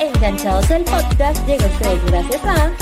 Enganchados 0.00 0.70
el 0.72 0.82
podcast 0.82 1.46
llega 1.46 1.66
a 1.66 1.68
ustedes 1.68 2.04
gracias 2.06 2.44
a 2.44 2.72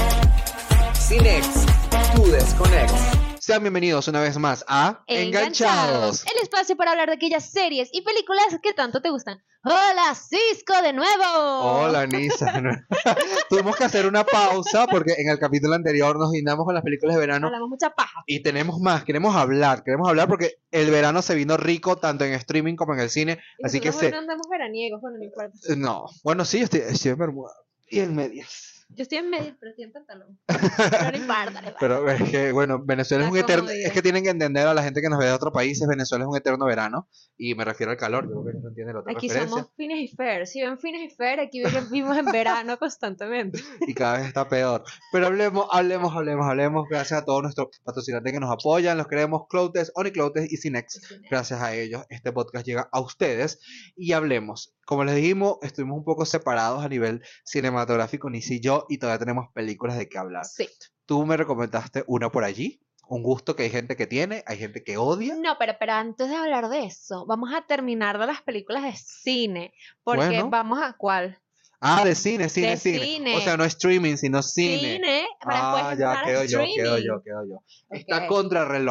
Cinex, 0.95 1.67
tu 2.15 2.31
desconex. 2.31 3.18
Sean 3.49 3.63
bienvenidos 3.63 4.07
una 4.09 4.21
vez 4.21 4.37
más 4.37 4.63
a 4.69 5.03
Enganchados, 5.07 6.23
el 6.27 6.43
espacio 6.43 6.77
para 6.77 6.91
hablar 6.91 7.09
de 7.09 7.15
aquellas 7.15 7.51
series 7.51 7.89
y 7.95 8.03
películas 8.03 8.45
que 8.63 8.75
tanto 8.75 9.01
te 9.01 9.09
gustan. 9.09 9.43
Hola, 9.65 10.15
Cisco 10.15 10.83
de 10.83 10.93
nuevo. 10.93 11.25
Hola, 11.25 12.07
Nisa. 12.07 12.53
Tuvimos 13.49 13.75
que 13.75 13.85
hacer 13.85 14.07
una 14.07 14.25
pausa 14.25 14.87
porque 14.87 15.15
en 15.17 15.31
el 15.31 15.39
capítulo 15.39 15.77
anterior 15.77 16.19
nos 16.19 16.31
guindamos 16.31 16.67
con 16.67 16.75
las 16.75 16.85
películas 16.85 17.15
de 17.17 17.21
verano 17.21 17.47
Hablamos 17.47 17.71
mucha 17.71 17.89
paja. 17.89 18.23
y 18.27 18.41
tenemos 18.41 18.81
más, 18.81 19.05
queremos 19.05 19.35
hablar, 19.35 19.83
queremos 19.83 20.11
hablar 20.11 20.29
porque 20.29 20.57
el 20.71 20.91
verano 20.91 21.23
se 21.23 21.35
vino 21.35 21.57
rico 21.57 21.97
tanto 21.97 22.27
en 22.27 22.35
streaming 22.35 22.77
como 22.77 22.93
en 22.93 23.01
el 23.01 23.09
cine, 23.09 23.39
Y 23.61 23.67
así 23.67 23.81
que 23.81 23.93
se... 23.93 24.11
no 24.11 24.19
andamos 24.19 24.47
veraniegos, 24.51 25.01
bueno, 25.01 25.17
no 25.17 25.25
importa. 25.25 25.57
No, 25.75 26.05
bueno, 26.23 26.45
sí, 26.45 26.59
estoy, 26.59 26.81
estoy 26.81 27.13
en 27.13 27.19
bermuda 27.19 27.55
y 27.89 28.01
en 28.01 28.15
medias. 28.15 28.78
Yo 28.91 29.03
estoy 29.03 29.19
en 29.19 29.29
medio, 29.29 29.55
pero 29.61 29.71
estoy 29.71 29.85
en 29.85 29.93
pantalón. 29.93 30.39
Pero 30.49 31.11
no 31.13 31.17
importa, 31.19 31.61
no. 31.61 31.75
Pero 31.79 32.11
es 32.11 32.31
que, 32.31 32.53
bueno, 32.53 32.83
Venezuela 32.85 33.25
es 33.25 33.31
un 33.31 33.37
eterno. 33.37 33.69
Es 33.69 33.93
que 33.93 34.01
tienen 34.03 34.25
que 34.25 34.31
entender 34.31 34.67
a 34.67 34.73
la 34.73 34.83
gente 34.83 35.03
que 35.03 35.09
nos 35.09 35.19
ve 35.19 35.27
de 35.27 35.33
otros 35.33 35.53
países. 35.53 35.87
Venezuela 35.87 36.25
es 36.25 36.29
un 36.29 36.37
eterno 36.37 36.65
verano. 36.65 37.09
Y 37.37 37.55
me 37.55 37.65
refiero 37.65 37.93
al 37.93 37.99
calor. 37.99 38.25
Yo 38.25 38.43
creo 38.43 38.55
que 38.55 38.61
no 38.61 38.69
entiende 38.69 38.93
la 38.95 39.01
otra 39.01 39.13
Aquí 39.13 39.29
referencia. 39.29 39.57
somos 39.57 39.73
fines 39.77 39.99
y 40.01 40.17
fair. 40.17 40.47
Si 40.47 40.63
ven 40.63 40.79
fines 40.79 41.13
y 41.13 41.15
fair, 41.15 41.39
aquí 41.39 41.63
vivimos 41.63 42.17
en 42.17 42.27
verano 42.27 42.77
constantemente. 42.81 43.61
Y 43.87 43.95
cada 43.95 44.19
vez 44.19 44.27
está 44.27 44.49
peor. 44.49 44.83
Pero 45.13 45.27
hablemos, 45.27 45.67
hablemos, 45.71 46.17
hablemos, 46.17 46.47
hablemos. 46.47 46.87
Gracias 46.89 47.21
a 47.21 47.25
todos 47.25 47.43
nuestros 47.43 47.69
patrocinantes 47.85 48.33
que 48.33 48.41
nos 48.41 48.51
apoyan. 48.51 48.97
Los 48.97 49.07
queremos 49.07 49.43
Cloutes, 49.49 49.93
Onicloutes 49.95 50.51
y 50.51 50.57
Cinex. 50.57 51.21
Gracias 51.31 51.61
a 51.61 51.75
ellos, 51.75 52.05
este 52.09 52.33
podcast 52.33 52.67
llega 52.67 52.89
a 52.91 53.01
ustedes. 53.01 53.61
Y 53.97 54.13
hablemos. 54.13 54.75
Como 54.87 55.05
les 55.05 55.17
dijimos, 55.17 55.59
estuvimos 55.61 55.99
un 55.99 56.05
poco 56.05 56.25
separados 56.25 56.83
a 56.83 56.89
nivel 56.89 57.23
cinematográfico, 57.45 58.31
Nisi 58.31 58.57
y 58.57 58.61
yo, 58.61 58.78
y 58.89 58.99
todavía 58.99 59.19
tenemos 59.19 59.47
películas 59.53 59.99
de 59.99 60.09
qué 60.09 60.19
hablar. 60.19 60.45
Sí. 60.45 60.69
Tú 61.07 61.25
me 61.25 61.37
recomendaste 61.37 62.05
una 62.07 62.31
por 62.31 62.45
allí. 62.45 62.81
Un 63.11 63.23
gusto 63.23 63.57
que 63.57 63.63
hay 63.63 63.71
gente 63.71 63.97
que 63.97 64.07
tiene, 64.07 64.45
hay 64.47 64.59
gente 64.59 64.85
que 64.85 64.99
odia. 64.99 65.35
No, 65.37 65.57
pero, 65.59 65.75
pero 65.81 65.95
antes 65.95 66.29
de 66.29 66.37
hablar 66.37 66.69
de 66.69 66.85
eso, 66.85 67.25
vamos 67.27 67.55
a 67.55 67.67
terminar 67.67 68.19
de 68.19 68.27
las 68.27 68.43
películas 68.43 68.83
de 68.83 68.93
cine. 68.95 69.73
Porque 70.05 70.27
Bueno. 70.27 70.51
vamos 70.51 70.79
a 70.83 70.93
cuál? 70.93 71.39
Ah, 71.81 72.05
de 72.05 72.15
cine, 72.15 72.49
cine, 72.49 72.71
De 72.71 72.77
cine. 72.77 72.99
cine. 72.99 73.37
O 73.37 73.41
sea, 73.41 73.57
no 73.57 73.65
streaming, 73.65 74.17
sino 74.17 74.43
cine. 74.43 75.27
para 75.41 75.59
ah, 75.61 75.95
después 75.97 75.99
ya, 75.99 76.23
quedo 76.25 76.45
yo, 76.45 76.59
quedo 76.75 76.99
yo, 76.99 77.23
quedo 77.23 77.49
yo. 77.49 77.63
Está 77.91 78.27
contra 78.27 78.63
el 78.77 78.89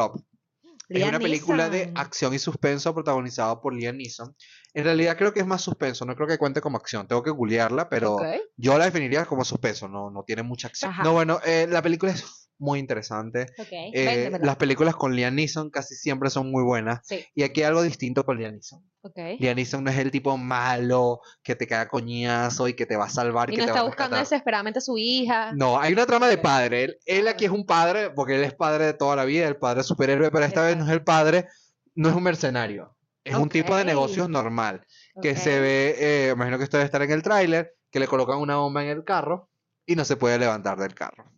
Es 0.88 1.04
una 1.04 1.18
película 1.18 1.68
de 1.68 1.92
acción 1.94 2.32
y 2.32 2.38
suspenso 2.38 2.94
protagonizado 2.94 3.60
por 3.60 3.74
Liam 3.74 3.96
Neeson. 3.96 4.34
En 4.72 4.84
realidad 4.84 5.16
creo 5.16 5.32
que 5.32 5.40
es 5.40 5.46
más 5.46 5.60
suspenso, 5.60 6.04
no 6.04 6.14
creo 6.14 6.26
que 6.26 6.38
cuente 6.38 6.60
como 6.60 6.78
acción. 6.78 7.06
Tengo 7.06 7.22
que 7.22 7.30
googlearla, 7.30 7.88
pero 7.88 8.18
yo 8.56 8.78
la 8.78 8.86
definiría 8.86 9.24
como 9.26 9.44
suspenso, 9.44 9.88
no, 9.88 10.10
no 10.10 10.22
tiene 10.24 10.42
mucha 10.42 10.68
acción. 10.68 10.90
Ajá. 10.90 11.02
No, 11.02 11.12
bueno, 11.12 11.40
eh, 11.44 11.66
la 11.68 11.82
película 11.82 12.12
es 12.12 12.47
muy 12.58 12.78
interesante. 12.80 13.46
Ok, 13.58 13.68
Eh, 13.70 14.30
las 14.42 14.56
películas 14.56 14.96
con 14.96 15.14
Liam 15.14 15.34
Neeson 15.34 15.70
casi 15.70 15.94
siempre 15.94 16.28
son 16.30 16.50
muy 16.50 16.62
buenas. 16.64 17.00
Sí, 17.04 17.24
Y 17.34 17.42
aquí 17.44 17.60
hay 17.62 17.66
algo 17.68 17.82
distinto 17.82 18.24
con 18.24 18.36
Liam 18.38 18.52
Neeson. 18.54 18.82
ok. 19.02 19.18
Liam 19.38 19.56
Neeson 19.56 19.84
no 19.84 19.90
es 19.90 19.98
el 19.98 20.10
tipo 20.10 20.36
malo 20.36 21.20
que 21.42 21.54
te 21.54 21.66
cae 21.66 21.80
a 21.80 21.88
coñazo 21.88 22.68
y 22.68 22.74
que 22.74 22.86
te 22.86 22.96
va 22.96 23.04
a 23.04 23.10
salvar 23.10 23.50
y, 23.50 23.54
Y 23.54 23.56
que 23.56 23.60
no 23.62 23.66
te 23.66 23.70
está 23.70 23.80
va 23.82 23.86
a 23.86 23.90
buscando 23.90 24.16
desesperadamente 24.16 24.78
a 24.78 24.82
su 24.82 24.98
hija. 24.98 25.52
No, 25.54 25.78
hay 25.80 25.92
una 25.92 26.06
trama 26.06 26.28
de 26.28 26.38
padre. 26.38 26.84
Él, 26.84 26.98
él 27.06 27.28
aquí 27.28 27.44
es 27.44 27.50
un 27.50 27.64
padre, 27.64 28.10
porque 28.10 28.34
él 28.36 28.44
es 28.44 28.54
padre 28.54 28.86
de 28.86 28.94
toda 28.94 29.14
la 29.16 29.24
vida, 29.24 29.46
el 29.46 29.56
padre 29.56 29.82
superhéroe, 29.84 30.30
pero 30.30 30.44
esta 30.44 30.62
vez 30.66 30.76
no 30.76 30.84
es 30.84 30.90
el 30.90 31.02
padre, 31.04 31.46
no 31.94 32.08
es 32.08 32.14
un 32.14 32.22
mercenario. 32.22 32.94
Es 33.24 33.34
un 33.36 33.50
tipo 33.50 33.74
de 33.76 33.82
Ok. 33.82 33.86
negocios 33.88 34.28
normal, 34.30 34.86
que 35.20 35.36
se 35.36 35.60
ve, 35.60 35.94
eh, 35.98 36.30
imagino 36.34 36.56
que 36.56 36.64
esto 36.64 36.78
debe 36.78 36.86
estar 36.86 37.02
en 37.02 37.10
el 37.10 37.22
tráiler, 37.22 37.74
que 37.90 38.00
le 38.00 38.06
colocan 38.06 38.38
una 38.38 38.56
bomba 38.56 38.82
en 38.82 38.88
el 38.88 39.04
carro 39.04 39.50
y 39.84 39.96
no 39.96 40.04
se 40.06 40.16
puede 40.16 40.38
levantar 40.38 40.78
del 40.78 40.94
carro. 40.94 41.30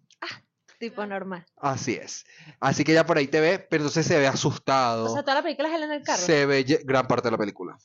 Tipo 0.81 1.05
normal. 1.05 1.45
Así 1.59 1.95
es. 1.95 2.25
Así 2.59 2.85
que 2.85 2.95
ya 2.95 3.05
por 3.05 3.19
ahí 3.19 3.27
te 3.29 3.39
ve, 3.39 3.59
pero 3.59 3.83
entonces 3.83 4.07
se 4.07 4.19
ve 4.19 4.27
asustado. 4.27 5.05
O 5.05 5.13
sea, 5.13 5.23
toda 5.23 5.35
la 5.37 5.43
película 5.43 5.69
es 5.69 5.75
él 5.75 5.83
en 5.83 5.93
el 5.93 6.03
carro. 6.03 6.19
se 6.23 6.47
ve 6.47 6.65
gran 6.85 7.07
parte 7.07 7.29
de 7.29 7.33
la 7.33 7.39
película. 7.39 7.77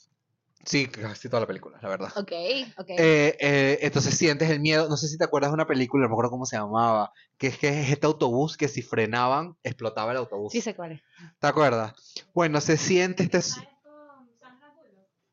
Sí, 0.63 0.87
casi 0.87 1.27
toda 1.29 1.41
la 1.41 1.45
película, 1.47 1.77
la 1.81 1.89
verdad. 1.89 2.07
Ok, 2.15 2.31
ok. 2.77 2.89
Eh, 2.89 3.37
eh, 3.39 3.79
entonces 3.81 4.17
sientes 4.17 4.49
el 4.49 4.61
miedo. 4.61 4.87
No 4.89 4.95
sé 4.97 5.07
si 5.09 5.17
te 5.17 5.25
acuerdas 5.25 5.51
de 5.51 5.55
una 5.55 5.67
película, 5.67 6.03
no 6.03 6.09
me 6.09 6.13
acuerdo 6.13 6.31
cómo 6.31 6.45
se 6.45 6.55
llamaba. 6.57 7.11
Que 7.37 7.47
es 7.47 7.57
que 7.59 7.67
es 7.67 7.91
este 7.91 8.07
autobús 8.07 8.55
que 8.57 8.67
si 8.69 8.81
frenaban, 8.81 9.57
explotaba 9.61 10.11
el 10.13 10.17
autobús. 10.17 10.53
sí 10.53 10.61
sé 10.61 10.73
cuál 10.73 10.93
es. 10.93 11.01
¿Te 11.39 11.47
acuerdas? 11.47 11.93
Bueno, 12.33 12.61
se 12.61 12.77
siente 12.77 13.23
este. 13.23 13.41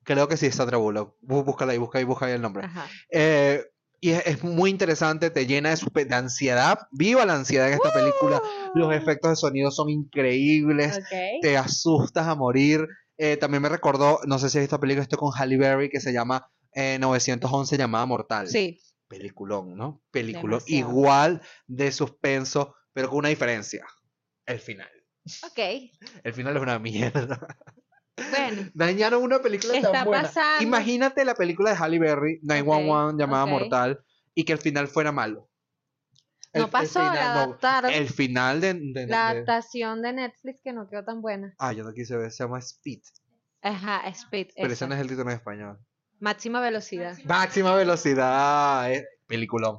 Creo 0.05 0.27
que 0.27 0.37
sí, 0.37 0.47
es 0.47 0.56
Sandra 0.56 0.79
Bullock. 0.79 1.15
Bú- 1.23 1.44
Búscala 1.44 1.73
ahí, 1.73 1.79
busca 1.79 1.99
ahí, 1.99 2.05
busca 2.05 2.27
ahí 2.27 2.33
el 2.33 2.43
nombre. 2.43 2.65
Ajá. 2.67 2.89
Eh, 3.09 3.65
y 4.02 4.10
es, 4.10 4.26
es 4.26 4.42
muy 4.44 4.68
interesante, 4.70 5.30
te 5.30 5.46
llena 5.46 5.70
de, 5.70 5.76
suspe- 5.76 6.06
de 6.06 6.14
ansiedad. 6.14 6.80
Viva 6.90 7.24
la 7.24 7.34
ansiedad 7.36 7.68
en 7.68 7.74
esta 7.74 7.92
película. 7.92 8.42
Los 8.74 8.92
efectos 8.94 9.30
de 9.30 9.36
sonido 9.36 9.70
son 9.70 9.88
increíbles. 9.88 11.00
Te 11.40 11.56
asustas 11.56 12.26
a 12.26 12.34
morir. 12.34 12.86
Eh, 13.16 13.36
también 13.36 13.62
me 13.62 13.68
recordó, 13.68 14.18
no 14.26 14.38
sé 14.38 14.50
si 14.50 14.58
has 14.58 14.62
visto 14.62 14.80
película 14.80 15.02
esto 15.02 15.16
con 15.16 15.30
Halle 15.32 15.56
Berry 15.56 15.88
que 15.88 16.00
se 16.00 16.12
llama 16.12 16.50
eh, 16.74 16.98
911 17.00 17.76
llamada 17.78 18.04
Mortal. 18.06 18.48
Sí. 18.48 18.80
Peliculón, 19.06 19.76
¿no? 19.76 20.02
Peliculón 20.10 20.60
Demasiado. 20.66 20.90
igual 20.90 21.42
de 21.66 21.92
suspenso, 21.92 22.74
pero 22.92 23.08
con 23.10 23.19
una 23.19 23.28
diferencia. 23.28 23.86
El 24.46 24.58
final. 24.58 24.90
Ok. 25.44 25.58
El 26.24 26.32
final 26.34 26.56
es 26.56 26.62
una 26.62 26.78
mierda. 26.80 27.46
Bueno. 28.31 28.71
Dañaron 28.75 29.23
una 29.23 29.41
película 29.41 29.75
Está 29.75 29.93
tan 29.93 30.05
buena. 30.06 30.23
pasando. 30.25 30.62
Imagínate 30.62 31.25
la 31.25 31.34
película 31.34 31.71
de 31.71 31.77
Halle 31.77 31.99
Berry, 31.99 32.41
911 32.43 33.17
llamada 33.19 33.45
ok. 33.45 33.50
Mortal, 33.50 34.05
y 34.34 34.45
que 34.45 34.53
el 34.53 34.59
final 34.59 34.89
fuera 34.89 35.12
malo. 35.12 35.49
No 36.55 36.69
pasó, 36.69 36.99
la 37.03 37.12
final, 37.12 37.59
no, 37.83 37.89
el 37.89 38.09
final 38.11 38.61
de, 38.61 38.75
de- 38.75 39.06
La 39.06 39.28
adaptación 39.31 40.03
de 40.03 40.12
Netflix 40.12 40.61
que 40.62 40.75
no 40.75 40.87
quedó 40.87 41.03
tan 41.03 41.23
buena. 41.23 41.55
Ah, 41.59 41.73
yo 41.73 41.83
no 41.83 41.95
quise 41.95 42.15
ver, 42.15 42.31
se 42.31 42.45
llama 42.45 42.59
Speed. 42.59 43.00
Ajá, 43.62 44.06
Speed. 44.09 44.49
Pero 44.56 44.71
ese 44.73 44.87
no 44.87 44.94
es 44.94 45.00
el 45.00 45.09
título 45.09 45.31
en 45.31 45.37
español. 45.37 45.79
Máxima 46.21 46.61
velocidad. 46.61 47.17
Máxima 47.25 47.75
velocidad. 47.75 48.93
eh, 48.93 49.06
Peliculón. 49.27 49.79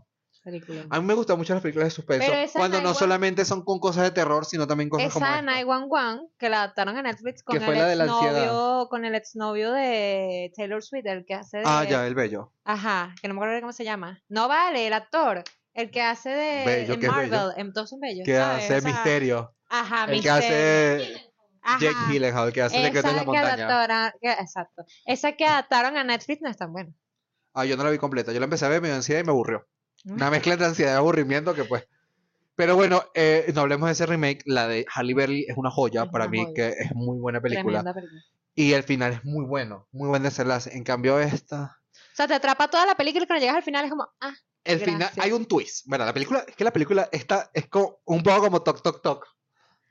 A 0.90 1.00
mí 1.00 1.06
me 1.06 1.14
gustan 1.14 1.38
mucho 1.38 1.54
las 1.54 1.62
películas 1.62 1.88
de 1.88 1.92
suspenso. 1.92 2.34
Esa 2.34 2.59
Cuando 2.59 2.78
no 2.78 2.84
911 2.84 3.00
solamente 3.00 3.46
son 3.46 3.64
con 3.64 3.80
cosas 3.80 4.04
de 4.04 4.12
terror, 4.12 4.46
sino 4.46 4.68
también 4.68 4.90
cosas 4.90 5.14
como 5.14 5.26
Esa 5.26 5.36
esta. 5.40 5.42
911 5.52 6.28
que 6.38 6.50
la 6.50 6.58
adaptaron 6.64 6.98
a 6.98 7.02
Netflix 7.02 7.44
con 7.44 7.58
Que 7.58 7.64
fue 7.64 7.74
el 7.76 7.80
la 7.80 7.88
de 7.88 7.96
la 7.96 8.04
exnovio, 8.06 8.88
con 8.90 9.06
el 9.06 9.16
exnovio 9.16 9.72
de 9.72 10.52
Taylor 10.56 10.84
Swift, 10.84 11.06
el 11.06 11.26
que 11.26 11.34
hace 11.36 11.58
de 11.59 11.64
Ah, 11.66 11.86
ya, 11.90 12.06
el 12.06 12.16
bello. 12.16 12.52
Ajá, 12.66 13.16
que 13.22 13.28
no 13.28 13.34
me 13.36 13.40
acuerdo 13.40 13.59
cómo 13.62 13.74
se 13.74 13.84
llama. 13.86 14.22
No 14.28 14.48
vale, 14.48 14.86
el 14.88 14.94
actor, 14.94 15.44
el 15.74 15.92
que 15.92 16.02
hace 16.02 16.30
de 16.30 16.64
Bello, 16.66 16.94
en 16.96 17.00
¿qué 17.00 17.06
es 17.06 17.12
Marvel, 17.12 17.30
bello? 17.32 17.53
en 17.58 17.74
todos 17.74 17.90
son 17.90 18.00
bellos. 18.00 18.26
Que 18.26 18.38
¿sabes? 18.38 18.66
hace 18.66 18.78
O 18.78 18.82
sea, 18.82 18.92
misterio. 18.92 19.56
Ajá, 19.70 20.03
El 20.03 20.22
que 20.22 20.32
misterio. 20.32 20.34
hace 20.36 21.32
Ajá. 21.66 21.80
Jake 21.80 21.96
Gyllenhaal, 22.12 22.48
el 22.50 22.53
que 22.53 22.62
hace 22.62 22.82
la 22.82 22.88
Esa 22.90 23.02
que 23.02 23.26
Montaña. 23.26 23.53
adaptaron, 23.68 24.12
que- 24.22 24.32
exacto. 24.32 24.84
Esa 25.06 25.32
que 25.32 25.46
adaptaron 25.46 25.96
a 25.98 26.03
Netflix 26.03 26.42
no 26.42 26.50
es 26.50 26.58
tan 26.58 26.74
buena. 26.74 26.92
Ah, 27.53 27.66
yo 27.66 27.78
no 27.78 27.84
la 27.84 27.90
vi 27.92 27.98
completa. 28.00 28.34
Yo 28.34 28.40
la 28.40 28.46
empecé 28.46 28.66
a 28.66 28.70
ver, 28.70 28.82
me 28.82 28.88
dio 28.90 28.96
ansiedad 28.98 29.22
y 29.22 29.24
me 29.24 29.30
aburrió. 29.32 29.66
Una 30.06 30.30
mezcla 30.30 30.58
de 30.58 30.66
ansiedad 30.66 30.94
y 30.94 30.97
aburrimiento 30.97 31.53
que 31.53 31.64
pues. 31.66 31.88
Pero 32.56 32.75
bueno, 32.75 33.03
eh, 33.16 33.52
no 33.56 33.62
hablemos 33.62 33.88
de 33.88 33.94
ese 33.94 34.06
remake. 34.06 34.44
La 34.46 34.68
de 34.68 34.86
Halle 34.94 35.14
Berry 35.14 35.46
es 35.47 35.58
una 35.58 35.72
joya 35.72 36.03
Es 36.03 36.09
para 36.09 36.25
una 36.25 36.31
mí, 36.31 36.44
joya. 36.44 36.53
que 36.53 36.68
es 36.84 36.94
muy 36.94 37.18
buena 37.18 37.41
película. 37.41 37.84
Y 38.56 38.74
el 38.74 38.84
final 38.84 39.14
es 39.14 39.25
muy 39.25 39.46
bueno, 39.46 39.88
muy 39.91 40.08
buen 40.09 40.22
desenlace. 40.22 40.75
En 40.75 40.84
cambio, 40.84 41.19
esta. 41.19 41.78
O 41.91 42.16
sea, 42.16 42.28
te 42.28 42.36
atrapa 42.36 42.68
toda 42.69 42.86
la 42.86 42.96
película 42.96 43.24
y 43.24 43.28
cuando 43.28 43.41
llegas 43.41 43.56
al 43.58 43.64
final 43.64 43.86
es 43.86 43.90
como, 43.90 44.08
ah, 44.22 44.34
El 44.64 44.80
final, 44.80 45.00
Gracias. 45.00 45.25
hay 45.25 45.31
un 45.31 45.46
twist. 45.46 45.88
Bueno, 45.88 46.06
la 46.06 46.14
película, 46.14 46.46
es 46.47 46.56
que 46.56 46.64
la 46.64 46.72
película 46.72 47.09
está, 47.12 47.50
es 47.53 47.68
como, 47.68 48.00
un 48.06 48.22
poco 48.22 48.41
como 48.41 48.62
Toc 48.62 48.84
Toc 48.84 49.02
Toc. 49.02 49.28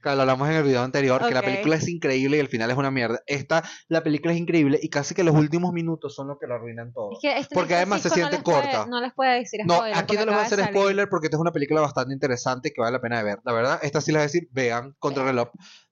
Que 0.03 0.15
lo 0.17 0.23
hablamos 0.23 0.49
en 0.49 0.57
el 0.57 0.65
video 0.65 0.83
anterior, 0.83 1.25
que 1.27 1.33
la 1.33 1.43
película 1.43 1.77
es 1.77 1.89
increíble 1.89 2.37
y 2.37 2.41
el 2.41 2.49
final 2.49 2.71
es 2.71 2.77
una 2.77 2.91
mierda. 2.91 3.21
Esta, 3.27 3.63
la 3.89 4.03
película 4.03 4.33
es 4.33 4.39
increíble 4.41 4.79
y 4.83 4.89
casi 4.89 5.15
que 5.15 5.23
los 5.23 5.35
últimos 5.35 5.73
minutos 5.73 6.15
son 6.15 6.27
los 6.29 6.39
que 6.41 6.47
lo 6.49 6.55
arruinan 6.55 6.93
todo. 6.93 7.13
es 7.13 7.19
que 7.23 7.39
este- 7.39 7.55
Porque 7.55 7.77
además 7.77 8.03
se 8.03 8.09
Cisco 8.11 8.21
no 8.21 8.29
siente 8.31 8.37
les 8.37 8.45
puede- 8.45 8.73
corta. 8.73 8.87
no 8.91 9.01
les 9.01 9.13
puede 9.15 9.39
decir 9.39 9.61
No, 9.65 9.75
spoiler, 9.77 9.97
aquí 9.97 10.07
porque 10.07 10.19
no 10.19 10.25
les 10.27 10.35
voy 10.35 10.43
a 10.43 10.47
hacer 10.47 10.65
spoiler 10.67 11.09
porque 11.09 11.27
esta 11.27 11.37
es 11.37 11.41
una 11.41 11.53
película 11.53 11.81
bastante 11.81 12.13
interesante 12.13 12.73
que 12.73 12.81
vale 12.81 12.93
la 12.93 13.01
pena 13.01 13.19
de 13.19 13.25
ver. 13.25 13.39
La 13.45 13.53
verdad, 13.53 13.79
esta 13.83 14.01
sí 14.01 14.11
les 14.11 14.17
voy 14.19 14.23
a 14.23 14.27
decir, 14.27 14.49
vean 14.51 14.95
contra 14.99 15.25
reloj. 15.25 15.49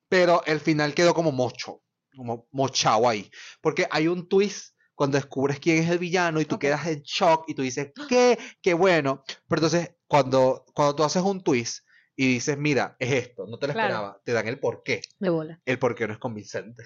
Pero 0.08 0.42
el 0.46 0.58
final 0.58 0.92
quedó 0.94 1.14
como 1.14 1.30
mocho, 1.30 1.82
como 2.16 2.48
mochao 2.50 3.08
ahí. 3.08 3.30
Porque 3.60 3.86
hay 3.92 4.08
un 4.08 4.28
twist 4.28 4.74
cuando 4.96 5.16
descubres 5.18 5.60
quién 5.60 5.78
es 5.82 5.88
el 5.88 5.98
villano 5.98 6.40
y 6.40 6.44
tú 6.44 6.56
Ok. 6.56 6.62
quedas 6.62 6.86
en 6.88 7.00
shock 7.02 7.44
y 7.46 7.54
tú 7.54 7.62
dices, 7.62 7.92
¿qué? 8.08 8.38
¡Qué 8.60 8.74
bueno! 8.74 9.22
Pero 9.48 9.60
entonces, 9.66 9.94
cuando, 10.08 10.64
cuando 10.74 10.96
tú 10.96 11.04
haces 11.04 11.22
un 11.22 11.42
twist 11.42 11.84
y 12.22 12.26
dices, 12.34 12.58
mira, 12.58 12.96
es 12.98 13.12
esto, 13.12 13.46
no 13.46 13.58
te 13.58 13.66
lo 13.66 13.72
Claro. 13.72 13.88
esperaba, 13.88 14.20
te 14.24 14.32
dan 14.32 14.46
el 14.48 14.58
porqué. 14.60 15.00
De 15.18 15.30
bola. 15.30 15.60
El 15.64 15.78
porqué 15.78 16.06
no 16.06 16.12
es 16.12 16.18
convincente. 16.18 16.82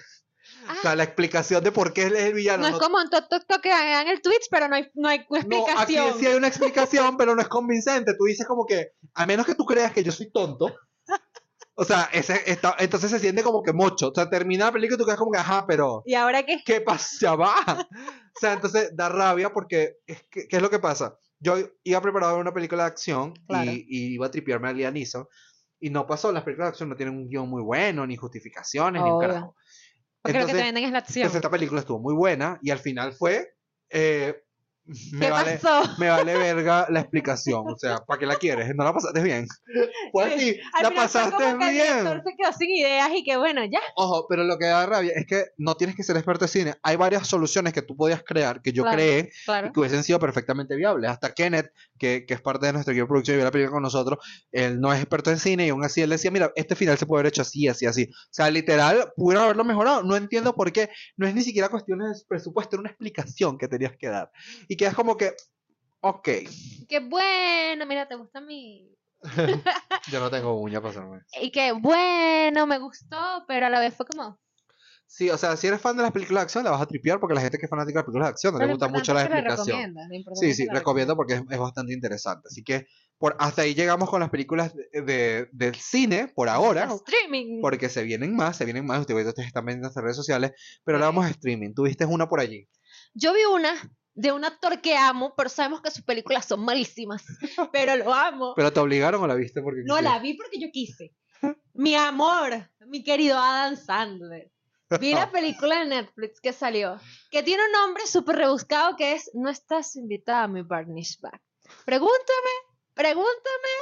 Ah, 0.67 0.75
O 0.77 0.81
sea, 0.81 0.95
la 0.95 1.03
explicación 1.03 1.63
de 1.63 1.71
por 1.71 1.91
qué 1.91 2.03
él 2.03 2.15
es 2.15 2.23
el 2.25 2.33
villano. 2.33 2.69
no 2.69 2.75
es 2.75 2.81
como 2.81 3.01
en 3.01 3.09
Tok 3.09 3.27
Tok 3.27 3.45
Tok 3.47 3.61
que 3.61 3.71
hagan 3.71 4.07
el 4.07 4.21
Twitch, 4.21 4.47
pero 4.49 4.67
no 4.67 4.75
hay, 4.75 4.89
no 4.93 5.09
hay 5.09 5.25
No, 5.29 5.35
aquí 5.35 5.95
explicación. 5.95 6.19
sí 6.19 6.25
hay 6.27 6.35
una 6.35 6.47
explicación, 6.47 7.17
pero 7.17 7.35
no 7.35 7.41
es 7.41 7.47
convincente. 7.47 8.13
Tú 8.17 8.25
dices 8.25 8.45
como 8.47 8.65
que, 8.65 8.91
a 9.13 9.25
menos 9.25 9.45
que 9.45 9.55
tú 9.55 9.65
creas 9.65 9.91
que 9.91 10.03
yo 10.03 10.11
soy 10.11 10.31
tonto, 10.31 10.73
O 11.77 11.83
sea, 11.83 12.09
ese 12.13 12.41
está, 12.49 12.73
entonces 12.79 13.11
se 13.11 13.19
siente 13.19 13.43
como 13.43 13.61
que 13.61 13.73
mocho. 13.73 14.07
O 14.07 14.13
sea, 14.15 14.29
termina 14.29 14.65
la 14.67 14.71
película 14.71 14.95
y 14.95 14.99
tú 14.99 15.03
quedas 15.05 15.19
como 15.19 15.31
que, 15.31 15.39
ajá, 15.39 15.65
pero 15.67 16.03
¿Y 16.05 16.13
ahora 16.13 16.43
qué? 16.45 16.61
¿qué 16.65 16.79
pasa? 16.79 17.17
Ya 17.19 17.35
va. 17.35 17.55
O 17.67 18.39
sea, 18.39 18.53
entonces 18.53 18.91
da 18.95 19.09
rabia 19.09 19.51
porque, 19.51 19.97
es 20.07 20.23
que- 20.31 20.47
¿qué 20.47 20.55
es 20.55 20.61
lo 20.61 20.69
que 20.69 20.79
pasa? 20.79 21.17
Yo 21.39 21.57
iba 21.83 22.01
preparado 22.01 22.31
a 22.31 22.35
ver 22.35 22.41
una 22.41 22.53
película 22.53 22.83
de 22.83 22.87
acción 22.89 23.33
Claro. 23.47 23.71
y, 23.71 23.85
y 23.89 24.13
iba 24.13 24.27
a 24.27 24.31
tripearme 24.31 24.69
a 24.69 24.73
Liam 24.73 24.93
Neeson 24.93 25.27
y 25.79 25.89
no 25.89 26.07
pasó. 26.07 26.31
Las 26.31 26.43
películas 26.43 26.67
de 26.67 26.69
acción 26.69 26.89
no 26.89 26.95
tienen 26.95 27.15
un 27.15 27.27
guion 27.27 27.49
muy 27.49 27.61
bueno, 27.61 28.07
ni 28.07 28.15
justificaciones, 28.15 29.03
ni 29.03 29.09
un 29.09 29.19
carajo. 29.19 29.55
Porque 30.21 30.39
lo 30.39 30.45
que 30.47 30.53
te 30.53 30.57
Entonces, 30.59 30.65
venden 30.65 30.83
es 30.85 30.91
la 30.91 30.97
acción. 30.99 31.21
Entonces 31.23 31.37
esta 31.39 31.49
película 31.51 31.79
estuvo 31.81 31.99
muy 31.99 32.13
buena 32.15 32.59
y 32.61 32.71
al 32.71 32.79
final 32.79 33.13
fue... 33.13 33.55
eh, 33.89 34.41
me 35.13 35.19
¿Qué 35.25 35.31
vale, 35.31 35.57
pasó? 35.57 35.89
me 35.97 36.09
vale 36.09 36.37
verga 36.37 36.85
la 36.89 36.99
explicación. 36.99 37.63
O 37.67 37.77
sea, 37.77 37.97
¿para 38.05 38.19
qué 38.19 38.25
la 38.25 38.35
quieres? 38.35 38.73
¿No 38.75 38.83
la 38.83 38.93
pasaste 38.93 39.21
bien? 39.23 39.47
Pues 40.11 40.33
Sí, 40.33 40.39
sí, 40.53 40.59
la 40.81 40.91
pasaste 40.91 41.31
como 41.43 41.57
que 41.59 41.65
el 41.67 41.71
bien. 41.73 41.87
director 41.99 42.21
se 42.23 42.35
quedó 42.37 42.53
sin 42.53 42.69
ideas 42.69 43.09
y 43.15 43.23
que 43.23 43.37
bueno, 43.37 43.63
ya. 43.65 43.79
Ojo, 43.95 44.27
pero 44.29 44.43
lo 44.43 44.57
que 44.57 44.65
da 44.65 44.85
rabia 44.85 45.11
es 45.15 45.25
que 45.25 45.45
no 45.57 45.75
tienes 45.75 45.95
que 45.95 46.03
ser 46.03 46.15
experto 46.17 46.45
de 46.45 46.49
cine. 46.49 46.73
Hay 46.83 46.95
varias 46.97 47.27
soluciones 47.27 47.73
que 47.73 47.81
tú 47.81 47.95
podías 47.95 48.23
crear, 48.23 48.61
que 48.61 48.71
yo 48.71 48.83
Claro. 48.83 48.97
creé, 48.97 49.31
Claro. 49.45 49.67
y 49.67 49.71
que 49.71 49.79
hubiesen 49.79 50.03
sido 50.03 50.19
perfectamente 50.19 50.75
viables. 50.75 51.09
Hasta 51.09 51.33
Kenneth, 51.33 51.71
que, 51.97 52.25
que 52.27 52.33
es 52.35 52.41
parte 52.41 52.67
de 52.67 52.73
nuestro 52.73 52.91
equipo 52.93 53.05
de 53.05 53.09
producción 53.09 53.35
y 53.35 53.37
vio 53.37 53.45
la 53.45 53.51
película 53.51 53.73
con 53.73 53.83
nosotros, 53.83 54.19
él 54.51 54.79
no 54.79 54.93
es 54.93 54.99
experto 54.99 55.31
en 55.31 55.39
cine 55.39 55.65
y 55.65 55.69
aún 55.69 55.83
así 55.83 56.01
él 56.01 56.09
decía, 56.11 56.29
mira, 56.31 56.51
este 56.55 56.75
final 56.75 56.97
se 56.97 57.05
puede 57.05 57.21
haber 57.21 57.29
hecho 57.29 57.41
así, 57.41 57.67
así, 57.67 57.85
así. 57.87 58.03
O 58.11 58.27
sea, 58.33 58.49
literal, 58.51 59.11
pudieron 59.15 59.45
haberlo 59.45 59.63
mejorado. 59.63 60.03
No 60.03 60.15
entiendo 60.15 60.53
por 60.55 60.71
qué. 60.71 60.89
No 61.17 61.27
es 61.27 61.33
ni 61.33 61.41
siquiera 61.41 61.69
cuestión 61.69 61.99
de 61.99 62.05
presupuesto, 62.27 62.75
era 62.75 62.81
una 62.81 62.89
explicación 62.89 63.57
que 63.57 63.67
tenías 63.67 63.93
que 63.97 64.07
dar. 64.09 64.31
Y 64.67 64.74
quedas 64.75 64.95
como 64.95 65.17
que, 65.17 65.33
ok, 66.01 66.29
Qué 66.87 66.99
bueno, 66.99 67.85
mira, 67.85 68.07
te 68.07 68.15
gusta 68.15 68.39
mi. 68.41 68.91
yo 70.11 70.19
no 70.19 70.29
tengo 70.29 70.59
uña 70.59 70.79
para 70.81 70.91
hacerme. 70.91 71.19
Y 71.41 71.51
que 71.51 71.71
bueno, 71.71 72.67
me 72.67 72.77
gustó, 72.77 73.43
pero 73.47 73.65
a 73.65 73.69
la 73.69 73.79
vez 73.79 73.95
fue 73.95 74.05
como. 74.05 74.39
Sí, 75.07 75.29
o 75.29 75.37
sea, 75.37 75.55
si 75.55 75.67
eres 75.67 75.79
fan 75.81 75.95
de 75.95 76.01
las 76.03 76.11
películas 76.11 76.41
de 76.41 76.43
acción, 76.45 76.63
la 76.63 76.71
vas 76.71 76.81
a 76.81 76.87
tripear 76.87 77.19
porque 77.19 77.35
la 77.35 77.41
gente 77.41 77.57
que 77.59 77.65
es 77.65 77.69
fanática 77.69 77.99
de 77.99 78.01
las 78.01 78.05
películas 78.05 78.27
de 78.27 78.31
acción 78.31 78.53
no 78.53 78.59
le 78.59 78.65
gusta 78.67 78.87
mucho 78.87 79.13
la 79.13 79.21
explicación. 79.23 79.95
Sí, 80.33 80.53
sí, 80.53 80.65
la 80.65 80.73
recomiendo 80.75 81.15
porque 81.15 81.35
es, 81.35 81.41
es 81.49 81.59
bastante 81.59 81.93
interesante. 81.93 82.47
Así 82.51 82.63
que 82.63 82.87
por 83.17 83.35
hasta 83.39 83.61
ahí 83.61 83.75
llegamos 83.75 84.09
con 84.09 84.19
las 84.19 84.29
películas 84.31 84.73
de, 84.75 85.01
de- 85.03 85.49
del 85.51 85.75
cine 85.75 86.27
por 86.35 86.49
ahora. 86.49 86.91
Streaming. 86.91 87.61
porque 87.61 87.87
se 87.87 88.03
vienen 88.03 88.35
más, 88.35 88.57
se 88.57 88.65
vienen 88.65 88.85
más. 88.85 88.99
Ustedes 89.01 89.25
ustedes 89.27 89.47
están 89.47 89.65
viendo 89.65 89.87
en 89.87 89.93
las 89.93 90.03
redes 90.03 90.17
sociales, 90.17 90.51
pero 90.83 90.97
ahora 90.97 91.07
vamos 91.07 91.25
a 91.25 91.29
streaming. 91.29 91.73
Tuviste 91.73 92.05
una 92.05 92.27
por 92.27 92.39
allí. 92.39 92.67
Yo 93.13 93.31
vi 93.33 93.43
una 93.45 93.73
de 94.15 94.31
un 94.31 94.45
actor 94.45 94.81
que 94.81 94.95
amo, 94.95 95.33
pero 95.35 95.49
sabemos 95.49 95.81
que 95.81 95.91
sus 95.91 96.03
películas 96.03 96.45
son 96.45 96.63
malísimas. 96.63 97.23
pero 97.71 97.95
lo 97.97 98.13
amo. 98.13 98.53
¿Pero 98.55 98.73
te 98.73 98.79
obligaron 98.79 99.21
o 99.21 99.27
la 99.27 99.35
viste 99.35 99.61
porque 99.61 99.83
No 99.85 100.01
la 100.01 100.19
vi 100.19 100.33
porque 100.33 100.59
yo 100.59 100.69
quise. 100.71 101.13
Mi 101.73 101.95
amor, 101.95 102.71
mi 102.87 103.03
querido 103.03 103.37
Adam 103.37 103.75
Sandler. 103.75 104.51
Vi 104.99 105.13
la 105.13 105.29
película 105.31 105.79
de 105.79 105.85
Netflix 105.85 106.39
que 106.39 106.53
salió, 106.53 106.99
que 107.29 107.43
tiene 107.43 107.63
un 107.65 107.71
nombre 107.71 108.07
súper 108.07 108.37
rebuscado 108.37 108.95
que 108.95 109.13
es 109.13 109.29
No 109.33 109.49
estás 109.49 109.95
invitada 109.95 110.43
a 110.43 110.47
mi 110.47 110.61
bar 110.61 110.87
mitzvah. 110.87 111.41
Pregúntame, 111.85 112.53
pregúntame. 112.93 113.73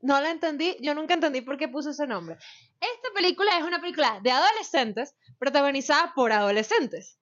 No 0.00 0.20
la 0.20 0.30
entendí, 0.30 0.76
yo 0.80 0.94
nunca 0.94 1.14
entendí 1.14 1.40
por 1.40 1.56
qué 1.56 1.66
puso 1.66 1.90
ese 1.90 2.06
nombre. 2.06 2.36
Esta 2.80 3.08
película 3.14 3.58
es 3.58 3.64
una 3.64 3.80
película 3.80 4.20
de 4.22 4.30
adolescentes 4.30 5.16
protagonizada 5.38 6.12
por 6.14 6.30
adolescentes. 6.30 7.18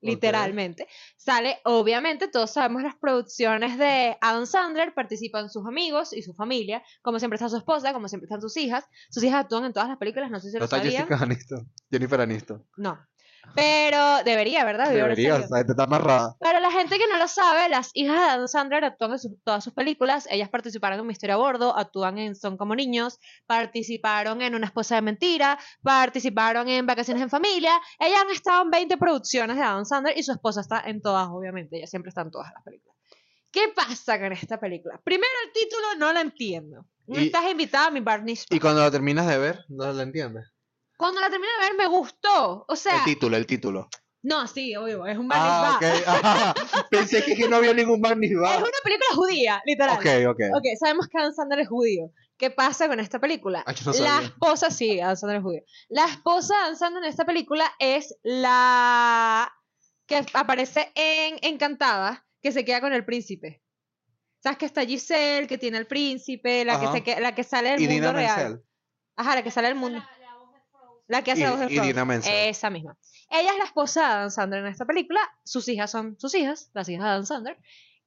Literalmente. 0.00 0.88
Sale, 1.16 1.58
obviamente, 1.64 2.28
todos 2.28 2.52
sabemos 2.52 2.82
las 2.82 2.96
producciones 2.96 3.78
de 3.78 4.16
Adam 4.20 4.46
Sandler, 4.46 4.94
participan 4.94 5.50
sus 5.50 5.66
amigos 5.66 6.12
y 6.12 6.22
su 6.22 6.34
familia, 6.34 6.82
como 7.02 7.18
siempre 7.18 7.36
está 7.36 7.48
su 7.48 7.56
esposa, 7.56 7.92
como 7.92 8.08
siempre 8.08 8.26
están 8.26 8.40
sus 8.40 8.56
hijas. 8.56 8.84
Sus 9.10 9.22
hijas 9.22 9.44
actúan 9.44 9.64
en 9.64 9.72
todas 9.72 9.88
las 9.88 9.98
películas, 9.98 10.30
no 10.30 10.40
sé 10.40 10.48
si 10.48 10.54
No 10.54 10.60
lo 10.60 10.64
está 10.64 10.78
sabían. 10.78 11.06
Jessica 11.06 11.22
Aniston, 11.22 11.72
Jennifer 11.90 12.20
Aniston. 12.20 12.66
No. 12.76 12.98
Pero 13.54 14.22
debería, 14.24 14.64
¿verdad? 14.64 14.90
Debería, 14.90 15.34
o 15.36 15.46
sea, 15.46 15.60
está 15.60 15.82
amarrada. 15.84 16.36
Para 16.38 16.60
la 16.60 16.70
gente 16.70 16.98
que 16.98 17.08
no 17.10 17.18
lo 17.18 17.26
sabe, 17.28 17.68
las 17.68 17.90
hijas 17.94 18.16
de 18.16 18.22
Adam 18.30 18.48
Sandler 18.48 18.84
actúan 18.84 19.12
en 19.12 19.18
sus- 19.18 19.32
todas 19.44 19.64
sus 19.64 19.72
películas. 19.74 20.28
Ellas 20.30 20.48
participaron 20.48 21.00
en 21.00 21.06
Misterio 21.06 21.34
a 21.34 21.38
Bordo, 21.38 21.76
actúan 21.76 22.18
en 22.18 22.34
Son 22.36 22.56
como 22.56 22.74
niños, 22.74 23.18
participaron 23.46 24.40
en 24.42 24.54
Una 24.54 24.66
esposa 24.66 24.94
de 24.96 25.02
mentira, 25.02 25.58
participaron 25.82 26.68
en 26.68 26.86
Vacaciones 26.86 27.22
en 27.22 27.30
familia. 27.30 27.72
Ellas 27.98 28.20
han 28.24 28.30
estado 28.30 28.62
en 28.62 28.70
20 28.70 28.96
producciones 28.96 29.56
de 29.56 29.62
Adam 29.62 29.84
Sandler 29.84 30.16
y 30.16 30.22
su 30.22 30.32
esposa 30.32 30.60
está 30.60 30.82
en 30.86 31.00
todas, 31.02 31.28
obviamente. 31.28 31.76
Ella 31.76 31.86
siempre 31.86 32.08
está 32.10 32.22
en 32.22 32.30
todas 32.30 32.52
las 32.54 32.62
películas. 32.62 32.96
¿Qué 33.52 33.72
pasa 33.74 34.18
con 34.20 34.32
esta 34.32 34.60
película? 34.60 35.00
Primero, 35.02 35.32
el 35.46 35.52
título 35.52 35.86
no 35.98 36.12
lo 36.12 36.20
entiendo. 36.20 36.86
No 37.06 37.18
Y- 37.20 37.26
estás 37.26 37.50
invitada 37.50 37.86
a 37.88 37.90
mi 37.90 37.98
Barney 38.00 38.38
Y 38.48 38.60
cuando 38.60 38.80
la 38.80 38.90
terminas 38.92 39.26
de 39.26 39.38
ver, 39.38 39.64
no 39.68 39.92
la 39.92 40.02
entiendes. 40.04 40.46
Cuando 41.00 41.20
la 41.20 41.30
terminé 41.30 41.50
de 41.58 41.66
ver, 41.66 41.74
me 41.78 41.86
gustó. 41.86 42.66
O 42.68 42.76
sea, 42.76 42.98
el 42.98 43.04
título, 43.04 43.36
el 43.38 43.46
título. 43.46 43.88
no, 44.22 44.46
sí, 44.46 44.76
obvio, 44.76 45.06
es 45.06 45.16
un 45.16 45.28
Barney 45.28 45.48
Ah. 45.50 46.54
Pensé 46.90 47.24
que, 47.24 47.34
que 47.34 47.48
no 47.48 47.56
había 47.56 47.72
ningún 47.72 48.02
Barney 48.02 48.28
Es 48.30 48.36
una 48.36 48.46
película 48.84 49.06
judía, 49.14 49.62
literal. 49.64 49.96
Ok, 49.96 50.06
ok. 50.28 50.40
Ok, 50.58 50.64
sabemos 50.78 51.08
que 51.08 51.18
Adam 51.18 51.32
Sandler 51.32 51.60
es 51.60 51.68
judío. 51.68 52.10
¿Qué 52.36 52.50
pasa 52.50 52.86
con 52.86 53.00
esta 53.00 53.18
película? 53.18 53.64
Ah, 53.66 53.72
no 53.86 53.92
la 53.94 54.20
esposa, 54.22 54.70
sí, 54.70 55.00
Adam 55.00 55.16
Sandler 55.16 55.38
es 55.38 55.42
judío. 55.42 55.62
La 55.88 56.04
esposa 56.04 56.54
de 56.54 56.60
Adam 56.64 56.76
Sandler 56.76 57.04
en 57.04 57.08
esta 57.10 57.24
película 57.24 57.64
es 57.78 58.14
la 58.22 59.50
que 60.06 60.24
aparece 60.34 60.92
en 60.94 61.38
Encantada, 61.42 62.26
que 62.42 62.52
se 62.52 62.64
queda 62.66 62.82
con 62.82 62.92
el 62.92 63.06
príncipe. 63.06 63.62
¿Sabes 64.42 64.58
que 64.58 64.66
está 64.66 64.84
Giselle, 64.84 65.46
que 65.46 65.56
tiene 65.56 65.78
el 65.78 65.86
príncipe, 65.86 66.64
la 66.66 66.78
que, 66.78 66.86
se 66.92 67.02
que- 67.02 67.20
la 67.20 67.34
que 67.34 67.44
sale 67.44 67.70
del 67.70 67.80
Y 67.82 67.88
mundo 67.88 67.94
Dina 68.08 68.12
real? 68.12 68.62
Ajá, 69.16 69.34
la 69.34 69.42
que 69.42 69.50
sale 69.50 69.68
del 69.68 69.76
mundo. 69.76 70.02
La 71.10 71.22
que 71.24 71.32
hace 71.32 71.40
Y- 71.40 71.44
la 71.44 71.50
voz 71.50 71.60
de 71.60 72.04
Menzel. 72.04 72.32
Esa 72.48 72.70
misma. 72.70 72.96
Ella 73.30 73.50
es 73.52 73.58
la 73.58 73.64
esposa 73.64 74.00
de 74.00 74.06
Adam 74.06 74.30
Sandler 74.30 74.60
en 74.60 74.70
esta 74.70 74.84
película. 74.84 75.20
Sus 75.44 75.66
hijas 75.68 75.90
son 75.90 76.16
sus 76.20 76.34
hijas, 76.36 76.70
las 76.72 76.88
hijas 76.88 77.02
de 77.04 77.10
Adam 77.10 77.26
Sandler. 77.26 77.58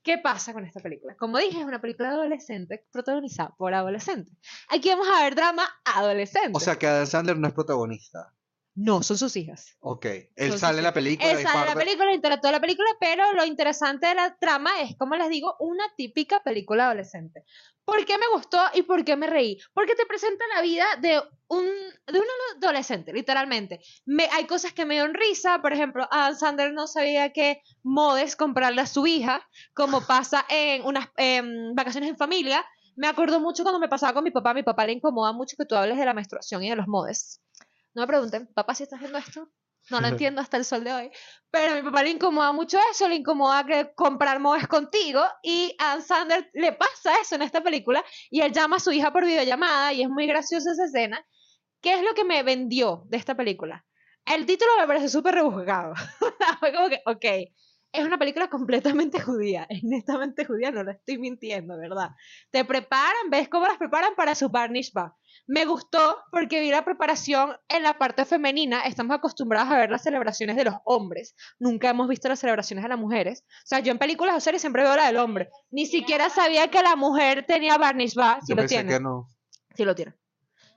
¿Qué 0.02 0.18
pasa 0.18 0.54
con 0.54 0.66
esta 0.66 0.80
película? 0.80 1.16
Como 1.18 1.38
dije, 1.38 1.60
es 1.60 1.66
una 1.66 1.82
película 1.82 2.10
adolescente 2.10 2.86
protagonizada 2.92 3.54
por 3.58 3.74
adolescentes. 3.74 4.34
Aquí 4.70 4.90
vamos 4.90 5.08
a 5.14 5.22
ver 5.24 5.36
drama 5.36 5.66
adolescente. 5.84 6.52
O 6.54 6.60
sea 6.62 6.78
que 6.78 6.88
Adam 6.88 7.06
Sandler 7.06 7.38
no 7.38 7.48
es 7.48 7.54
protagonista. 7.54 8.34
No, 8.76 9.04
son 9.04 9.18
sus 9.18 9.36
hijas. 9.36 9.78
Ok. 9.82 10.08
Él 10.36 10.58
sale 10.58 10.80
en 10.80 10.84
la 10.84 10.94
película. 10.94 11.30
Él 11.30 11.44
sale 11.44 11.62
en 11.62 11.68
la 11.68 11.76
película, 11.76 12.14
interactúa 12.14 12.50
en 12.50 12.56
la 12.56 12.62
película, 12.62 12.90
pero 13.00 13.32
lo 13.34 13.46
interesante 13.46 14.08
de 14.08 14.16
la 14.16 14.36
trama 14.38 14.82
es, 14.82 14.96
como 14.98 15.16
les 15.16 15.30
digo, 15.30 15.56
una 15.60 15.84
típica 15.96 16.42
película 16.42 16.86
adolescente. 16.86 17.44
¿Por 17.86 18.04
qué 18.06 18.18
me 18.18 18.26
gustó 18.34 18.60
y 18.74 18.82
por 18.82 19.06
qué 19.06 19.16
me 19.16 19.28
reí? 19.28 19.60
Porque 19.74 19.94
te 19.94 20.08
presenta 20.08 20.44
la 20.56 20.62
vida 20.62 20.86
de 21.02 21.22
un, 21.50 21.66
de 22.08 22.20
un 22.20 22.26
adolescente, 22.58 23.14
literalmente. 23.14 23.80
Me, 24.06 24.28
hay 24.32 24.46
cosas 24.46 24.74
que 24.74 24.86
me 24.86 24.96
dieron 24.96 25.14
risa, 25.14 25.62
por 25.62 25.72
ejemplo, 25.72 26.08
Adam 26.10 26.36
Sandler 26.36 26.74
no 26.74 26.88
sabía 26.88 27.32
que 27.32 27.62
modes 27.84 28.36
comprarle 28.36 28.82
a 28.82 28.88
su 28.88 29.06
hija, 29.06 29.48
como 29.76 30.02
pasa 30.08 30.46
en 30.50 30.84
unas 30.84 31.10
vacaciones 31.76 32.10
en 32.10 32.18
familia. 32.18 32.66
Me 32.96 33.08
acordó 33.08 33.40
mucho 33.40 33.62
cuando 33.62 33.80
me 33.80 33.90
pasaba 33.90 34.14
con 34.14 34.24
mi 34.24 34.32
papá. 34.32 34.54
Mi 34.56 34.64
papá 34.64 34.88
le 34.88 34.94
incomoda 34.94 35.32
mucho 35.32 35.58
que 35.58 35.66
tú 35.66 35.76
hables 35.76 35.98
de 35.98 36.06
la 36.06 36.14
menstruación 36.14 36.64
y 36.64 36.70
de 36.70 36.76
los 36.76 36.88
modes. 36.88 37.40
No 37.94 38.02
me 38.04 38.08
pregunten, 38.08 38.48
papá, 38.54 38.76
si 38.76 38.84
estás 38.84 39.00
viendo 39.00 39.18
esto, 39.18 39.50
no 39.90 40.02
lo 40.02 40.08
entiendo 40.08 40.42
hasta 40.42 40.58
el 40.58 40.66
sol 40.66 40.84
de 40.84 40.94
hoy. 40.94 41.12
Pero 41.52 41.74
a 41.74 41.76
mi 41.76 41.84
papá 41.84 42.04
le 42.04 42.10
incomoda 42.10 42.52
mucho 42.52 42.78
eso, 42.92 43.08
le 43.08 43.16
incomoda 43.16 43.66
que 43.66 43.94
comprar 43.96 44.40
modes 44.40 44.68
contigo. 44.68 45.24
Y 45.44 45.76
a 45.80 45.94
Adam 45.94 46.04
Sandler 46.04 46.50
le 46.54 46.74
pasa 46.74 47.14
eso 47.22 47.36
en 47.36 47.44
esta 47.44 47.62
película. 47.62 48.04
Y 48.30 48.42
él 48.42 48.52
llama 48.52 48.78
a 48.78 48.80
su 48.80 48.92
hija 48.92 49.12
por 49.12 49.26
videollamada 49.26 49.94
y 49.94 50.02
es 50.02 50.10
muy 50.10 50.28
graciosa 50.28 50.72
esa 50.72 50.86
escena. 50.86 51.26
¿Qué 51.82 51.94
es 51.94 52.04
lo 52.04 52.14
que 52.14 52.24
me 52.24 52.44
vendió 52.44 53.04
de 53.08 53.18
esta 53.18 53.36
película? 53.36 53.86
El 54.26 54.46
título 54.46 54.72
me 54.80 54.88
parece 54.88 55.10
súper 55.10 55.36
rebuscado. 55.36 55.94
Fue 56.60 56.74
como 56.74 56.90
que, 56.90 57.02
ok, 57.06 57.54
es 57.94 58.04
una 58.06 58.18
película 58.18 58.50
completamente 58.50 59.22
judía. 59.22 59.66
Es 59.70 59.84
netamente 59.84 60.46
judía, 60.46 60.72
no 60.72 60.84
lo 60.84 60.92
estoy 60.92 61.18
mintiendo, 61.18 61.78
¿verdad? 61.78 62.10
Te 62.52 62.66
preparan, 62.66 63.30
ves 63.30 63.48
cómo 63.48 63.68
las 63.68 63.78
preparan 63.78 64.14
para 64.16 64.36
su 64.36 64.50
bar 64.50 64.70
mitzvah. 64.72 65.16
Me 65.48 65.66
gustó 65.66 66.18
porque 66.32 66.60
vi 66.62 66.70
la 66.70 66.86
preparación 66.86 67.56
en 67.68 67.84
la 67.84 67.98
parte 67.98 68.26
femenina. 68.26 68.82
Estamos 68.82 69.16
acostumbrados 69.16 69.72
a 69.72 69.78
ver 69.78 69.90
las 69.90 70.04
celebraciones 70.04 70.56
de 70.56 70.66
los 70.66 70.76
hombres. 70.86 71.36
Nunca 71.60 71.90
hemos 71.90 72.08
visto 72.08 72.30
las 72.30 72.40
celebraciones 72.40 72.84
de 72.84 72.90
las 72.90 73.00
mujeres. 73.00 73.44
O 73.48 73.66
sea, 73.66 73.80
yo 73.80 73.92
en 73.92 73.98
películas 74.00 74.36
o 74.36 74.40
series 74.40 74.62
siempre 74.62 74.84
veo 74.84 74.96
la 74.96 75.08
del 75.08 75.18
hombre. 75.18 75.50
Ni 75.72 75.86
siquiera 75.86 76.30
sabía 76.30 76.70
que 76.70 76.82
la 76.82 76.96
mujer 76.96 77.46
tenía 77.48 77.78
bar 77.78 77.96
mitzvah. 77.96 78.40
Si 78.42 78.52
Yo 78.54 78.56
lo 78.56 78.66
tiene. 78.68 79.00
no. 79.00 79.28
Sí 79.76 79.84
lo 79.86 79.96
tiene. 79.96 80.14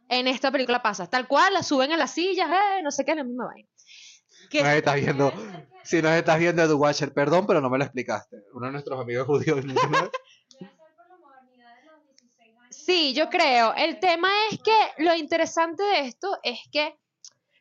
En 0.08 0.26
esta 0.26 0.50
película 0.50 0.82
pasa. 0.82 1.06
Tal 1.08 1.28
cual, 1.28 1.52
la 1.52 1.62
suben 1.62 1.92
en 1.92 1.99
las 1.99 2.12
sillas, 2.12 2.49
eh, 2.50 2.82
no 2.82 2.90
sé 2.90 3.04
qué, 3.04 3.14
la 3.14 3.25
misma 3.25 3.46
vaina. 3.46 3.68
Que- 4.50 4.62
Nos 4.62 4.73
estás 4.73 4.94
viendo. 4.96 5.32
Si 5.86 6.02
nos 6.02 6.12
estás 6.12 6.38
viendo 6.40 6.66
The 6.66 6.74
Watcher, 6.74 7.12
perdón, 7.12 7.46
pero 7.46 7.60
no 7.60 7.70
me 7.70 7.78
lo 7.78 7.84
explicaste. 7.84 8.42
Uno 8.52 8.66
de 8.66 8.72
nuestros 8.72 9.00
amigos 9.00 9.26
judíos. 9.26 9.64
¿no? 9.64 9.74
Sí, 12.70 13.14
yo 13.14 13.28
creo. 13.30 13.74
El 13.74 13.98
tema 13.98 14.28
es 14.48 14.60
que 14.60 15.02
lo 15.02 15.12
interesante 15.16 15.82
de 15.82 16.06
esto 16.06 16.38
es 16.44 16.60
que, 16.70 16.96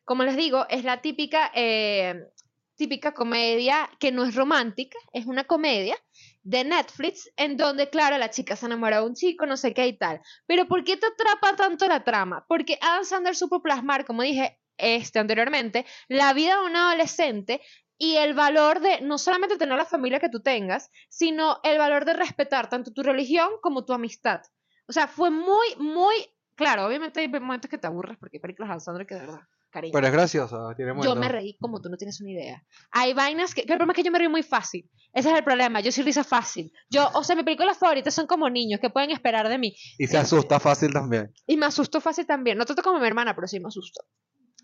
como 0.04 0.22
les 0.22 0.38
digo, 0.38 0.68
es 0.70 0.84
la 0.84 1.02
típica, 1.02 1.52
eh, 1.56 2.28
típica 2.76 3.12
comedia 3.16 3.90
que 4.00 4.12
no 4.12 4.24
es 4.24 4.36
romántica, 4.36 5.00
es 5.14 5.26
una 5.26 5.46
comedia 5.46 5.98
de 6.44 6.64
Netflix, 6.64 7.32
en 7.38 7.58
donde, 7.58 7.90
claro, 7.90 8.20
la 8.20 8.30
chica 8.30 8.56
se 8.56 8.68
enamora 8.68 9.00
de 9.00 9.08
un 9.08 9.16
chico, 9.16 9.48
no 9.48 9.58
sé 9.58 9.74
qué 9.74 9.88
y 9.88 9.98
tal. 9.98 10.22
Pero 10.46 10.68
¿por 10.68 10.84
qué 10.84 10.96
te 10.96 11.08
atrapa 11.08 11.56
tanto 11.56 11.88
la 11.88 12.04
trama? 12.04 12.46
Porque 12.48 12.78
Adam 12.80 13.04
Sandler 13.04 13.36
supo 13.36 13.64
plasmar, 13.64 14.06
como 14.06 14.22
dije 14.22 14.60
este 14.78 15.20
anteriormente, 15.20 15.86
la 16.08 16.34
vida 16.34 16.60
de 16.60 16.66
un 16.68 16.76
adolescente 16.76 17.62
y 17.98 18.16
el 18.16 18.34
valor 18.34 18.80
de 18.82 19.02
no 19.02 19.18
solamente 19.18 19.58
tener 19.58 19.78
la 19.78 19.86
familia 19.86 20.20
que 20.20 20.30
tú 20.30 20.42
tengas, 20.42 20.92
sino 21.10 21.60
el 21.64 21.78
valor 21.78 22.06
de 22.06 22.14
respetar 22.14 22.70
tanto 22.70 22.92
tu 22.92 23.04
religión 23.04 23.50
como 23.62 23.86
tu 23.86 23.94
amistad. 23.94 24.42
O 24.88 24.94
sea, 24.94 25.08
fue 25.08 25.32
muy, 25.32 25.76
muy 25.78 26.16
claro. 26.56 26.86
Obviamente 26.86 27.22
hay 27.22 27.28
momentos 27.28 27.70
que 27.70 27.78
te 27.78 27.88
aburres 27.88 28.18
porque 28.18 28.38
hay 28.38 28.42
películas 28.42 28.76
de 28.76 28.80
Sandler 28.80 29.08
que 29.08 29.16
de 29.16 29.22
verdad, 29.22 29.42
cariño. 29.72 29.94
Pero 29.94 30.08
es 30.08 30.14
gracioso, 30.14 30.74
tiene 30.76 30.94
Yo 31.02 31.16
me 31.16 31.30
reí 31.30 31.58
como 31.60 31.82
tú 31.82 31.90
no 31.90 31.98
tienes 31.98 32.20
una 32.22 32.32
idea. 32.32 32.64
Hay 32.92 33.14
vainas 33.14 33.54
que. 33.54 33.62
El 33.62 33.68
problema 33.68 33.94
es 33.94 33.96
que 33.96 34.04
yo 34.04 34.12
me 34.12 34.20
río 34.20 34.30
muy 34.30 34.44
fácil. 34.44 34.90
Ese 35.14 35.32
es 35.32 35.38
el 35.38 35.44
problema. 35.44 35.80
Yo 35.80 35.92
soy 35.92 36.04
risa 36.04 36.26
fácil. 36.26 36.72
Yo, 36.90 37.10
o 37.14 37.24
sea, 37.24 37.36
mis 37.36 37.46
películas 37.46 37.78
favoritas 37.78 38.14
son 38.14 38.28
como 38.28 38.50
niños 38.50 38.82
que 38.82 38.90
pueden 38.90 39.12
esperar 39.12 39.48
de 39.48 39.58
mí. 39.58 39.76
Y 39.98 40.08
se 40.08 40.18
asusta 40.18 40.60
fácil 40.60 40.92
también. 40.92 41.34
Y 41.48 41.56
me 41.56 41.66
asustó 41.66 42.02
fácil 42.02 42.26
también. 42.26 42.58
No 42.58 42.66
tanto 42.66 42.84
como 42.84 43.00
mi 43.00 43.08
hermana, 43.08 43.34
pero 43.34 43.48
sí 43.48 43.60
me 43.60 43.70
asustó. 43.70 44.04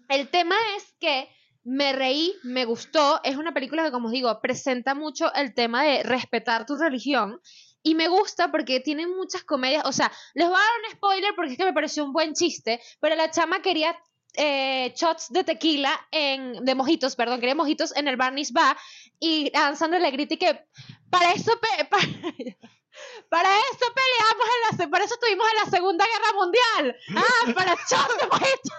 El 0.10 0.28
tema 0.28 0.56
es 0.76 0.94
que 1.00 1.30
me 1.64 1.94
reí, 1.94 2.34
me 2.44 2.66
gustó. 2.66 3.22
Es 3.24 3.38
una 3.38 3.54
película 3.54 3.84
que, 3.84 3.92
como 3.92 4.08
os 4.08 4.14
digo, 4.14 4.40
presenta 4.42 4.96
mucho 4.96 5.34
el 5.34 5.54
tema 5.54 5.84
de 5.84 6.04
respetar 6.04 6.66
tu 6.66 6.76
religión. 6.76 7.40
Y 7.84 7.96
me 7.96 8.08
gusta 8.08 8.52
porque 8.52 8.80
tiene 8.80 9.08
muchas 9.08 9.44
comedias. 9.44 9.86
O 9.86 9.92
sea, 9.92 10.12
les 10.34 10.48
voy 10.48 10.56
a 10.56 10.60
dar 10.60 10.70
un 10.86 10.96
spoiler 10.96 11.34
porque 11.36 11.52
es 11.52 11.58
que 11.58 11.66
me 11.66 11.74
pareció 11.74 12.06
un 12.06 12.14
buen 12.14 12.34
chiste. 12.34 12.82
Pero 13.00 13.16
la 13.16 13.32
chama 13.32 13.62
quería 13.62 13.96
eh, 14.36 14.94
shots 14.96 15.30
de 15.30 15.44
tequila, 15.44 16.00
en, 16.12 16.64
de 16.64 16.76
mojitos, 16.76 17.16
perdón, 17.16 17.40
quería 17.40 17.56
mojitos 17.56 17.96
en 17.96 18.08
el 18.08 18.18
Barney's 18.18 18.52
Bar. 18.52 18.78
Y 19.20 19.52
Adam 19.56 19.76
Sandler 19.76 20.02
le 20.02 20.12
grita 20.12 20.36
y 20.36 20.38
que 20.38 20.66
para 21.10 21.32
eso, 21.34 21.52
para 23.30 23.50
eso 23.58 23.86
peleamos, 23.94 24.48
en 24.72 24.78
la, 24.80 24.90
para 24.90 25.06
eso 25.06 25.14
estuvimos 25.16 25.48
en 25.52 25.66
la 25.66 25.78
Segunda 25.78 26.06
Guerra 26.06 26.34
Mundial. 26.34 26.96
Ah, 27.16 27.54
para 27.56 27.76
de 27.76 28.28
mojitos. 28.28 28.72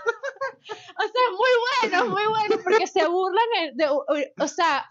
O 0.64 1.02
sea, 1.02 1.30
muy 1.30 1.90
bueno, 2.00 2.10
muy 2.10 2.26
bueno, 2.26 2.62
porque 2.62 2.86
se 2.86 3.06
burlan 3.06 3.44
de, 3.74 3.84
de- 3.84 4.32
o 4.38 4.48
sea, 4.48 4.88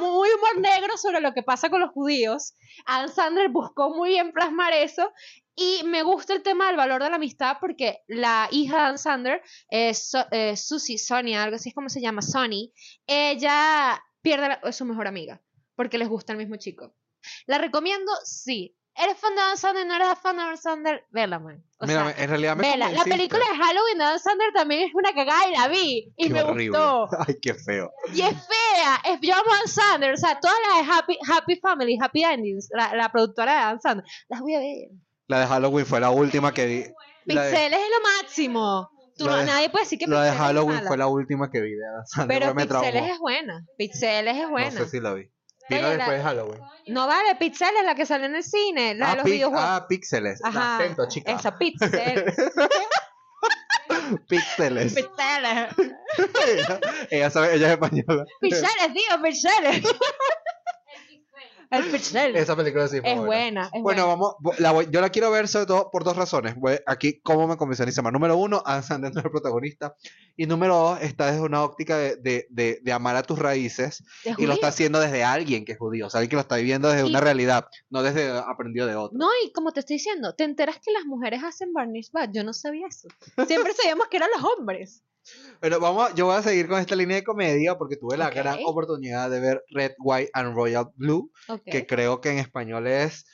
muy 0.00 0.28
humor 0.30 0.58
negro 0.60 0.96
sobre 0.96 1.20
lo 1.20 1.32
que 1.34 1.42
pasa 1.42 1.68
con 1.70 1.80
los 1.80 1.90
judíos. 1.90 2.54
Adam 2.86 3.10
Sandler 3.12 3.48
buscó 3.50 3.90
muy 3.90 4.10
bien 4.10 4.32
plasmar 4.32 4.72
eso 4.72 5.12
y 5.56 5.82
me 5.84 6.02
gusta 6.02 6.32
el 6.32 6.42
tema 6.42 6.66
del 6.68 6.76
valor 6.76 7.02
de 7.02 7.10
la 7.10 7.16
amistad 7.16 7.58
porque 7.60 7.98
la 8.08 8.48
hija 8.50 8.76
de 8.76 8.82
Adam 8.82 8.98
Sandler, 8.98 9.42
eh, 9.70 9.94
So- 9.94 10.26
eh, 10.30 10.56
Susie, 10.56 10.98
Sonia, 10.98 11.42
algo 11.42 11.56
así 11.56 11.68
es 11.68 11.74
como 11.74 11.88
se 11.88 12.00
llama, 12.00 12.22
Sonny, 12.22 12.72
ella 13.06 14.02
pierde 14.22 14.58
a 14.62 14.72
su 14.72 14.84
mejor 14.84 15.06
amiga 15.06 15.40
porque 15.76 15.98
les 15.98 16.08
gusta 16.08 16.32
el 16.32 16.38
mismo 16.38 16.56
chico. 16.56 16.94
¿La 17.46 17.58
recomiendo? 17.58 18.10
Sí. 18.24 18.76
¿Eres 18.96 19.18
fan 19.18 19.34
de 19.34 19.40
Adam 19.40 19.56
Sandler? 19.56 19.86
¿No 19.88 19.94
eres 19.96 20.08
fan 20.22 20.36
de 20.36 20.42
Adam 20.42 20.56
Sandler? 20.56 21.04
Vela, 21.10 21.40
man. 21.40 21.64
O 21.80 21.86
Mira, 21.86 22.12
sea, 22.14 22.22
en 22.24 22.30
realidad 22.30 22.54
me 22.56 22.70
vela. 22.70 22.90
La 22.92 23.02
película 23.02 23.42
de 23.50 23.56
Halloween 23.58 23.98
de 23.98 24.04
Adam 24.04 24.18
Sandler 24.20 24.52
también 24.52 24.82
es 24.88 24.94
una 24.94 25.12
cagada 25.12 25.48
y 25.48 25.52
la 25.56 25.66
vi. 25.68 26.12
Y 26.16 26.28
Qué 26.28 26.32
me 26.32 26.42
horrible. 26.42 26.78
gustó. 26.78 27.08
Ay, 27.26 27.34
qué 27.42 27.54
feo. 27.54 27.90
Y 28.14 28.20
es 28.22 28.34
fea. 28.46 29.00
Es, 29.12 29.18
yo 29.20 29.34
amo 29.34 29.50
Adam 29.52 29.66
Sandler. 29.66 30.14
O 30.14 30.16
sea, 30.16 30.38
todas 30.38 30.56
las 30.68 30.86
de 30.86 30.92
Happy, 30.92 31.18
Happy 31.28 31.56
Family, 31.60 31.98
Happy 32.00 32.22
Endings, 32.22 32.68
la, 32.70 32.94
la 32.94 33.10
productora 33.10 33.52
de 33.52 33.58
Adam 33.58 33.80
Sandler, 33.80 34.06
las 34.28 34.40
voy 34.40 34.54
a 34.54 34.58
ver. 34.60 34.88
La 35.26 35.40
de 35.40 35.46
Halloween 35.48 35.86
fue 35.86 35.98
la 35.98 36.10
última 36.10 36.52
que 36.54 36.66
vi. 36.66 36.74
De, 36.82 36.92
Pixeles 37.26 37.80
es 37.80 37.90
lo 37.90 38.22
máximo. 38.22 38.90
Tú, 39.16 39.24
de- 39.24 39.44
nadie 39.44 39.70
puede 39.70 39.84
decir 39.86 39.98
que 39.98 40.06
la 40.06 40.16
de 40.22 40.30
Pixeles 40.30 40.34
es 40.40 40.46
Halloween 40.46 40.76
mala. 40.76 40.88
fue 40.88 40.98
la 40.98 41.06
última 41.08 41.50
que 41.50 41.60
vi 41.62 41.70
de 41.74 41.84
Adam 41.88 42.06
Sandler, 42.06 42.38
Pero. 42.40 42.54
Pixeles 42.54 43.10
es 43.10 43.18
buena. 43.18 43.64
Pixeles 43.76 44.36
es 44.36 44.48
buena. 44.48 44.70
No 44.70 44.84
sé 44.84 44.88
si 44.88 45.00
la 45.00 45.14
vi. 45.14 45.30
Vino 45.68 45.88
Oye, 45.88 45.90
la- 45.90 45.96
después 45.96 46.18
de 46.18 46.24
Halloween. 46.24 46.60
No 46.88 47.06
vale, 47.06 47.34
Pixeles 47.36 47.80
es 47.80 47.86
la 47.86 47.94
que 47.94 48.04
salió 48.06 48.26
en 48.26 48.34
el 48.36 48.44
cine, 48.44 48.94
la 48.94 49.06
de 49.06 49.12
ah, 49.12 49.16
los 49.16 49.24
videojuegos. 49.24 49.66
ah, 49.66 49.86
Píxeles. 49.88 50.40
Ajá. 50.44 50.76
Acento, 50.76 51.08
chica. 51.08 51.32
Esa, 51.32 51.56
Pixeles. 51.56 52.34
Píxeles. 54.28 54.94
Pixeles. 54.94 54.96
ella 57.10 57.30
sabe, 57.30 57.54
ella 57.54 57.66
es 57.68 57.72
española. 57.72 58.24
Pixeles, 58.40 58.92
tío, 58.92 59.22
Pixeles. 59.22 59.82
El. 61.76 62.36
Esa 62.36 62.56
película 62.56 62.88
sí 62.88 62.96
Es 62.96 63.02
buena. 63.02 63.22
buena, 63.24 63.70
es 63.72 63.82
Bueno, 63.82 63.82
buena. 63.82 64.04
vamos, 64.06 64.34
la 64.58 64.72
voy- 64.72 64.88
yo 64.90 65.00
la 65.00 65.10
quiero 65.10 65.30
ver 65.30 65.48
sobre 65.48 65.66
todo 65.66 65.90
por 65.90 66.04
dos 66.04 66.16
razones. 66.16 66.54
Voy- 66.56 66.78
Aquí, 66.86 67.20
¿cómo 67.22 67.46
me 67.46 67.56
convenció 67.56 67.84
Nisama? 67.86 68.10
Número 68.10 68.36
uno, 68.36 68.62
Adam 68.64 68.82
Sandler 68.82 69.12
no 69.12 69.20
es 69.20 69.24
el 69.24 69.30
protagonista. 69.30 69.94
Y 70.36 70.46
número 70.46 70.74
dos, 70.76 71.00
está 71.02 71.26
desde 71.26 71.40
una 71.42 71.62
óptica 71.62 71.96
de, 71.96 72.16
de, 72.16 72.46
de, 72.50 72.80
de 72.82 72.92
amar 72.92 73.14
a 73.16 73.22
tus 73.22 73.38
raíces 73.38 74.02
¿De 74.24 74.34
y 74.38 74.46
lo 74.46 74.54
está 74.54 74.68
haciendo 74.68 74.98
desde 75.00 75.22
alguien 75.24 75.64
que 75.64 75.72
es 75.72 75.78
judío. 75.78 76.06
O 76.06 76.10
sea, 76.10 76.18
alguien 76.18 76.30
que 76.30 76.36
lo 76.36 76.42
está 76.42 76.56
viviendo 76.56 76.88
desde 76.88 77.06
Y- 77.06 77.10
una 77.10 77.20
realidad, 77.20 77.66
no 77.90 78.02
desde 78.02 78.30
aprendido 78.38 78.86
de 78.86 78.96
otro. 78.96 79.16
No, 79.18 79.28
y 79.44 79.52
como 79.52 79.72
te 79.72 79.80
estoy 79.80 79.96
diciendo, 79.96 80.34
te 80.34 80.44
enteras 80.44 80.76
que 80.84 80.90
las 80.92 81.04
mujeres 81.04 81.42
hacen 81.44 81.72
barniz 81.72 82.10
bad. 82.10 82.30
Yo 82.32 82.42
no 82.44 82.52
sabía 82.52 82.86
eso. 82.88 83.08
Siempre 83.46 83.72
sabíamos 83.74 84.08
que 84.08 84.16
eran 84.16 84.30
los 84.36 84.44
hombres. 84.44 85.02
Pero 85.60 85.80
vamos, 85.80 86.10
a- 86.10 86.14
yo 86.14 86.26
voy 86.26 86.36
a 86.36 86.42
seguir 86.42 86.68
con 86.68 86.78
esta 86.80 86.94
línea 86.96 87.16
de 87.16 87.24
comedia 87.24 87.76
porque 87.78 87.96
tuve 87.96 88.16
la 88.16 88.30
gran 88.30 88.58
oportunidad 88.66 89.30
de 89.30 89.40
ver 89.40 89.64
Red, 89.70 89.92
White 89.98 90.30
and 90.34 90.54
Royal 90.54 90.86
Blue, 90.96 91.30
que 91.70 91.86
creo 91.86 92.20
que 92.20 92.30
en 92.30 92.38
español 92.38 92.86
es 92.86 93.24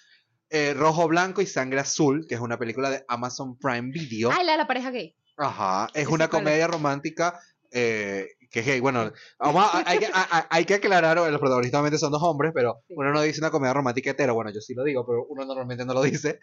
eh, 0.50 0.74
Rojo, 0.74 1.06
Blanco 1.08 1.40
y 1.42 1.46
Sangre 1.46 1.80
Azul, 1.80 2.26
que 2.28 2.34
es 2.34 2.40
una 2.40 2.58
película 2.58 2.90
de 2.90 3.04
Amazon 3.08 3.56
Prime 3.58 3.90
Video. 3.92 4.30
Ay, 4.32 4.44
la 4.44 4.52
de 4.52 4.58
la 4.58 4.66
pareja 4.66 4.90
gay. 4.90 5.14
Ajá, 5.36 5.88
es 5.94 6.06
una 6.08 6.28
comedia 6.28 6.66
romántica 6.66 7.38
eh, 7.72 8.26
que 8.50 8.62
gay. 8.62 8.80
Bueno, 8.80 9.12
vamos 9.38 9.64
a- 9.72 9.82
hay, 9.86 9.98
que, 9.98 10.06
a- 10.12 10.46
hay 10.50 10.64
que 10.64 10.74
aclarar, 10.74 11.16
los 11.16 11.40
protagonistas 11.40 11.78
obviamente 11.78 11.98
son 11.98 12.10
dos 12.12 12.22
hombres, 12.22 12.52
pero 12.54 12.82
Sí. 12.88 12.94
uno 12.96 13.12
no 13.12 13.22
dice 13.22 13.40
una 13.40 13.50
comedia 13.50 13.72
romántica 13.72 14.10
hetero. 14.10 14.34
Bueno, 14.34 14.50
yo 14.52 14.60
sí 14.60 14.74
lo 14.74 14.82
digo, 14.84 15.06
pero 15.06 15.24
uno 15.28 15.44
normalmente 15.44 15.84
no 15.84 15.94
lo 15.94 16.02
dice. 16.02 16.38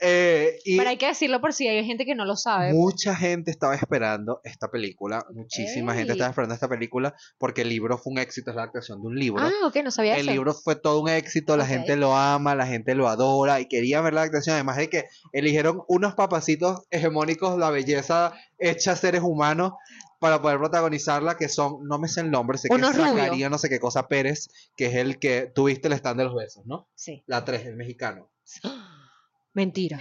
Eh, 0.00 0.58
y 0.64 0.76
Pero 0.76 0.90
hay 0.90 0.96
que 0.96 1.06
decirlo 1.06 1.40
por 1.40 1.52
si 1.52 1.66
hay 1.66 1.84
gente 1.84 2.04
que 2.04 2.14
no 2.14 2.24
lo 2.24 2.36
sabe. 2.36 2.72
mucha 2.72 3.14
gente 3.14 3.50
estaba 3.50 3.74
esperando 3.74 4.40
esta 4.44 4.68
película, 4.68 5.24
muchísima 5.34 5.94
gente 5.94 6.12
estaba 6.12 6.30
esperando 6.30 6.54
esta 6.54 6.68
película 6.68 7.14
porque 7.38 7.62
el 7.62 7.68
libro 7.70 7.98
fue 7.98 8.12
un 8.12 8.18
éxito, 8.18 8.50
es 8.50 8.56
la 8.56 8.62
adaptación 8.62 9.00
de 9.00 9.06
un 9.08 9.16
libro. 9.18 9.42
Ah, 9.44 9.66
ok, 9.66 9.76
no 9.82 9.90
sabía 9.90 10.14
El 10.14 10.22
eso. 10.22 10.30
libro 10.30 10.54
fue 10.54 10.76
todo 10.76 11.00
un 11.00 11.08
éxito, 11.08 11.56
la 11.56 11.64
Ok. 11.64 11.70
gente 11.70 11.96
lo 11.96 12.14
ama, 12.16 12.54
la 12.54 12.66
gente 12.66 12.94
lo 12.94 13.08
adora 13.08 13.60
y 13.60 13.66
quería 13.66 14.00
ver 14.00 14.14
la 14.14 14.22
adaptación, 14.22 14.54
además 14.54 14.76
de 14.76 14.88
que 14.88 15.04
eligieron 15.32 15.82
unos 15.88 16.14
papacitos 16.14 16.86
hegemónicos, 16.90 17.58
la 17.58 17.70
belleza 17.70 18.32
hecha 18.58 18.96
seres 18.96 19.22
humanos 19.22 19.72
para 20.18 20.42
poder 20.42 20.58
protagonizarla, 20.58 21.36
que 21.36 21.48
son, 21.48 21.84
no 21.84 21.98
me 21.98 22.08
sé 22.08 22.20
el 22.20 22.30
nombre, 22.30 22.58
sé 22.58 22.68
que 22.68 22.74
es. 22.74 22.96
Zacarías, 22.96 23.50
no 23.50 23.58
sé 23.58 23.68
qué 23.68 23.78
cosa 23.78 24.08
Pérez, 24.08 24.48
que 24.76 24.86
es 24.86 24.94
el 24.94 25.18
que 25.18 25.50
tuviste 25.54 25.88
el 25.88 25.94
stand 25.94 26.18
de 26.18 26.24
los 26.24 26.34
besos, 26.34 26.66
¿no? 26.66 26.88
Sí. 26.94 27.22
La 27.26 27.44
3, 27.44 27.66
el 27.66 27.76
mexicano. 27.76 28.30
Mentira. 29.54 30.00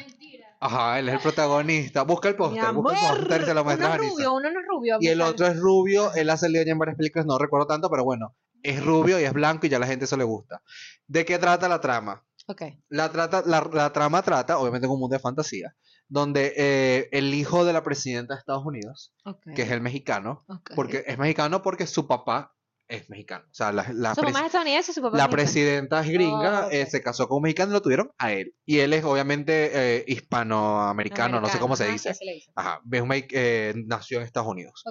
Ajá, 0.60 1.00
él 1.00 1.10
es 1.10 1.16
el 1.16 1.22
protagonista. 1.22 2.02
Busca 2.04 2.30
el 2.30 2.36
póster, 2.36 2.74
busca 2.74 3.00
el 3.00 3.18
póster 3.18 3.42
y 3.42 3.46
se 3.46 3.54
lo 3.54 3.64
muestras 3.64 3.96
uno 3.96 4.04
es 4.04 4.12
rubio, 4.12 4.34
uno 4.34 4.52
no 4.52 4.60
es 4.60 4.66
rubio. 4.68 4.98
Y 5.00 5.08
el 5.08 5.22
otro 5.22 5.48
es 5.48 5.58
rubio, 5.58 6.14
él 6.16 6.30
ha 6.30 6.38
salido 6.38 6.64
ya 6.64 6.72
en 6.72 6.80
varias 6.80 6.98
películas, 6.98 7.26
no 7.26 7.38
recuerdo 7.38 7.68
tanto, 7.68 7.90
pero 7.90 8.04
bueno, 8.04 8.36
es 8.64 8.84
rubio 8.84 9.20
y 9.20 9.24
es 9.24 9.34
blanco 9.34 9.68
y 9.68 9.70
ya 9.70 9.78
a 9.78 9.80
la 9.80 9.88
gente 9.88 10.06
eso 10.06 10.18
le 10.18 10.24
gusta. 10.24 10.62
¿De 11.06 11.26
qué 11.26 11.38
trata 11.38 11.70
la 11.70 11.80
trama? 11.80 12.24
Ok. 12.48 12.64
La, 12.90 13.12
trata, 13.12 13.44
la, 13.46 13.70
la 13.72 13.94
trama 13.94 14.22
trata, 14.24 14.58
obviamente, 14.58 14.88
en 14.88 14.94
un 14.94 15.00
mundo 15.00 15.14
de 15.16 15.20
fantasía, 15.20 15.76
donde 16.10 16.54
eh, 16.56 17.10
el 17.12 17.34
hijo 17.34 17.66
de 17.66 17.74
la 17.74 17.84
presidenta 17.84 18.34
de 18.36 18.40
Estados 18.40 18.66
Unidos, 18.66 19.14
que 19.56 19.64
es 19.64 19.72
el 19.72 19.82
mexicano, 19.82 20.46
porque 20.76 21.04
es 21.08 21.18
mexicano 21.18 21.62
porque 21.62 21.86
su 21.88 22.08
papá 22.08 22.54
es 22.88 23.10
mexicano. 23.10 23.44
O 23.52 23.54
sea, 23.54 23.74
la, 23.74 23.86
la, 23.94 24.16
Su 24.16 24.22
mamá 24.22 24.40
es 24.40 24.46
estadounidense, 24.46 24.94
su 24.94 25.02
papá 25.02 25.18
la 25.18 25.26
es 25.26 25.30
presidenta 25.30 26.00
es 26.02 26.10
gringa, 26.10 26.68
Oh, 26.68 26.70
eh, 26.72 26.86
se 26.86 27.02
casó 27.02 27.28
con 27.28 27.38
un 27.38 27.44
mexicano 27.44 27.72
y 27.72 27.74
lo 27.74 27.82
tuvieron 27.82 28.12
a 28.18 28.32
él. 28.32 28.56
Y 28.66 28.80
él 28.80 28.94
es 28.94 29.04
obviamente 29.04 29.72
eh, 29.74 30.06
hispanoamericano, 30.08 31.42
no 31.42 31.50
sé 31.50 31.60
cómo 31.60 31.76
se 31.76 31.84
Americano, 31.84 32.14
dice. 32.14 32.26
se 32.26 32.34
dice. 32.34 32.52
Ajá, 32.56 32.82
es 32.90 33.24
eh, 33.34 33.74
nació 33.88 34.20
en 34.20 34.24
Estados 34.24 34.50
Unidos. 34.50 34.84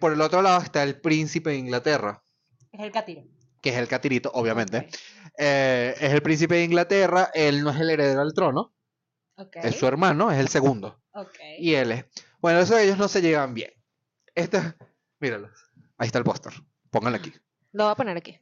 Por 0.00 0.12
el 0.12 0.20
otro 0.20 0.42
lado 0.42 0.60
está 0.62 0.82
el 0.82 1.00
príncipe 1.00 1.50
de 1.50 1.56
Inglaterra, 1.56 2.22
Es 2.72 2.80
el 2.80 2.92
catiro. 2.92 3.22
que 3.62 3.70
es 3.70 3.76
el 3.76 3.88
catirito, 3.88 4.30
obviamente. 4.34 4.88
Eh, 5.38 5.94
es 5.98 6.12
el 6.12 6.20
príncipe 6.22 6.56
de 6.56 6.64
Inglaterra, 6.64 7.30
él 7.34 7.62
no 7.64 7.70
es 7.70 7.80
el 7.80 7.88
heredero 7.90 8.20
al 8.20 8.34
trono, 8.34 8.73
Ok. 9.36 9.56
es 9.56 9.76
su 9.76 9.86
hermano, 9.86 10.30
es 10.30 10.38
el 10.38 10.48
segundo. 10.48 11.02
ok. 11.12 11.38
Y 11.58 11.74
él 11.74 11.92
es. 11.92 12.04
Bueno, 12.40 12.60
eso 12.60 12.78
ellos 12.78 12.98
no 12.98 13.08
se 13.08 13.22
llevan 13.22 13.54
bien. 13.54 13.70
Este, 14.34 14.60
míralos. 15.20 15.50
Ahí 15.98 16.06
está 16.06 16.18
el 16.18 16.24
póster. 16.24 16.52
Pónganlo 16.90 17.18
aquí. 17.18 17.32
Lo 17.72 17.84
voy 17.84 17.92
a 17.92 17.96
poner 17.96 18.16
aquí. 18.16 18.40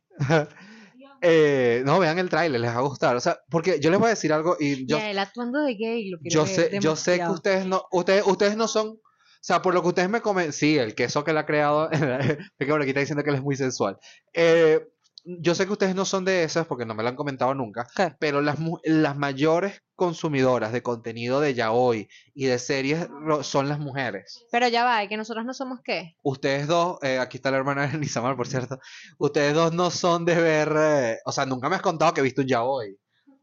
Eh, 1.24 1.82
no, 1.86 2.00
vean 2.00 2.18
el 2.18 2.28
tráiler, 2.28 2.60
les 2.60 2.70
va 2.72 2.78
a 2.78 2.80
gustar. 2.80 3.14
O 3.14 3.20
sea, 3.20 3.38
porque 3.48 3.78
yo 3.78 3.90
les 3.90 4.00
voy 4.00 4.08
a 4.08 4.10
decir 4.10 4.32
algo 4.32 4.56
y 4.58 4.86
yo, 4.86 4.98
Ya, 4.98 5.08
el 5.08 5.18
actuando 5.20 5.60
de 5.60 5.74
gay 5.74 6.08
lo 6.08 6.18
quiero 6.18 6.34
yo 6.34 6.44
ver 6.44 6.52
sé, 6.52 6.78
yo 6.80 6.96
sé 6.96 7.18
que 7.20 7.28
ustedes 7.28 7.64
no, 7.64 7.84
ustedes, 7.92 8.26
ustedes 8.26 8.56
no 8.56 8.66
son, 8.66 8.88
o 8.88 9.00
sea, 9.40 9.62
por 9.62 9.72
lo 9.72 9.82
que 9.82 9.88
ustedes 9.88 10.10
me 10.10 10.20
comen, 10.20 10.52
sí, 10.52 10.78
el 10.78 10.96
queso 10.96 11.22
que 11.22 11.30
él 11.30 11.38
ha 11.38 11.46
creado, 11.46 11.88
que 12.58 12.66
por 12.66 12.82
aquí 12.82 12.90
está 12.90 13.00
diciendo 13.00 13.22
que 13.22 13.30
él 13.30 13.36
es 13.36 13.42
muy 13.42 13.54
sensual. 13.54 13.98
Eh, 14.34 14.80
yo 15.24 15.54
sé 15.54 15.66
que 15.66 15.72
ustedes 15.72 15.94
no 15.94 16.04
son 16.04 16.24
de 16.24 16.42
esas 16.44 16.66
porque 16.66 16.84
no 16.84 16.94
me 16.94 17.02
lo 17.02 17.08
han 17.08 17.16
comentado 17.16 17.54
nunca, 17.54 17.86
¿Qué? 17.94 18.14
pero 18.18 18.40
las, 18.40 18.58
las 18.84 19.16
mayores 19.16 19.82
consumidoras 19.94 20.72
de 20.72 20.82
contenido 20.82 21.40
de 21.40 21.54
yaoi 21.54 22.08
y 22.34 22.46
de 22.46 22.58
series 22.58 23.06
son 23.42 23.68
las 23.68 23.78
mujeres. 23.78 24.44
Pero 24.50 24.68
ya 24.68 24.84
va, 24.84 25.06
que 25.06 25.16
nosotros 25.16 25.44
no 25.44 25.54
somos 25.54 25.80
qué. 25.84 26.16
Ustedes 26.22 26.66
dos, 26.66 26.98
eh, 27.02 27.18
aquí 27.18 27.36
está 27.36 27.50
la 27.50 27.58
hermana 27.58 27.86
de 27.86 27.98
Nisamar, 27.98 28.36
por 28.36 28.48
cierto, 28.48 28.78
ustedes 29.18 29.54
dos 29.54 29.72
no 29.72 29.90
son 29.90 30.24
de 30.24 30.34
ver, 30.34 30.72
eh, 30.76 31.18
o 31.24 31.32
sea, 31.32 31.46
nunca 31.46 31.68
me 31.68 31.76
has 31.76 31.82
contado 31.82 32.14
que 32.14 32.22
viste 32.22 32.40
un 32.40 32.48
yaoi. 32.48 32.98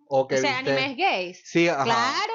O 0.09 0.27
que 0.27 0.36
O 0.36 0.38
sea, 0.39 0.57
viste... 0.57 0.71
animes 0.71 0.98
gays. 0.98 1.41
Sí, 1.45 1.69
ajá. 1.69 1.83
Claro, 1.83 2.33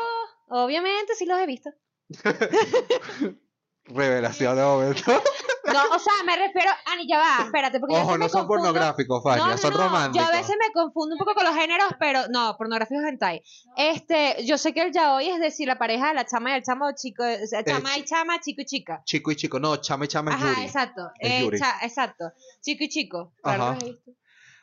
obviamente 0.64 1.14
sí 1.16 1.26
los 1.26 1.38
he 1.38 1.46
visto. 1.46 1.70
Revelación 3.86 4.56
de 4.56 4.62
momento. 4.62 5.02
No, 5.72 5.96
o 5.96 5.98
sea, 5.98 6.12
me 6.26 6.36
refiero. 6.36 6.70
Ani, 6.92 7.08
ya 7.08 7.18
va, 7.18 7.44
espérate, 7.44 7.80
porque 7.80 7.94
Ojo, 7.96 8.18
no 8.18 8.28
son 8.28 8.46
pornográficos, 8.46 9.22
Fania, 9.22 9.44
No, 9.44 9.50
no, 9.52 9.56
son 9.58 9.72
no, 9.72 9.78
románticos. 9.78 10.28
Yo 10.28 10.34
a 10.34 10.36
veces 10.36 10.56
me 10.60 10.72
confundo 10.72 11.14
un 11.14 11.18
poco 11.18 11.34
con 11.34 11.44
los 11.44 11.54
géneros, 11.54 11.88
pero 11.98 12.20
no, 12.28 12.56
pornográficos 12.58 13.02
hentai. 13.04 13.42
Este, 13.76 14.44
yo 14.44 14.58
sé 14.58 14.72
que 14.72 14.82
el 14.82 14.92
yaoi 14.92 15.28
es 15.30 15.40
decir, 15.40 15.66
la 15.66 15.78
pareja 15.78 16.08
de 16.08 16.14
la 16.14 16.26
chama 16.26 16.50
y 16.52 16.54
el 16.54 16.62
chamo, 16.62 16.90
chico, 16.94 17.24
chama 17.66 17.96
y 17.98 18.04
chama, 18.04 18.40
chico 18.40 18.62
y 18.62 18.64
chica. 18.66 19.02
Chico 19.04 19.30
y 19.30 19.36
chico, 19.36 19.58
no, 19.58 19.76
chame 19.76 20.06
chame 20.08 20.30
es 20.32 20.36
Ajá, 20.36 20.48
Yuri. 20.54 20.62
exacto. 20.62 21.10
Es 21.18 21.30
eh, 21.42 21.50
cha- 21.58 21.78
exacto. 21.82 22.32
Chico 22.60 22.84
y 22.84 22.88
chico. 22.88 23.32
Ajá. 23.42 23.76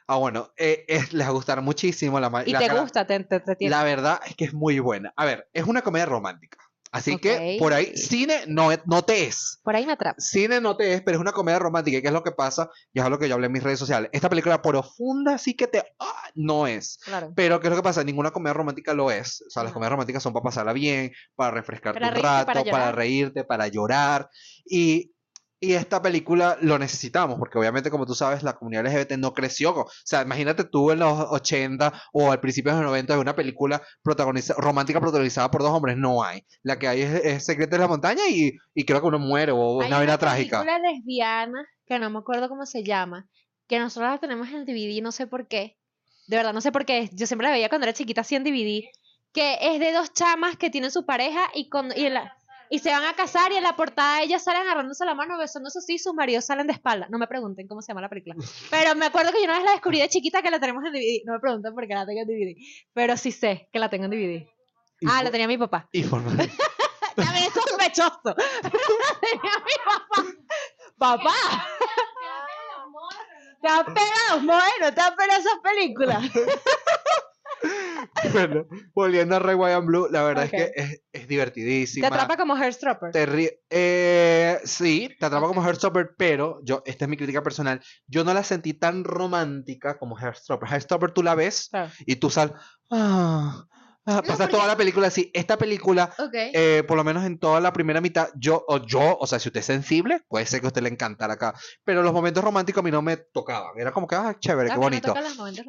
Ah, 0.08 0.18
bueno, 0.18 0.50
eh, 0.58 0.84
es- 0.88 1.14
les 1.14 1.26
va 1.26 1.30
a 1.30 1.34
gustar 1.34 1.62
muchísimo 1.62 2.20
la 2.20 2.28
Y 2.46 2.52
la 2.52 2.60
te 2.60 2.68
cara- 2.68 2.82
gusta, 2.82 3.08
te, 3.08 3.20
te, 3.24 3.40
te 3.40 3.56
tiene. 3.56 3.70
La 3.76 3.84
verdad 3.84 4.20
es 4.26 4.36
que 4.36 4.46
es 4.46 4.54
muy 4.54 4.80
buena. 4.80 5.14
A 5.16 5.26
ver, 5.26 5.50
es 5.54 5.66
una 5.66 5.82
comedia 5.84 6.06
romántica. 6.06 6.58
Así 6.92 7.18
que 7.18 7.56
por 7.58 7.74
ahí, 7.74 7.96
cine 7.96 8.44
no, 8.48 8.70
no 8.86 9.02
te 9.04 9.26
es. 9.26 9.60
Por 9.64 9.76
ahí 9.76 9.86
me 9.86 9.94
atrapa. 9.94 10.20
Cine 10.20 10.60
no 10.60 10.76
te 10.76 10.94
es, 10.94 11.02
pero 11.02 11.16
es 11.16 11.22
una 11.22 11.32
comedia 11.32 11.58
romántica. 11.58 11.98
¿Y 11.98 12.02
qué 12.02 12.08
es 12.08 12.14
lo 12.14 12.24
que 12.24 12.32
pasa? 12.32 12.70
Y 12.94 13.00
es 13.00 13.10
lo 13.10 13.18
que 13.18 13.30
yo 13.30 13.36
hablé 13.36 13.48
en 13.48 13.54
mis 13.54 13.64
redes 13.64 13.80
sociales. 13.80 14.10
Esta 14.12 14.30
película 14.30 14.62
profunda 14.62 15.38
sí 15.38 15.54
que 15.54 15.68
te... 15.68 15.84
ah, 16.00 16.30
no 16.36 16.68
es. 16.68 17.00
Claro. 17.06 17.32
Pero 17.34 17.60
¿qué 17.62 17.68
es 17.68 17.72
lo 17.72 17.78
que 17.78 17.84
pasa? 17.84 18.04
Ninguna 18.04 18.32
comedia 18.32 18.54
romántica 18.54 18.94
lo 18.94 19.10
es. 19.10 19.42
O 19.48 19.50
sea, 19.50 19.64
las 19.64 19.70
Ajá. 19.70 19.74
comedias 19.76 19.92
románticas 19.92 20.22
son 20.22 20.34
para 20.34 20.44
pasarla 20.44 20.74
bien, 20.74 21.14
para 21.36 21.52
refrescarte 21.52 22.00
Para 22.00 22.10
un 22.10 22.14
reírte, 22.16 22.28
rato, 22.28 22.46
para 22.46 22.72
para, 22.72 22.92
reírte, 22.92 23.44
para 23.46 23.68
llorar. 23.70 24.30
Y, 24.66 25.14
y 25.64 25.74
esta 25.74 26.02
película 26.02 26.58
lo 26.62 26.78
necesitamos, 26.80 27.38
porque 27.38 27.58
obviamente, 27.60 27.92
como 27.92 28.06
tú 28.08 28.16
sabes, 28.16 28.42
la 28.42 28.54
comunidad 28.58 28.86
LGBT 28.88 29.12
no 29.18 29.34
creció. 29.34 29.74
O 29.76 29.86
sea, 30.04 30.24
imagínate 30.24 30.64
tú 30.64 30.92
en 30.92 31.00
los 31.00 31.18
80 31.30 31.94
o 32.14 32.32
al 32.32 32.40
principio 32.42 32.72
de 32.72 32.80
los 32.82 32.88
90 32.88 33.14
de 33.14 33.20
una 33.20 33.36
película 33.36 33.82
protagoniza 34.02 34.56
romántica 34.58 35.00
protagonizada 35.00 35.52
por 35.52 35.62
dos 35.62 35.72
hombres. 35.72 35.96
No 35.98 36.24
hay. 36.24 36.44
La 36.64 36.80
que 36.80 36.88
hay 36.88 37.02
es, 37.04 37.14
es 37.24 37.46
Secreto 37.46 37.76
de 37.76 37.82
la 37.84 37.88
Montaña 37.88 38.24
y, 38.28 38.52
y 38.74 38.84
creo 38.86 39.00
que 39.02 39.08
uno 39.08 39.20
muere 39.20 39.52
o 39.54 39.82
Hay 39.82 39.88
una 39.88 39.98
vaina 40.00 40.18
trágica. 40.18 40.64
película 40.64 40.80
lesbiana 40.92 41.64
que 41.86 42.00
no 42.00 42.10
me 42.10 42.18
acuerdo 42.20 42.50
cómo 42.50 42.66
se 42.66 42.84
llama, 42.84 43.28
que 43.68 43.78
nosotros 43.78 44.10
la 44.12 44.18
tenemos 44.18 44.50
en 44.50 44.66
DVD, 44.66 45.02
no 45.04 45.12
sé 45.12 45.28
por 45.28 45.48
qué. 45.48 45.78
De 46.28 46.38
verdad, 46.38 46.54
no 46.54 46.62
sé 46.62 46.72
por 46.72 46.86
qué. 46.86 47.10
Yo 47.14 47.28
siempre 47.28 47.46
la 47.48 47.54
veía 47.54 47.70
cuando 47.70 47.86
era 47.86 47.94
chiquita 47.94 48.22
así 48.22 48.36
en 48.36 48.44
DVD. 48.44 48.86
Que 49.34 49.58
es 49.62 49.80
de 49.80 49.94
dos 49.94 50.12
chamas 50.14 50.58
que 50.58 50.70
tienen 50.70 50.92
su 50.92 51.06
pareja 51.06 51.50
y, 51.54 51.70
con, 51.70 51.92
y, 51.96 52.06
en 52.08 52.16
la- 52.16 52.36
y 52.72 52.80
se 52.80 52.90
van 52.90 53.04
a 53.06 53.14
casar 53.14 53.52
y 53.52 53.58
en 53.58 53.64
la 53.64 53.76
portada 53.76 54.22
ellas 54.24 54.44
salen 54.44 54.62
agarrándose 54.64 55.06
la 55.06 55.14
mano, 55.14 55.38
besándose 55.38 55.80
así 55.80 55.96
y 55.96 56.00
sus 56.00 56.14
maridos 56.14 56.46
salen 56.46 56.66
de 56.68 56.74
espalda. 56.74 57.08
No 57.12 57.18
me 57.20 57.28
pregunten 57.28 57.68
cómo 57.68 57.82
se 57.82 57.90
llama 57.92 58.02
la 58.02 58.10
película. 58.10 58.34
Pero 58.72 58.96
me 58.96 59.06
acuerdo 59.08 59.32
que 59.32 59.40
yo 59.40 59.44
una 59.46 59.56
vez 59.58 59.66
la 59.66 59.72
descubrí 59.74 60.00
de 60.00 60.10
chiquita 60.10 60.42
que 60.42 60.50
la 60.50 60.60
tenemos 60.60 60.84
en 60.86 60.94
DVD. 60.94 61.22
No 61.26 61.34
me 61.34 61.40
pregunten 61.40 61.74
por 61.76 61.86
qué 61.88 61.94
la 61.94 62.06
tengo 62.06 62.22
en 62.22 62.28
DVD. 62.28 62.56
Pero 62.94 63.18
sí 63.18 63.32
sé 63.32 63.70
que 63.72 63.78
la 63.80 63.90
tengo 63.90 64.06
en 64.06 64.12
DVD. 64.12 64.48
Y 65.02 65.08
Ah, 65.08 65.16
por- 65.18 65.24
la 65.26 65.32
tenía 65.32 65.48
mi 65.48 65.58
papá. 65.58 65.88
y 65.92 66.04
por- 66.04 66.22
También 67.16 67.44
es 67.46 67.54
sospechoso. 67.54 68.22
La 68.24 69.20
tenía 69.20 69.58
mi 69.60 69.76
papá. 69.86 70.24
¡Papá! 70.98 71.68
¿Te 73.62 73.68
han 73.68 73.86
pegado? 73.94 74.40
Bueno, 74.44 74.94
te 74.96 75.02
han 75.02 75.16
pegado 75.16 75.40
esas 75.42 75.60
películas. 75.62 76.24
Bueno, 78.32 78.66
volviendo 78.94 79.36
a 79.36 79.40
Red, 79.40 79.56
White 79.56 79.74
and 79.74 79.86
Blue, 79.88 80.08
la 80.12 80.24
verdad 80.24 80.46
es 80.46 80.52
que 80.52 80.72
es, 80.76 80.92
es 81.12 81.22
Te 81.22 81.28
divertidísima. 81.28 82.08
atrapa 82.08 82.38
como. 82.38 82.56
Te 83.12 83.26
ríe- 83.26 83.60
eh, 83.70 84.60
sí, 84.64 85.10
te 85.20 85.26
atrapa 85.26 85.48
como 85.48 85.64
Heartstopper, 85.64 86.12
pero 86.18 86.60
yo, 86.64 86.84
esta 86.86 87.06
es 87.06 87.10
mi 87.10 87.18
crítica 87.18 87.42
personal, 87.44 87.82
yo 88.08 88.24
no 88.24 88.34
la 88.34 88.44
sentí 88.44 88.74
tan 88.74 89.04
romántica 89.04 89.98
como 89.98 90.18
Heartstopper. 90.18 90.70
Heartstopper 90.70 91.12
tú 91.12 91.24
la 91.24 91.36
ves 91.36 91.70
y 92.06 92.16
tú 92.18 92.30
sal, 92.30 92.54
ah, 92.92 93.66
ah, 94.06 94.22
pasas 94.22 94.38
porque- 94.38 94.52
toda 94.54 94.68
la 94.68 94.76
película 94.78 95.08
así. 95.08 95.30
Esta 95.34 95.58
película, 95.58 96.14
eh, 96.54 96.84
por 96.88 96.98
lo 96.98 97.04
menos 97.04 97.24
en 97.26 97.40
toda 97.40 97.60
la 97.60 97.72
primera 97.74 98.02
mitad, 98.02 98.30
yo, 98.36 98.64
o 98.68 98.78
yo, 98.86 99.18
o 99.20 99.28
sea, 99.28 99.40
si 99.40 99.50
usted 99.50 99.60
es 99.60 99.66
sensible, 99.66 100.22
puede 100.28 100.46
ser 100.46 100.60
que 100.60 100.68
a 100.68 100.70
usted 100.70 100.82
le 100.82 100.90
encantara 100.90 101.34
acá, 101.34 101.54
pero 101.84 102.02
los 102.04 102.14
momentos 102.14 102.44
románticos 102.44 102.82
a 102.82 102.84
mí 102.84 102.92
no 102.92 103.02
me 103.02 103.18
tocaban. 103.18 103.72
Era 103.78 103.92
como 103.92 104.08
que, 104.08 104.16
ah, 104.16 104.36
chévere, 104.40 104.70
qué 104.70 104.78
bonito. 104.78 105.14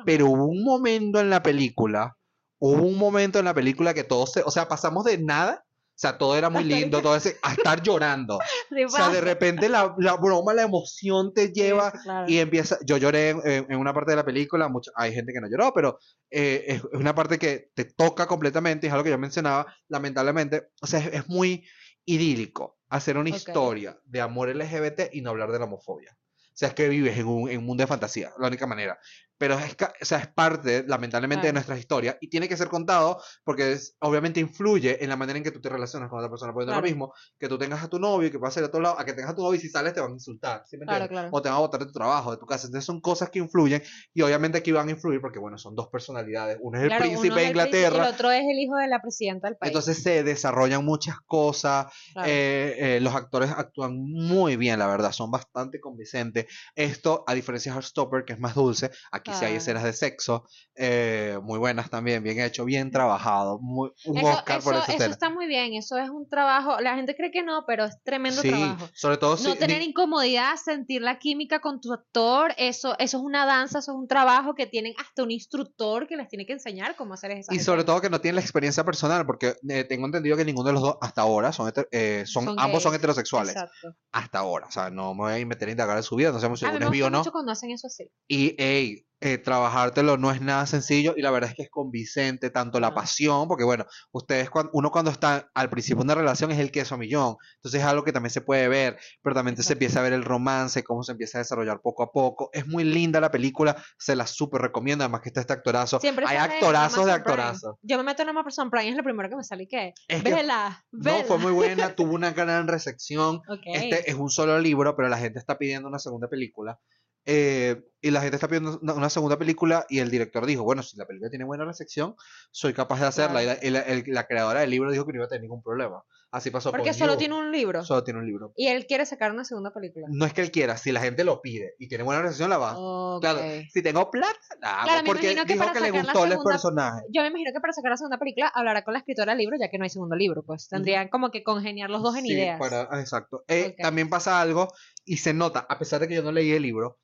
Pero 0.05 0.27
hubo 0.27 0.47
un 0.47 0.65
momento 0.65 1.21
en 1.21 1.31
la 1.31 1.43
película, 1.43 2.17
hubo 2.65 2.83
un 2.87 2.97
momento 2.97 3.41
en 3.41 3.45
la 3.45 3.55
película 3.55 3.93
que 3.93 4.05
todo 4.05 4.25
se, 4.27 4.43
o 4.45 4.51
sea, 4.53 4.69
pasamos 4.69 5.05
de 5.05 5.19
nada, 5.19 5.65
o 5.67 5.99
sea, 6.03 6.17
todo 6.17 6.37
era 6.37 6.49
muy 6.49 6.63
lindo, 6.65 7.03
todo 7.03 7.17
ese, 7.17 7.37
a 7.43 7.53
estar 7.55 7.83
llorando. 7.83 8.39
Sí 8.71 8.85
O 8.85 8.89
sea, 8.89 9.09
de 9.11 9.21
repente 9.21 9.69
la, 9.69 9.95
la 9.99 10.15
broma, 10.17 10.55
la 10.55 10.63
emoción 10.63 11.35
te 11.35 11.53
lleva 11.53 11.91
Sí, 11.91 11.99
claro. 12.05 12.29
y 12.29 12.39
empieza, 12.39 12.79
yo 12.87 12.97
lloré 12.99 13.31
en, 13.31 13.67
en- 13.69 13.77
una 13.77 13.93
parte 13.93 14.13
de 14.13 14.17
la 14.17 14.25
película, 14.25 14.69
mucha- 14.69 14.93
hay 14.95 15.13
gente 15.13 15.33
que 15.33 15.41
no 15.41 15.49
lloró, 15.51 15.73
pero 15.75 15.99
eh, 16.31 16.65
es, 16.69 16.85
una 16.93 17.15
parte 17.15 17.37
que 17.39 17.71
te 17.75 17.85
toca 17.85 18.27
completamente, 18.27 18.87
es 18.87 18.93
algo 18.93 19.05
que 19.05 19.11
yo 19.11 19.19
mencionaba, 19.19 19.67
lamentablemente, 19.89 20.69
o 20.81 20.87
sea, 20.87 21.01
es, 21.01 21.13
es 21.15 21.29
muy 21.29 21.67
idílico 22.05 22.79
hacer 22.89 23.17
una 23.17 23.31
historia 23.31 23.99
de 24.05 24.21
amor 24.21 24.49
LGBT 24.55 25.13
y 25.13 25.21
no 25.23 25.31
hablar 25.31 25.51
de 25.51 25.59
la 25.59 25.65
homofobia. 25.65 26.17
O 26.17 26.55
sea, 26.55 26.69
es 26.69 26.75
que 26.75 26.89
vives 26.89 27.17
en 27.19 27.27
un, 27.27 27.49
en 27.51 27.59
un 27.59 27.65
mundo 27.65 27.83
de 27.83 27.87
fantasía, 27.89 28.31
la 28.39 28.49
única 28.49 28.67
manera. 28.67 28.99
Pero 29.43 29.59
es, 29.59 29.75
o 30.01 30.05
sea, 30.05 30.19
es 30.19 30.29
parte, 30.29 30.85
lamentablemente, 30.87 31.49
de 31.49 31.51
Claro. 31.51 31.55
nuestras 31.55 31.81
historias 31.81 32.17
y 32.21 32.29
tiene 32.29 32.49
que 32.49 32.57
ser 32.57 32.69
contado 32.69 33.21
porque 33.43 33.73
es- 33.73 33.97
obviamente 33.99 34.39
influye 34.39 35.03
en 35.03 35.09
la 35.09 35.17
manera 35.17 35.37
en 35.37 35.43
que 35.43 35.51
tú 35.51 35.61
te 35.61 35.69
relacionas 35.69 36.09
con 36.09 36.21
otra 36.21 36.31
persona. 36.31 36.53
Porque 36.53 36.67
no 36.67 36.71
es 36.71 36.75
Claro. 36.77 36.87
lo 36.87 36.89
mismo 36.89 37.13
que 37.41 37.49
tú 37.49 37.59
tengas 37.59 37.83
a 37.83 37.89
tu 37.89 37.99
novio 37.99 38.29
y 38.29 38.31
que 38.31 38.39
pase 38.39 38.61
de 38.61 38.67
otro 38.67 38.81
lado, 38.81 38.97
a 39.01 39.05
que 39.05 39.15
tengas 39.15 39.33
a 39.33 39.35
tu 39.35 39.43
novio 39.43 39.59
y 39.59 39.61
si 39.61 39.69
sales 39.69 39.95
te 39.95 40.01
van 40.01 40.11
a 40.11 40.15
insultar. 40.15 40.63
¿sí 40.65 40.77
me 40.77 40.87
Claro, 40.87 41.07
entiendes? 41.07 41.23
claro. 41.31 41.37
O 41.37 41.43
te 41.43 41.49
van 41.49 41.59
a 41.59 41.61
botar 41.61 41.81
de 41.81 41.87
tu 41.87 41.93
trabajo, 41.93 42.31
de 42.31 42.37
tu 42.37 42.47
casa. 42.47 42.67
Entonces 42.69 42.87
son 42.87 43.01
cosas 43.01 43.31
que 43.31 43.41
influyen 43.41 43.83
y 44.15 44.23
obviamente 44.23 44.59
aquí 44.59 44.71
van 44.71 44.87
a 44.87 44.93
influir 44.93 45.21
porque, 45.21 45.41
bueno, 45.41 45.59
son 45.59 45.75
dos 45.75 45.89
personalidades. 45.89 46.59
Uno 46.61 46.79
es 46.79 46.85
el 46.85 46.91
Claro, 46.91 47.05
uno 47.07 47.11
príncipe 47.21 47.35
de 47.35 47.41
es 47.47 47.51
el 47.51 47.57
y 47.57 47.59
Inglaterra. 47.59 48.07
el 48.09 48.15
otro 48.15 48.31
es 48.31 48.43
el 48.49 48.59
hijo 48.61 48.77
de 48.77 48.87
la 48.87 49.03
presidenta 49.03 49.49
del 49.49 49.57
país. 49.57 49.71
Entonces 49.71 50.01
se 50.05 50.23
desarrollan 50.23 50.85
muchas 50.85 51.17
cosas, 51.27 51.87
Claro. 52.13 52.29
eh, 52.31 52.77
eh, 52.97 53.01
los 53.01 53.13
actores 53.17 53.51
actúan 53.51 53.97
muy 53.99 54.55
bien, 54.57 54.79
la 54.79 54.87
verdad, 54.87 55.11
son 55.11 55.33
bastante 55.33 55.81
convincentes. 55.81 56.47
Esto, 56.77 57.25
a 57.27 57.35
diferencia 57.35 57.73
de 57.73 57.79
Heartstopper, 57.79 58.25
que 58.25 58.35
es 58.35 58.39
más 58.39 58.55
dulce, 58.55 58.93
aquí 59.11 59.32
sí 59.39 59.45
hay 59.45 59.55
escenas 59.57 59.83
de 59.85 59.93
sexo, 59.93 60.45
eh, 60.75 61.39
muy 61.43 61.59
buenas 61.59 61.91
también, 61.91 62.23
bien 62.23 62.41
hecho, 62.41 62.65
bien 62.65 62.91
trabajado, 62.91 63.59
muy- 63.61 63.91
un 64.07 64.19
eso, 64.19 64.29
Oscar 64.29 64.63
por 64.63 64.75
eso- 64.75 64.83
esa 64.83 64.93
eso 64.93 64.97
escena. 64.97 65.13
está 65.13 65.31
muy 65.31 65.47
bien, 65.47 65.75
eso 65.75 65.99
es 65.99 66.09
un 66.11 66.29
trabajo, 66.29 66.81
la 66.81 66.95
gente 66.97 67.15
cree 67.15 67.31
que 67.31 67.43
no, 67.43 67.65
pero 67.67 67.85
es 67.85 67.97
tremendo 68.03 68.41
Sí, 68.43 68.49
trabajo. 68.49 68.89
sobre 68.95 69.17
todo 69.19 69.33
No 69.33 69.53
si- 69.53 69.59
tener 69.59 69.79
ni- 69.81 69.87
incomodidad, 69.87 70.57
sentir 70.57 71.03
la 71.03 71.19
química 71.19 71.61
con 71.61 71.81
tu 71.81 71.93
actor, 71.93 72.55
eso, 72.57 72.95
eso 72.99 73.17
es 73.19 73.23
una 73.23 73.45
danza, 73.47 73.81
eso 73.81 73.93
es 73.93 73.99
un 73.99 74.09
trabajo 74.09 74.55
que 74.55 74.67
tienen 74.67 74.95
hasta 74.99 75.23
un 75.23 75.31
instructor 75.31 76.07
que 76.07 76.17
les 76.17 76.29
tiene 76.29 76.47
que 76.47 76.55
enseñar 76.55 76.97
cómo 76.97 77.15
hacer 77.15 77.33
esas 77.33 77.55
y 77.55 77.61
sobre 77.61 77.85
todo 77.85 78.01
que 78.01 78.11
no 78.11 78.21
tienen 78.21 78.37
la 78.37 78.43
experiencia 78.43 78.85
personal, 78.85 79.27
porque 79.27 79.55
eh, 79.69 79.85
tengo 79.85 80.07
entendido 80.07 80.37
que 80.37 80.45
ninguno 80.45 80.69
de 80.69 80.73
los 80.73 80.83
dos 80.83 80.97
hasta 81.01 81.23
ahora 81.23 81.53
son, 81.53 81.73
eh, 81.91 82.25
son, 82.27 82.45
Son 82.45 82.57
ambos 82.59 82.83
son 82.83 82.95
heterosexuales. 82.95 83.53
Exacto. 83.55 83.95
Hasta 84.13 84.39
ahora, 84.39 84.67
o 84.67 84.71
sea, 84.71 84.91
no 84.91 85.15
me 85.15 85.21
voy 85.23 85.41
a 85.43 85.47
meter 85.47 85.69
a 85.69 85.71
indagar 85.73 85.97
en 85.97 86.03
su 86.03 86.17
vida, 86.17 86.31
no 86.33 86.39
sabemos 86.39 86.61
si 86.61 86.67
uno 86.67 86.77
es 86.91 87.03
o 87.03 87.11
no. 87.11 87.19
mucho 87.19 87.33
cuando 87.33 87.53
hacen 87.53 87.71
eso 87.71 87.87
así. 87.87 88.11
Y, 88.29 88.55
hey, 88.59 89.05
eh, 89.23 89.39
trabajártelo 89.39 90.17
no 90.19 90.31
es 90.31 90.41
nada 90.41 90.67
sencillo 90.67 91.15
y 91.17 91.23
la 91.23 91.31
verdad 91.31 91.51
es 91.51 91.57
que 91.57 91.63
es 91.63 91.71
convincente 91.71 92.51
tanto 92.51 92.81
la 92.81 92.95
pasión, 92.95 93.49
porque 93.49 93.65
bueno, 93.65 93.87
ustedes, 94.11 94.51
cuan- 94.51 94.69
uno 94.73 94.91
cuando 94.91 95.11
está 95.11 95.51
al 95.55 95.71
principio 95.71 95.99
de 95.99 96.05
una 96.05 96.15
relación 96.15 96.51
es 96.51 96.59
el 96.59 96.71
queso 96.71 96.95
a 96.95 96.99
millón, 96.99 97.37
entonces 97.57 97.81
es 97.81 97.87
algo 97.87 98.05
que 98.05 98.13
también 98.13 98.31
se 98.31 98.41
puede 98.41 98.69
ver, 98.69 98.99
pero 99.23 99.35
también 99.35 99.57
se 99.57 99.73
empieza 99.73 100.01
a 100.01 100.03
ver 100.03 100.13
el 100.13 100.25
romance, 100.25 100.83
cómo 100.85 101.03
se 101.03 101.13
empieza 101.13 101.39
a 101.39 101.41
desarrollar 101.41 101.81
poco 101.81 102.03
a 102.03 102.11
poco. 102.13 102.51
Es 102.53 102.67
muy 102.67 102.85
linda 102.85 103.21
la 103.21 103.31
película, 103.31 103.77
se 103.99 104.17
la 104.17 104.27
súper 104.27 104.61
recomiendo, 104.63 105.05
además 105.05 105.21
que 105.23 105.29
está 105.29 105.41
este 105.41 105.53
actorazo. 105.53 106.01
Siempre 106.01 106.25
Hay 106.27 106.37
actorazos 106.37 107.07
de 107.07 107.13
actorazos. 107.13 107.77
Yo 107.83 107.97
me 107.99 108.05
meto 108.05 108.23
en 108.23 108.29
Amazon 108.31 108.71
Prime, 108.71 108.89
es 108.91 108.97
lo 108.97 109.03
primero 109.05 109.29
que 109.29 109.37
me 109.37 109.45
sale. 109.45 109.67
¿Qué? 109.69 109.95
Es 110.09 110.23
que- 110.23 110.35
Vela, 110.35 110.85
No, 110.91 111.13
fue 111.25 111.39
muy 111.39 111.53
buena, 111.53 111.95
tuvo 111.97 112.15
una 112.15 112.33
gran 112.33 112.67
recepción. 112.69 113.41
Este 113.75 114.11
es 114.11 114.17
un 114.17 114.31
solo 114.31 114.59
libro, 114.59 114.97
pero 114.97 115.09
la 115.09 115.19
gente 115.19 115.39
está 115.39 115.59
pidiendo 115.59 115.89
una 115.89 115.99
segunda 115.99 116.29
película. 116.29 116.79
Eh, 117.25 117.83
y 118.05 118.11
la 118.11 118.21
gente 118.21 118.35
está 118.37 118.49
pidiendo 118.49 118.81
una, 118.83 119.09
segunda 119.11 119.39
película 119.39 119.87
y 119.89 120.01
el 120.01 120.11
director 120.11 120.45
dijo, 120.45 120.65
bueno, 120.65 120.83
si 120.83 120.97
la 120.97 121.07
película 121.07 121.31
tiene 121.31 121.45
buena 121.45 121.65
recepción, 121.65 122.17
soy 122.51 122.73
capaz 122.75 122.99
de 123.01 123.07
hacerla. 123.07 123.43
Claro. 123.43 123.61
Y 123.63 123.71
la, 123.71 123.81
y 123.81 123.87
la- 123.87 123.93
el- 123.93 124.05
la 124.09 124.27
creadora 124.27 124.61
del 124.61 124.71
libro 124.71 124.91
dijo 124.91 125.07
que 125.07 125.13
no 125.13 125.19
iba 125.19 125.27
a 125.27 125.29
tener 125.29 125.43
ningún 125.43 125.63
problema. 125.63 126.03
Así 126.33 126.51
pasó 126.51 126.71
Porque 126.71 126.89
con 126.91 126.95
solo 126.99 127.13
You. 127.13 127.19
tiene 127.19 127.35
un 127.35 127.53
libro. 127.53 127.85
Solo 127.85 128.03
tiene 128.03 128.19
un 128.19 128.27
libro. 128.27 128.53
Y 128.57 128.67
él 128.69 128.87
quiere 128.87 129.05
sacar 129.07 129.31
una 129.33 129.45
segunda 129.45 129.71
película. 129.73 130.07
No 130.11 130.25
es 130.25 130.33
que 130.33 130.41
él 130.41 130.51
quiera, 130.51 130.79
si 130.79 130.91
la 130.91 131.01
gente 131.01 131.23
lo 131.25 131.43
pide 131.43 131.75
y 131.79 131.89
tiene 131.89 132.03
buena 132.05 132.23
recepción, 132.23 132.49
la 132.51 132.57
va. 132.59 132.75
Claro, 133.21 133.39
si 133.71 133.83
tengo 133.83 134.11
plata, 134.11 134.33
la 134.61 134.81
Claro, 134.83 135.03
me 135.03 135.07
porque 135.07 135.27
imagino 135.33 135.45
que 135.47 135.53
dijo 135.53 135.65
para 135.67 135.73
que 135.75 135.81
le 135.81 135.87
sacar 135.89 136.03
gustó 136.05 136.25
el 136.25 136.39
personaje. 136.43 137.03
Yo 137.13 137.21
me 137.23 137.29
imagino 137.29 137.51
que 137.55 137.61
para 137.61 137.73
sacar 137.75 137.91
la 137.91 137.97
segunda 137.99 138.19
película 138.19 138.49
hablará 138.53 138.83
con 138.83 138.95
la 138.95 138.99
escritora 139.01 139.33
del 139.33 139.39
libro, 139.41 139.57
ya 139.61 139.69
que 139.71 139.77
no 139.79 139.85
hay 139.85 139.91
segundo 139.91 140.17
libro, 140.17 140.43
pues 140.43 140.69
tendrían 140.69 141.09
como 141.09 141.31
que 141.31 141.45
congeniar 141.45 141.91
los 141.91 142.03
dos 142.03 142.17
en 142.17 142.25
Sí, 142.25 142.33
ideas. 142.33 142.59
para- 142.59 142.89
exacto. 142.99 143.45
Eh. 143.47 143.77
También 143.79 144.09
pasa 144.09 144.41
algo 144.41 144.73
y 145.05 145.19
se 145.19 145.35
nota, 145.35 145.67
a 145.69 145.79
pesar 145.79 146.01
de 146.01 146.09
que 146.09 146.15
yo 146.15 146.23
no 146.23 146.33
leí 146.33 146.51
el 146.53 146.63
libro, 146.63 146.99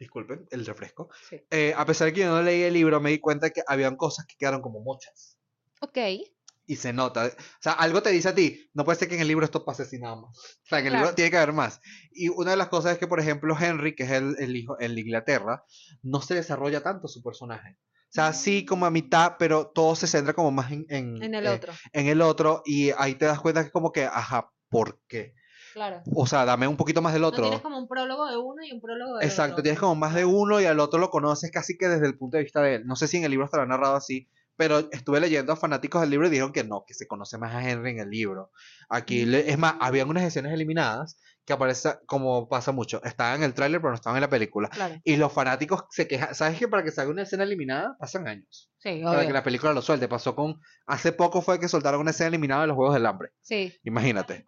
disculpen 0.00 0.46
el 0.50 0.66
refresco, 0.66 1.10
Sí. 1.28 1.40
eh, 1.50 1.72
a 1.76 1.84
pesar 1.86 2.06
de 2.06 2.14
que 2.14 2.20
yo 2.20 2.28
no 2.28 2.42
leí 2.42 2.62
el 2.62 2.74
libro, 2.74 3.00
me 3.00 3.10
di 3.10 3.18
cuenta 3.20 3.50
que 3.50 3.62
habían 3.66 3.94
cosas 3.96 4.26
que 4.26 4.34
quedaron 4.36 4.62
como 4.62 4.80
mochas. 4.80 5.38
Ok. 5.82 5.98
Y 6.66 6.76
se 6.76 6.92
nota. 6.92 7.26
O 7.26 7.30
sea, 7.62 7.72
algo 7.72 8.02
te 8.02 8.10
dice 8.10 8.28
a 8.28 8.34
ti, 8.34 8.70
no 8.74 8.84
puede 8.84 8.98
ser 8.98 9.08
que 9.08 9.16
en 9.16 9.20
el 9.22 9.28
libro 9.28 9.44
esto 9.44 9.64
pase 9.64 9.82
así 9.82 9.98
nada 9.98 10.16
más. 10.16 10.38
O 10.38 10.66
sea, 10.68 10.78
en 10.78 10.86
el 10.86 10.92
Claro. 10.92 11.04
libro 11.06 11.14
tiene 11.16 11.30
que 11.30 11.36
haber 11.36 11.52
más. 11.52 11.80
Y 12.12 12.28
una 12.28 12.52
de 12.52 12.56
las 12.56 12.68
cosas 12.68 12.92
es 12.92 12.98
que, 12.98 13.06
por 13.08 13.18
ejemplo, 13.20 13.56
Henry, 13.58 13.94
que 13.94 14.04
es 14.04 14.10
el, 14.12 14.36
el 14.38 14.56
hijo 14.56 14.76
en 14.80 14.96
Inglaterra, 14.96 15.64
no 16.02 16.22
se 16.22 16.34
desarrolla 16.34 16.82
tanto 16.82 17.08
su 17.08 17.22
personaje. 17.22 17.76
O 17.82 18.12
sea, 18.12 18.32
sí 18.32 18.64
como 18.64 18.86
a 18.86 18.90
mitad, 18.90 19.36
pero 19.38 19.68
todo 19.68 19.94
se 19.96 20.06
centra 20.06 20.32
como 20.32 20.50
más 20.50 20.70
en, 20.72 20.84
en, 20.88 21.22
En 21.22 21.34
el 21.34 21.46
eh, 21.46 21.50
otro. 21.50 21.72
en 21.92 22.06
el 22.06 22.22
otro. 22.22 22.62
Y 22.64 22.90
ahí 22.96 23.14
te 23.16 23.24
das 23.26 23.40
cuenta 23.40 23.64
que 23.64 23.70
como 23.70 23.92
que, 23.92 24.04
ajá, 24.04 24.50
¿por 24.68 25.00
qué? 25.08 25.34
Claro. 25.72 26.02
O 26.14 26.26
sea, 26.26 26.44
dame 26.44 26.66
un 26.68 26.76
poquito 26.76 27.00
más 27.02 27.12
del 27.12 27.22
No 27.22 27.28
otro. 27.28 27.42
tienes 27.44 27.60
como 27.60 27.78
un 27.78 27.88
prólogo 27.88 28.26
de 28.26 28.36
uno 28.36 28.62
y 28.64 28.72
un 28.72 28.80
prólogo 28.80 29.16
del 29.18 29.28
Exacto, 29.28 29.52
otro. 29.54 29.62
tienes 29.62 29.80
como 29.80 29.94
más 29.94 30.14
de 30.14 30.24
uno 30.24 30.60
y 30.60 30.64
al 30.66 30.80
otro 30.80 30.98
lo 30.98 31.10
conoces 31.10 31.50
casi 31.50 31.76
que 31.78 31.88
desde 31.88 32.06
el 32.06 32.16
punto 32.18 32.36
de 32.36 32.42
vista 32.44 32.60
de 32.62 32.76
él. 32.76 32.86
No 32.86 32.96
sé 32.96 33.08
si 33.08 33.16
en 33.18 33.24
el 33.24 33.30
libro 33.30 33.44
estará 33.46 33.66
narrado 33.66 33.96
así, 33.96 34.28
pero 34.56 34.80
estuve 34.92 35.20
leyendo 35.20 35.52
a 35.52 35.56
fanáticos 35.56 36.00
del 36.02 36.10
libro 36.10 36.26
y 36.26 36.30
dijeron 36.30 36.52
que 36.52 36.64
no, 36.64 36.84
que 36.86 36.92
se 36.94 37.06
conoce 37.06 37.38
más 37.38 37.54
a 37.54 37.66
Henry 37.68 37.92
en 37.92 38.00
el 38.00 38.10
libro. 38.10 38.50
Aquí, 38.90 39.24
le- 39.24 39.50
es 39.50 39.56
más, 39.58 39.74
habían 39.80 40.08
unas 40.10 40.24
escenas 40.24 40.52
eliminadas 40.52 41.18
que 41.46 41.54
aparece 41.54 41.94
como 42.06 42.46
pasa 42.48 42.70
mucho. 42.70 43.02
Estaban 43.02 43.36
en 43.38 43.44
el 43.44 43.54
tráiler, 43.54 43.80
pero 43.80 43.90
no 43.90 43.94
estaban 43.94 44.18
en 44.18 44.20
la 44.20 44.28
película. 44.28 44.68
Claro. 44.68 44.96
Y 45.02 45.16
los 45.16 45.32
fanáticos 45.32 45.84
se 45.90 46.06
quejan. 46.06 46.34
¿Sabes 46.34 46.58
que 46.58 46.68
para 46.68 46.84
que 46.84 46.90
salga 46.90 47.10
una 47.10 47.22
escena 47.22 47.44
eliminada 47.44 47.96
pasan 47.98 48.28
años? 48.28 48.70
Sí, 48.78 49.00
Para 49.02 49.20
que 49.20 49.24
obvio. 49.26 49.34
la 49.34 49.42
película 49.42 49.72
lo 49.72 49.80
suelte. 49.82 50.06
Pasó 50.08 50.34
con. 50.36 50.60
Hace 50.86 51.12
poco 51.12 51.40
fue 51.40 51.58
que 51.58 51.66
soltaron 51.68 52.02
una 52.02 52.10
escena 52.10 52.28
eliminada 52.28 52.60
de 52.60 52.66
los 52.68 52.76
Juegos 52.76 52.94
del 52.94 53.06
Hambre. 53.06 53.30
Sí, 53.40 53.74
Imagínate. 53.84 54.44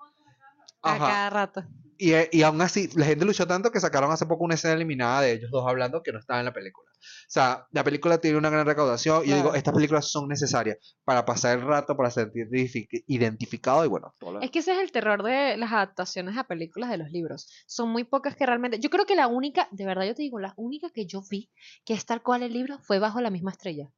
A 0.83 0.99
cada 0.99 1.31
rato. 1.31 1.64
Y, 1.99 2.14
eh, 2.14 2.29
y 2.33 2.42
aún 2.42 2.61
así, 2.61 2.88
la 2.97 3.05
gente 3.05 3.25
luchó 3.25 3.47
tanto 3.47 3.71
que 3.71 3.79
sacaron 3.79 4.11
hace 4.11 4.27
poco 4.27 4.42
una 4.42 4.55
escena 4.55 4.75
eliminada 4.75 5.21
de 5.21 5.33
ellos 5.33 5.51
dos 5.53 5.64
hablando 5.68 6.03
que 6.03 6.11
no 6.11 6.18
estaba 6.18 6.40
en 6.40 6.47
la 6.47 6.53
película. 6.53 6.90
O 6.90 7.29
sea, 7.29 7.66
la 7.71 7.85
película 7.85 8.18
tiene 8.18 8.38
una 8.38 8.51
gran 8.51 8.66
recaudación 8.66 9.25
y 9.25 9.29
yo 9.29 9.37
digo, 9.37 9.55
estas 9.55 9.73
películas 9.73 10.11
son 10.11 10.27
necesarias 10.27 10.79
para 11.05 11.25
pasar 11.25 11.59
el 11.59 11.64
rato, 11.64 11.97
para 11.97 12.11
sentirte 12.11 12.57
identifi- 12.57 13.05
identificado 13.07 13.85
y 13.85 13.88
bueno, 13.88 14.14
todo 14.18 14.33
lo 14.33 14.40
Es 14.40 14.51
que 14.51 14.61
ese 14.61 14.73
es 14.73 14.79
el 14.81 14.90
terror 14.90 15.23
de 15.23 15.57
las 15.57 15.71
adaptaciones 15.71 16.37
a 16.37 16.45
películas 16.45 16.90
de 16.90 16.99
los 16.99 17.11
libros. 17.11 17.49
Son 17.66 17.88
muy 17.90 18.03
pocas 18.03 18.35
que 18.35 18.47
realmente. 18.47 18.81
Yo 18.81 18.90
creo 18.90 19.07
que 19.07 19.14
la 19.14 19.29
única, 19.29 19.68
de 19.71 19.87
verdad 19.87 20.05
yo 20.05 20.14
te 20.14 20.23
digo, 20.23 20.40
la 20.40 20.55
única 20.57 20.90
que 20.90 21.07
yo 21.07 21.23
vi 21.31 21.51
que 21.85 21.95
es 21.95 22.05
tal 22.05 22.23
cual 22.23 22.42
el 22.42 22.53
libro 22.53 22.79
fue 22.81 22.99
Bajo 22.99 23.21
la 23.21 23.31
misma 23.31 23.53
estrella. 23.53 23.92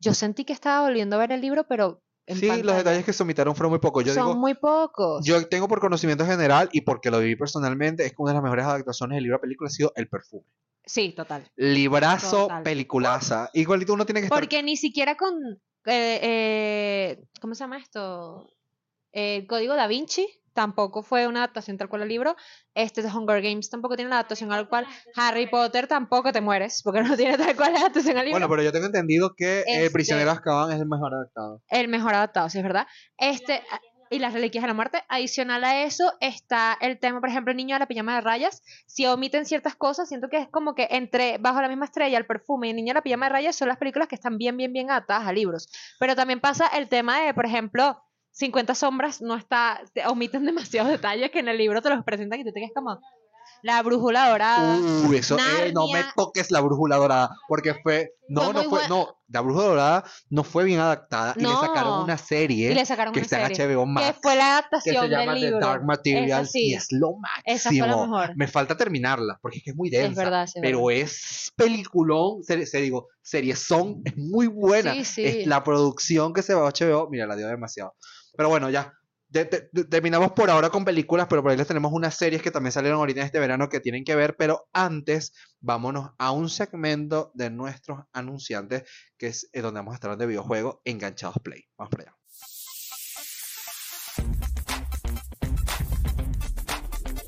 Yo 0.00 0.14
sentí 0.14 0.44
que 0.44 0.54
estaba 0.54 0.86
volviendo 0.86 1.16
a 1.16 1.18
ver 1.18 1.32
el 1.32 1.40
libro, 1.42 1.66
pero. 1.68 2.02
Sí, 2.26 2.62
los 2.62 2.76
detalles 2.76 3.04
que 3.04 3.12
se 3.12 3.22
omitaron 3.22 3.54
fueron 3.54 3.70
muy 3.72 3.80
pocos. 3.80 4.04
Yo 4.04 4.14
Son 4.14 4.26
digo, 4.28 4.38
muy 4.38 4.54
pocos. 4.54 5.24
yo 5.24 5.46
tengo 5.48 5.66
por 5.68 5.80
conocimiento 5.80 6.24
general 6.24 6.68
y 6.72 6.82
porque 6.82 7.10
lo 7.10 7.18
viví 7.18 7.36
personalmente, 7.36 8.04
es 8.06 8.10
que 8.12 8.16
una 8.22 8.30
de 8.30 8.34
las 8.36 8.42
mejores 8.44 8.64
adaptaciones 8.64 9.16
del 9.16 9.24
libro 9.24 9.38
a 9.38 9.40
película 9.40 9.68
ha 9.68 9.70
sido 9.70 9.92
El 9.96 10.08
Perfume. 10.08 10.44
Sí, 10.84 11.12
total. 11.12 11.50
Librazo, 11.56 12.42
Total. 12.42 12.62
peliculaza. 12.62 13.50
Igualito 13.54 13.92
uno 13.94 14.04
tiene 14.04 14.20
que 14.20 14.26
estar... 14.26 14.38
Porque 14.40 14.62
ni 14.62 14.76
siquiera 14.76 15.16
con. 15.16 15.34
eh, 15.86 16.20
eh, 16.22 17.20
¿Cómo 17.40 17.54
se 17.54 17.60
llama 17.64 17.78
esto? 17.78 18.48
El 19.12 19.46
Código 19.46 19.74
Da 19.74 19.86
Vinci 19.86 20.26
tampoco 20.52 21.02
fue 21.02 21.26
una 21.26 21.40
adaptación 21.40 21.78
tal 21.78 21.88
cual 21.88 22.02
al 22.02 22.08
libro. 22.08 22.36
Este 22.74 23.02
de 23.02 23.08
Hunger 23.08 23.42
Games 23.42 23.70
tampoco 23.70 23.96
tiene 23.96 24.08
una 24.08 24.16
adaptación 24.16 24.52
al 24.52 24.68
cual. 24.68 24.86
Harry 25.16 25.46
Potter 25.48 25.86
tampoco 25.86 26.32
te 26.32 26.40
mueres, 26.40 26.80
porque 26.82 27.02
no 27.02 27.16
tiene 27.16 27.36
tal 27.38 27.56
cual 27.56 27.76
adaptación 27.76 28.16
al 28.18 28.24
libro. 28.24 28.38
Bueno, 28.40 28.48
pero 28.50 28.62
yo 28.62 28.72
tengo 28.72 28.86
entendido 28.86 29.34
que 29.36 29.60
El 29.66 29.80
Este- 29.82 29.90
Prisionero 29.90 30.30
de 30.30 30.36
Azkaban 30.36 30.72
es 30.72 30.80
el 30.80 30.86
mejor 30.86 31.14
adaptado. 31.14 31.62
El 31.68 31.88
mejor 31.88 32.14
adaptado, 32.14 32.48
sí 32.50 32.58
es 32.58 32.64
verdad. 32.64 32.86
Este. 33.18 33.54
a- 33.70 33.80
Y 34.10 34.18
las 34.18 34.34
reliquias 34.34 34.60
de 34.60 34.68
la 34.68 34.74
muerte. 34.74 35.02
Adicional 35.08 35.64
a 35.64 35.84
eso 35.84 36.12
está 36.20 36.76
el 36.82 36.98
tema, 37.00 37.18
por 37.20 37.30
ejemplo, 37.30 37.50
el 37.50 37.56
niño 37.56 37.74
de 37.76 37.78
la 37.80 37.86
pijama 37.86 38.16
de 38.16 38.20
rayas. 38.20 38.60
Si 38.86 39.06
omiten 39.06 39.46
ciertas 39.46 39.74
cosas, 39.74 40.06
siento 40.06 40.28
que 40.28 40.36
es 40.36 40.48
como 40.50 40.74
que 40.74 40.86
entre 40.90 41.38
Bajo 41.38 41.62
la 41.62 41.68
misma 41.68 41.86
estrella, 41.86 42.18
el 42.18 42.26
perfume 42.26 42.66
y 42.66 42.70
el 42.72 42.76
niño 42.76 42.90
de 42.90 42.96
la 42.96 43.02
pijama 43.02 43.24
de 43.24 43.32
rayas 43.32 43.56
son 43.56 43.68
las 43.68 43.78
películas 43.78 44.08
que 44.08 44.14
están 44.16 44.36
bien, 44.36 44.58
bien, 44.58 44.70
bien 44.70 44.90
adaptadas 44.90 45.26
a 45.26 45.32
libros. 45.32 45.66
Pero 45.98 46.14
también 46.14 46.40
pasa 46.40 46.66
el 46.66 46.90
tema 46.90 47.22
de, 47.22 47.32
por 47.32 47.46
ejemplo, 47.46 48.02
50 48.32 48.74
sombras 48.74 49.20
no 49.22 49.36
está, 49.36 49.80
te 49.92 50.06
omiten 50.06 50.44
demasiados 50.46 50.90
detalles 50.90 51.30
que 51.30 51.40
en 51.40 51.48
el 51.48 51.58
libro 51.58 51.80
te 51.82 51.90
los 51.90 52.04
presentan 52.04 52.40
y 52.40 52.44
tú 52.44 52.52
te 52.52 52.60
quedas 52.60 52.72
como 52.74 53.00
la 53.64 53.80
brújula 53.82 54.28
dorada. 54.28 54.76
Uh, 54.76 55.12
eso, 55.12 55.36
eh, 55.38 55.72
no 55.72 55.86
me 55.92 56.02
toques 56.16 56.50
la 56.50 56.60
brújula 56.60 56.96
dorada, 56.96 57.30
porque 57.46 57.74
fue, 57.74 58.12
no, 58.28 58.46
Fue 58.46 58.54
no 58.54 58.62
fue, 58.64 58.88
no, 58.88 59.16
la 59.28 59.40
brújula 59.40 59.66
dorada 59.66 60.04
no 60.30 60.42
fue 60.42 60.64
bien 60.64 60.80
adaptada 60.80 61.34
y 61.36 61.42
le 61.42 61.48
sacaron 61.48 61.98
No. 61.98 62.04
una 62.04 62.18
serie 62.18 62.74
le 62.74 62.84
sacaron 62.84 63.12
que 63.12 63.20
una 63.20 63.24
está 63.24 63.46
en 63.46 63.54
serie. 63.54 63.76
HBO 63.76 63.86
Max 63.86 64.06
que 64.06 64.12
fue 64.20 64.34
la 64.34 64.42
que 64.42 64.50
adaptación 64.50 65.04
se 65.04 65.08
llama 65.10 65.32
del 65.34 65.40
The 65.42 65.46
libro. 65.50 65.60
Dark 65.60 65.84
Materials 65.84 66.50
sí. 66.50 66.70
y 66.70 66.74
es 66.74 66.88
lo 66.90 67.12
máximo. 67.18 67.42
Esa 67.44 67.68
fue 67.70 67.78
la 67.78 67.96
mejor. 67.98 68.36
Me 68.36 68.48
falta 68.48 68.76
terminarla 68.76 69.38
porque 69.40 69.58
es 69.58 69.64
que 69.64 69.70
es 69.70 69.76
muy 69.76 69.90
Sí, 69.90 69.96
es 69.96 70.02
densa, 70.02 70.24
verdad, 70.24 70.46
sí, 70.48 70.58
pero 70.60 70.84
verdad. 70.84 71.02
es 71.04 71.52
peliculón, 71.54 72.42
se, 72.42 72.66
se 72.66 72.80
digo, 72.80 73.08
serie 73.22 73.54
son 73.54 74.02
es 74.04 74.16
muy 74.16 74.48
buena. 74.48 74.92
Sí, 74.94 75.04
sí. 75.04 75.24
Es 75.24 75.46
la 75.46 75.62
producción 75.62 76.32
que 76.32 76.42
se 76.42 76.54
va 76.54 76.66
a 76.66 76.72
HBO, 76.72 77.08
mira, 77.10 77.26
la 77.26 77.36
dio 77.36 77.46
demasiado. 77.46 77.94
Pero 78.36 78.48
bueno, 78.48 78.70
ya. 78.70 78.92
terminamos 79.90 80.32
por 80.32 80.50
ahora 80.50 80.68
con 80.70 80.84
películas, 80.84 81.26
pero 81.28 81.42
por 81.42 81.50
ahí 81.50 81.56
les 81.56 81.66
tenemos 81.66 81.92
unas 81.92 82.14
series 82.14 82.42
que 82.42 82.50
también 82.50 82.72
salieron 82.72 82.98
ahorita 82.98 83.22
este 83.22 83.40
verano 83.40 83.68
que 83.68 83.80
tienen 83.80 84.04
que 84.04 84.14
ver, 84.14 84.36
pero 84.36 84.68
antes 84.72 85.32
vámonos 85.60 86.10
a 86.18 86.32
un 86.32 86.48
segmento 86.50 87.30
de 87.34 87.50
nuestros 87.50 88.00
anunciantes, 88.12 88.84
que 89.16 89.28
es 89.28 89.48
eh, 89.52 89.62
donde 89.62 89.80
vamos 89.80 89.92
a 89.92 89.96
estar 89.96 90.16
de 90.16 90.26
videojuegos 90.26 90.78
enganchados 90.84 91.36
play. 91.42 91.64
Vamos 91.76 91.90
para 91.90 92.02
allá. 92.04 92.16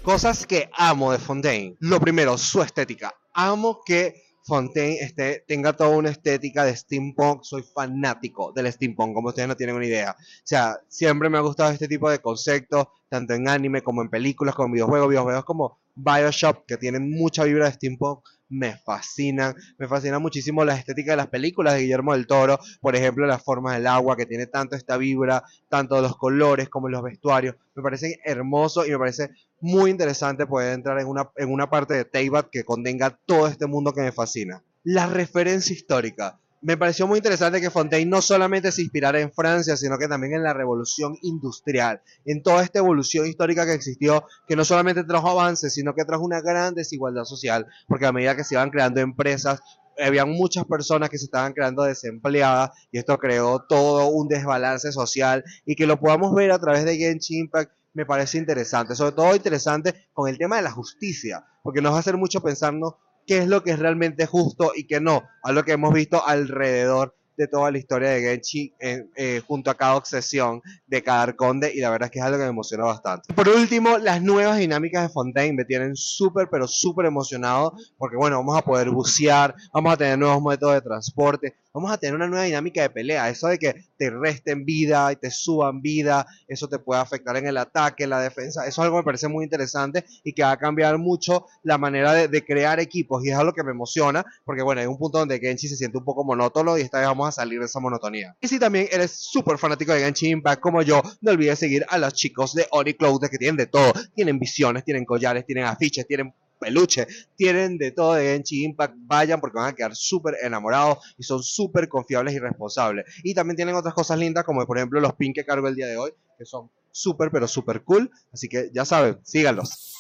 Cosas 0.05 0.47
que 0.47 0.69
amo 0.77 1.13
de 1.13 1.19
Fontaine. 1.19 1.77
Lo 1.81 1.99
primero, 1.99 2.37
su 2.37 2.61
estética. 2.61 3.15
Amo 3.33 3.81
que 3.87 4.23
Fontaine 4.45 4.99
esté, 5.01 5.43
tenga 5.49 5.73
toda 5.73 5.97
una 5.97 6.11
estética 6.11 6.65
de 6.65 6.77
steampunk. 6.77 7.43
Soy 7.43 7.63
fanático 7.63 8.53
del 8.53 8.71
steampunk, 8.71 9.15
como 9.15 9.29
ustedes 9.29 9.49
no 9.49 9.57
tienen 9.57 9.75
una 9.75 9.87
idea. 9.87 10.15
O 10.19 10.43
sea, 10.45 10.79
siempre 10.89 11.31
me 11.31 11.39
ha 11.39 11.41
gustado 11.41 11.71
este 11.71 11.89
tipo 11.89 12.11
de 12.11 12.19
conceptos, 12.19 12.87
tanto 13.09 13.33
en 13.35 13.49
anime 13.49 13.83
como 13.83 14.03
en 14.03 14.11
películas, 14.11 14.55
como 14.55 14.67
en 14.67 14.73
videojuegos. 14.73 15.09
Videojuegos 15.09 15.45
como 15.45 15.81
Bioshock, 15.95 16.67
que 16.67 16.77
tienen 16.77 17.11
mucha 17.11 17.45
vibra 17.45 17.67
de 17.67 17.73
steampunk, 17.73 18.21
me 18.49 18.77
fascinan. 18.77 19.55
Me 19.79 19.89
fascina 19.89 20.19
muchísimo 20.19 20.65
la 20.65 20.77
estética 20.77 21.13
de 21.13 21.17
las 21.17 21.29
películas 21.29 21.75
de 21.75 21.83
Guillermo 21.83 22.13
del 22.13 22.27
Toro. 22.27 22.59
Por 22.81 22.97
ejemplo, 22.97 23.27
las 23.27 23.43
formas 23.43 23.75
del 23.75 23.87
agua, 23.87 24.17
que 24.17 24.27
tiene 24.27 24.47
tanto 24.47 24.77
esta 24.77 24.97
vibra, 24.97 25.43
tanto 25.69 26.01
los 26.01 26.17
colores 26.17 26.69
como 26.69 26.89
los 26.89 27.03
vestuarios. 27.03 27.57
Me 27.75 27.83
parecen 27.83 28.15
hermosos 28.25 28.87
y 28.87 28.91
me 28.91 28.99
parece 28.99 29.31
muy 29.61 29.91
interesante 29.91 30.47
poder 30.47 30.75
entrar 30.75 31.01
en 31.01 31.07
una, 31.07 31.31
en 31.37 31.53
una 31.53 31.71
parte 31.71 31.95
de 31.95 32.05
Teyvat 32.05 32.49
que 32.51 32.65
contenga 32.65 33.19
todo 33.27 33.49
este 33.49 33.67
mundo 33.67 33.93
que 33.93 34.03
me 34.03 34.13
fascina. 34.13 34.63
La 34.83 35.07
referencia 35.07 35.75
histórica. 35.75 36.39
Me 36.67 36.79
pareció 36.79 37.07
muy 37.07 37.19
interesante 37.19 37.61
que 37.61 37.69
Fontaine 37.69 38.11
no 38.11 38.23
solamente 38.23 38.73
se 38.73 38.81
inspirara 38.81 39.21
en 39.21 39.31
Francia, 39.31 39.77
sino 39.77 39.99
que 39.99 40.09
también 40.09 40.33
en 40.33 40.43
la 40.43 40.55
revolución 40.55 41.19
industrial, 41.21 42.01
en 42.25 42.43
toda 42.43 42.63
esta 42.63 42.79
evolución 42.79 43.27
histórica 43.27 43.67
que 43.67 43.75
existió, 43.75 44.25
que 44.49 44.57
no 44.57 44.65
solamente 44.65 45.05
trajo 45.05 45.29
avances, 45.29 45.75
sino 45.75 45.95
que 45.95 46.07
trajo 46.07 46.25
una 46.25 46.41
gran 46.41 46.75
desigualdad 46.75 47.25
social, 47.25 47.67
porque 47.87 48.07
a 48.07 48.13
medida 48.13 48.35
que 48.35 48.45
se 48.45 48.55
iban 48.55 48.71
creando 48.71 49.03
empresas, 49.03 49.61
habían 50.03 50.31
muchas 50.31 50.65
personas 50.65 51.11
que 51.11 51.19
se 51.19 51.27
estaban 51.27 51.53
creando 51.53 51.83
desempleadas 51.83 52.71
y 52.91 52.97
esto 52.97 53.19
creó 53.19 53.59
todo 53.69 54.07
un 54.09 54.29
desbalance 54.29 54.91
social 54.91 55.45
y 55.67 55.77
que 55.77 55.87
lo 55.87 56.01
podamos 56.01 56.35
ver 56.35 56.51
a 56.51 56.59
través 56.59 56.87
de 56.87 56.97
Genshin 56.97 57.41
Impact 57.41 57.73
me 57.93 58.07
parece 58.07 58.39
interesante, 58.39 58.97
sobre 58.97 59.13
todo 59.13 59.37
interesante 59.37 60.09
con 60.15 60.31
el 60.31 60.39
tema 60.39 60.57
de 60.57 60.63
la 60.63 60.73
justicia, 60.73 61.45
porque 61.63 61.83
nos 61.83 61.93
va 61.93 61.99
a 61.99 62.01
hacer 62.01 62.17
mucho 62.17 62.41
pensarnos 62.41 62.95
qué 63.27 63.39
es 63.39 63.49
lo 63.49 63.63
que 63.63 63.73
es 63.73 63.79
realmente 63.79 64.27
justo 64.27 64.73
y 64.75 64.87
qué 64.87 65.01
no, 65.01 65.23
a 65.43 65.53
lo 65.53 65.65
que 65.65 65.73
hemos 65.73 65.93
visto 65.93 66.25
alrededor 66.27 67.15
de 67.37 67.49
toda 67.49 67.71
la 67.71 67.79
historia 67.79 68.11
de 68.11 68.21
Genshin 68.21 68.73
eh, 68.79 69.07
eh, 69.17 69.43
junto 69.47 69.71
a 69.71 69.75
cada 69.75 69.97
obsesión 69.97 70.63
de 70.87 71.03
cada 71.03 71.23
arconde 71.23 71.73
y 71.75 71.81
la 71.81 71.91
verdad 71.91 72.07
es 72.07 72.13
que 72.13 72.19
es 72.21 72.25
algo 72.25 72.39
que 72.39 72.45
me 72.45 72.51
emociona 72.51 72.85
bastante. 72.85 73.33
Por 73.35 73.49
último, 73.49 73.99
las 73.99 74.23
nuevas 74.23 74.59
dinámicas 74.59 75.03
de 75.03 75.09
Fontaine 75.09 75.55
me 75.55 75.65
tienen 75.65 75.97
súper 75.97 76.49
pero 76.51 76.69
súper 76.69 77.07
emocionado 77.07 77.75
porque 77.99 78.17
bueno, 78.17 78.37
vamos 78.39 78.57
a 78.57 78.63
poder 78.63 78.91
bucear, 78.91 79.55
vamos 79.73 79.93
a 79.93 79.97
tener 79.97 80.19
nuevos 80.19 80.43
métodos 80.43 80.75
de 80.75 80.83
transporte, 80.83 81.55
vamos 81.75 81.91
a 81.91 81.99
tener 81.99 82.15
una 82.15 82.29
nueva 82.29 82.45
dinámica 82.45 82.83
de 82.83 82.91
pelea, 82.91 83.29
eso 83.29 83.49
de 83.49 83.59
que 83.59 83.75
te 83.99 84.09
resten 84.09 84.65
vida 84.65 85.11
y 85.13 85.17
te 85.17 85.31
suban 85.31 85.83
vida, 85.83 86.25
eso 86.47 86.69
te 86.69 86.79
puede 86.79 87.01
afectar 87.01 87.37
en 87.37 87.49
el 87.49 87.57
ataque, 87.57 88.05
en 88.05 88.11
la 88.11 88.21
defensa, 88.21 88.63
eso 88.63 88.81
es 88.81 88.85
algo 88.85 88.97
que 88.97 89.01
me 89.01 89.05
parece 89.05 89.27
muy 89.27 89.45
interesante 89.45 90.05
y 90.23 90.33
que 90.33 90.45
va 90.45 90.53
a 90.53 90.57
cambiar 90.57 90.99
mucho 90.99 91.47
la 91.65 91.77
manera 91.77 92.13
de, 92.15 92.45
crear 92.45 92.79
equipos 92.79 93.25
y 93.25 93.31
es 93.31 93.37
algo 93.37 93.53
que 93.55 93.65
me 93.65 93.71
emociona 93.71 94.25
porque 94.45 94.63
bueno, 94.63 94.81
hay 94.81 94.87
un 94.87 94.99
punto 94.99 95.19
donde 95.19 95.39
Genshin 95.41 95.71
se 95.71 95.77
siente 95.77 95.99
un 95.99 96.05
poco 96.05 96.23
monótono 96.25 96.77
y 96.79 96.83
esta 96.83 96.99
vez 96.99 97.09
vamos 97.09 97.29
a 97.29 97.33
salir 97.33 97.59
de 97.59 97.65
esa 97.65 97.81
monotonía. 97.81 98.37
Y 98.41 98.49
si 98.49 98.59
también 98.59 98.87
eres 98.93 99.13
súper 99.13 99.57
fanático 99.59 99.93
de 99.93 100.01
Genshin 100.01 100.31
Impact 100.33 100.61
como 100.61 100.83
yo, 100.83 101.03
no 101.23 101.33
olvides 101.33 101.59
seguir 101.59 101.85
a 101.89 101.99
los 101.99 102.13
chicos 102.13 102.55
de 102.55 102.67
Ori 102.71 102.95
Cloud 102.95 103.23
que 103.29 103.39
tienen 103.39 103.57
de 103.57 103.67
todo, 103.67 103.93
tienen 104.15 104.39
visiones, 104.39 104.85
tienen 104.85 105.05
collares, 105.05 105.47
tienen 105.47 105.65
afiches, 105.65 106.07
tienen 106.07 106.35
peluche, 106.65 107.07
tienen 107.37 107.77
de 107.79 107.93
todo 107.93 108.15
de 108.15 108.25
Genshin 108.25 108.71
Impact, 108.71 108.95
vayan 108.99 109.41
porque 109.41 109.59
van 109.59 109.69
a 109.69 109.75
quedar 109.75 109.95
súper 109.95 110.37
enamorados 110.43 110.99
y 111.19 111.23
son 111.23 111.43
súper 111.43 111.89
confiables 111.89 112.35
y 112.35 112.39
responsables. 112.39 113.05
Y 113.23 113.35
también 113.35 113.57
tienen 113.57 113.75
otras 113.75 113.95
cosas 113.95 114.19
lindas 114.19 114.45
como 114.45 114.65
por 114.67 114.79
ejemplo 114.79 115.01
los 115.01 115.15
pin 115.15 115.33
que 115.33 115.45
cargo 115.45 115.69
el 115.69 115.75
día 115.75 115.87
de 115.87 115.97
hoy, 115.97 116.13
que 116.39 116.45
son 116.45 116.71
súper 116.91 117.31
pero 117.31 117.47
súper 117.47 117.83
cool, 117.83 118.11
así 118.33 118.49
que 118.49 118.71
ya 118.73 118.85
saben, 118.85 119.19
síganlos. 119.23 119.93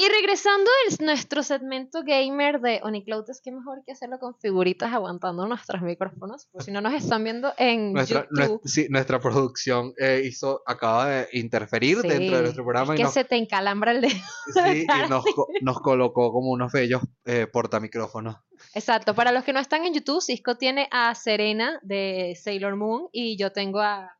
Y 0.00 0.08
regresando 0.08 0.70
a 0.70 1.04
nuestro 1.04 1.42
segmento 1.42 2.02
gamer 2.04 2.62
de 2.62 2.80
Onicloutes, 2.82 3.42
qué 3.44 3.52
mejor 3.52 3.82
que 3.84 3.92
hacerlo 3.92 4.18
con 4.18 4.34
figuritas 4.34 4.94
aguantando 4.94 5.46
nuestros 5.46 5.82
micrófonos, 5.82 6.46
por 6.46 6.62
si 6.62 6.70
no 6.70 6.80
nos 6.80 6.94
están 6.94 7.22
viendo 7.22 7.52
en 7.58 7.92
Nuestra, 7.92 8.26
YouTube. 8.30 8.62
sí, 8.64 8.86
nuestra 8.88 9.20
producción 9.20 9.92
eh, 9.98 10.22
hizo, 10.24 10.62
acaba 10.64 11.06
de 11.06 11.28
interferir 11.34 11.98
Sí, 12.00 12.08
dentro 12.08 12.36
de 12.36 12.42
nuestro 12.44 12.64
programa 12.64 12.94
y 12.94 12.96
que 12.96 13.02
nos, 13.02 13.12
se 13.12 13.24
te 13.24 13.36
encalambra 13.36 13.90
el 13.92 14.00
dedo. 14.00 14.14
sí, 14.54 14.86
y 14.86 14.86
nos 15.62 15.80
colocó 15.82 16.32
como 16.32 16.50
unos 16.50 16.72
bellos 16.72 17.02
eh, 17.26 17.46
portamicrófonos. 17.46 18.36
Exacto, 18.72 19.14
para 19.14 19.32
los 19.32 19.44
que 19.44 19.52
no 19.52 19.60
están 19.60 19.84
en 19.84 19.92
YouTube, 19.92 20.22
Cisco 20.22 20.56
tiene 20.56 20.88
a 20.92 21.14
Serena 21.14 21.78
de 21.82 22.38
Sailor 22.42 22.74
Moon 22.76 23.08
y 23.12 23.36
yo 23.36 23.52
tengo 23.52 23.80
a 23.80 24.16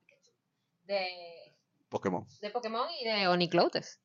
de, 0.84 1.06
Pokémon. 1.88 2.26
de 2.42 2.50
Pokémon 2.50 2.86
y 3.00 3.08
de 3.08 3.28
Onicloutes. 3.28 3.98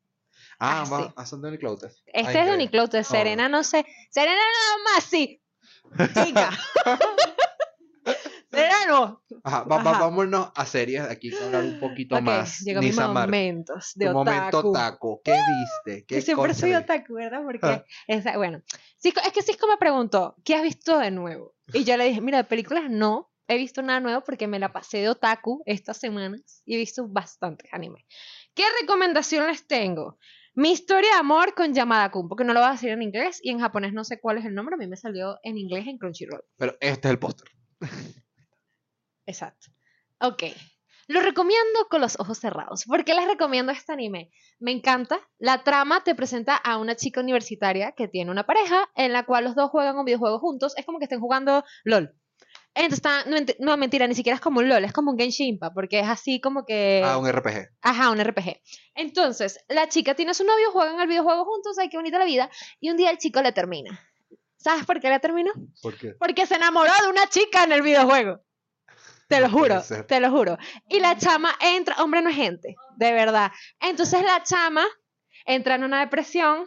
Ah, 0.59 0.83
Ah, 0.85 0.89
va, 0.89 1.03
sí. 1.07 1.13
ah, 1.17 1.25
son 1.25 1.41
de 1.41 1.47
Unicloutes. 1.49 2.03
Este 2.05 2.19
Ay, 2.19 2.25
es 2.27 2.45
de 2.91 2.99
Oh. 2.99 3.03
Serena 3.03 3.49
no 3.49 3.63
sé. 3.63 3.85
Serena 4.09 4.37
nada 4.37 4.83
más, 4.95 5.03
sí. 5.03 5.41
Chica. 6.25 6.49
Serena 8.51 8.75
no. 8.87 9.21
Ajá, 9.43 9.63
va- 9.63 9.83
va- 9.83 9.91
Ajá. 9.91 9.99
vámonos 10.01 10.51
a 10.55 10.65
series 10.65 11.01
aquí 11.01 11.31
para 11.31 11.45
hablar 11.47 11.63
un 11.63 11.79
poquito 11.79 12.21
más. 12.21 12.59
llegó 12.61 12.79
mi 12.79 12.87
Nisamar, 12.87 13.27
momentos 13.27 13.91
de 13.95 14.05
tu 14.07 14.13
momento 14.13 14.59
otaku. 14.69 15.21
¿Qué 15.23 15.31
viste? 15.33 16.05
¿Qué 16.05 16.15
Yo 16.15 16.21
siempre 16.21 16.53
soy 16.53 16.73
otaku, 16.73 17.15
¿verdad? 17.15 17.41
Porque, 17.43 17.65
Ah. 17.67 17.83
esa- 18.07 18.37
bueno, 18.37 18.61
Cisco- 18.97 19.21
es 19.25 19.33
que 19.33 19.41
Cisco 19.41 19.67
me 19.67 19.77
preguntó, 19.77 20.35
¿qué 20.45 20.55
has 20.55 20.63
visto 20.63 20.97
de 20.99 21.11
nuevo? 21.11 21.55
Y 21.73 21.83
yo 21.83 21.97
le 21.97 22.05
dije, 22.05 22.21
mira, 22.21 22.37
de 22.37 22.43
películas 22.45 22.85
no 22.89 23.31
he 23.47 23.57
visto 23.57 23.81
nada 23.81 23.99
nuevo 23.99 24.21
porque 24.23 24.47
me 24.47 24.59
la 24.59 24.71
pasé 24.71 24.99
de 24.99 25.09
otaku 25.09 25.61
estas 25.65 25.97
semanas 25.97 26.61
y 26.65 26.75
he 26.75 26.77
visto 26.77 27.07
bastantes 27.07 27.67
animes. 27.73 28.05
¿Qué 28.53 28.63
recomendación 28.81 29.47
les 29.47 29.67
tengo? 29.67 30.17
Mi 30.57 30.71
historia 30.71 31.09
de 31.11 31.17
amor 31.17 31.53
con 31.53 31.73
Yamada 31.73 32.11
Kun, 32.11 32.29
porque 32.29 32.45
no 32.45 32.53
lo 32.53 32.61
voy 32.61 32.69
a 32.69 32.71
decir 32.71 32.89
en 32.89 33.01
inglés 33.01 33.41
y 33.43 33.49
en 33.49 33.59
japonés 33.59 33.91
no 33.91 34.05
sé 34.05 34.21
cuál 34.21 34.37
es 34.37 34.45
el 34.45 34.55
nombre, 34.55 34.75
a 34.75 34.77
mí 34.77 34.87
me 34.87 34.95
salió 34.95 35.37
en 35.43 35.57
inglés 35.57 35.85
en 35.85 35.97
Crunchyroll. 35.97 36.45
Pero 36.55 36.77
este 36.79 37.09
es 37.09 37.11
el 37.11 37.19
póster. 37.19 37.49
Exacto. 39.25 39.67
Ok. 40.21 40.43
Lo 41.07 41.19
recomiendo 41.19 41.87
con 41.89 41.99
los 41.99 42.17
ojos 42.21 42.39
cerrados. 42.39 42.85
¿Por 42.85 43.03
qué 43.03 43.13
les 43.13 43.27
recomiendo 43.27 43.73
este 43.73 43.91
anime? 43.91 44.31
Me 44.59 44.71
encanta. 44.71 45.19
La 45.37 45.63
trama 45.65 46.05
te 46.05 46.15
presenta 46.15 46.55
a 46.55 46.77
una 46.77 46.95
chica 46.95 47.19
universitaria 47.19 47.91
que 47.91 48.07
tiene 48.07 48.31
una 48.31 48.45
pareja 48.45 48.89
en 48.95 49.11
la 49.11 49.25
cual 49.25 49.43
los 49.43 49.55
dos 49.55 49.69
juegan 49.69 49.97
un 49.97 50.05
videojuego 50.05 50.39
juntos. 50.39 50.73
Es 50.77 50.85
como 50.85 50.99
que 50.99 51.05
estén 51.05 51.19
jugando 51.19 51.65
LOL. 51.83 52.15
Entonces, 52.75 52.97
está, 52.99 53.23
no, 53.25 53.37
ment- 53.37 53.55
no, 53.59 53.77
mentira, 53.77 54.05
ni 54.05 54.15
siquiera 54.15 54.35
es 54.35 54.41
como 54.41 54.59
un 54.59 54.67
LOL, 54.69 54.83
es 54.83 54.93
como 54.93 55.11
un 55.11 55.17
Genshin 55.17 55.47
Impact, 55.47 55.73
porque 55.73 55.99
es 56.01 56.07
así 56.07 56.39
como 56.41 56.65
que... 56.65 57.01
Ah, 57.03 57.17
un 57.17 57.27
RPG. 57.27 57.69
Ajá, 57.81 58.11
un 58.11 58.19
RPG. 58.19 58.61
Entonces, 58.95 59.59
la 59.69 59.87
chica 59.87 60.13
tiene 60.13 60.31
a 60.31 60.33
su 60.33 60.43
novio, 60.43 60.71
juegan 60.71 60.99
al 60.99 61.07
videojuego 61.07 61.45
juntos, 61.45 61.77
ay, 61.79 61.89
qué 61.89 61.97
bonita 61.97 62.19
la 62.19 62.25
vida, 62.25 62.49
y 62.79 62.89
un 62.89 62.97
día 62.97 63.09
el 63.11 63.17
chico 63.17 63.41
le 63.41 63.51
termina. 63.53 63.99
¿Sabes 64.57 64.85
por 64.85 64.99
qué 64.99 65.09
le 65.09 65.19
terminó? 65.19 65.51
¿Por 65.81 65.97
qué? 65.97 66.15
Porque 66.19 66.45
se 66.45 66.55
enamoró 66.55 66.91
de 67.03 67.09
una 67.09 67.27
chica 67.29 67.63
en 67.63 67.71
el 67.71 67.81
videojuego. 67.81 68.41
Te 69.27 69.39
lo 69.39 69.49
juro, 69.49 69.75
te 70.07 70.19
lo 70.19 70.29
juro. 70.29 70.57
Y 70.89 70.99
la 70.99 71.17
chama 71.17 71.55
entra, 71.59 71.95
hombre 72.03 72.21
no 72.21 72.29
es 72.29 72.35
gente, 72.35 72.75
de 72.97 73.11
verdad. 73.13 73.51
Entonces 73.79 74.21
la 74.23 74.43
chama 74.43 74.85
entra 75.45 75.75
en 75.75 75.83
una 75.83 75.99
depresión 76.01 76.65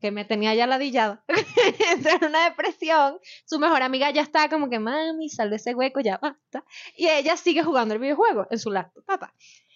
que 0.00 0.10
me 0.10 0.24
tenía 0.24 0.54
ya 0.54 0.66
ladillado. 0.66 1.22
entra 1.92 2.14
en 2.16 2.24
una 2.26 2.44
depresión. 2.44 3.18
Su 3.46 3.58
mejor 3.58 3.82
amiga 3.82 4.10
ya 4.10 4.22
está 4.22 4.48
como 4.48 4.68
que, 4.68 4.78
mami, 4.78 5.28
sal 5.30 5.50
de 5.50 5.56
ese 5.56 5.74
hueco, 5.74 6.00
ya 6.00 6.18
basta. 6.18 6.64
Y 6.96 7.08
ella 7.08 7.36
sigue 7.36 7.62
jugando 7.62 7.94
el 7.94 8.00
videojuego 8.00 8.46
en 8.50 8.58
su 8.58 8.70
laptop. 8.70 9.04
Papá. 9.04 9.34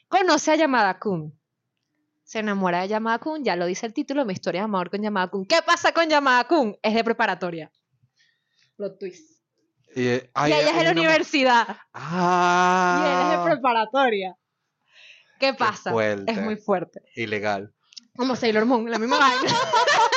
Conoce 0.09 0.53
a 0.53 0.57
Yamada 0.57 0.99
Kun. 0.99 1.39
Se 2.25 2.41
enamora 2.41 2.83
de 2.83 2.89
Yamada 2.89 3.19
Kun, 3.19 3.43
ya 3.43 3.57
lo 3.57 3.65
dice 3.65 3.87
el 3.87 3.95
título, 3.95 4.25
mi 4.27 4.35
historia 4.35 4.61
de 4.61 4.65
amor 4.67 4.91
con 4.91 5.01
Yamada 5.03 5.29
Kun. 5.29 5.47
¿Qué 5.47 5.61
pasa 5.65 5.93
con 5.93 6.09
Yamada 6.11 6.45
Kun? 6.45 6.77
Es 6.83 6.95
de 6.95 7.03
preparatoria. 7.05 7.73
Plot 8.77 8.99
twist. 8.99 9.39
Y, 9.97 10.07
eh, 10.09 10.31
ay, 10.35 10.53
y 10.53 10.55
ella 10.55 10.69
es 10.71 10.77
de 10.77 10.85
la 10.85 10.91
una- 10.91 11.01
universidad. 11.01 11.77
Ah. 11.95 13.01
Y 13.03 13.07
él 13.09 13.33
es 13.33 13.39
de 13.47 13.51
preparatoria. 13.55 14.37
¿Qué 15.41 15.55
pasa? 15.55 15.91
fuerte. 15.91 16.31
Es 16.33 16.39
muy 16.43 16.57
fuerte. 16.57 17.01
Ilegal. 17.15 17.73
Como 18.17 18.37
Sailor 18.37 18.67
Moon, 18.67 18.91
la 18.91 18.99
misma 18.99 19.19
vaina. 19.19 19.41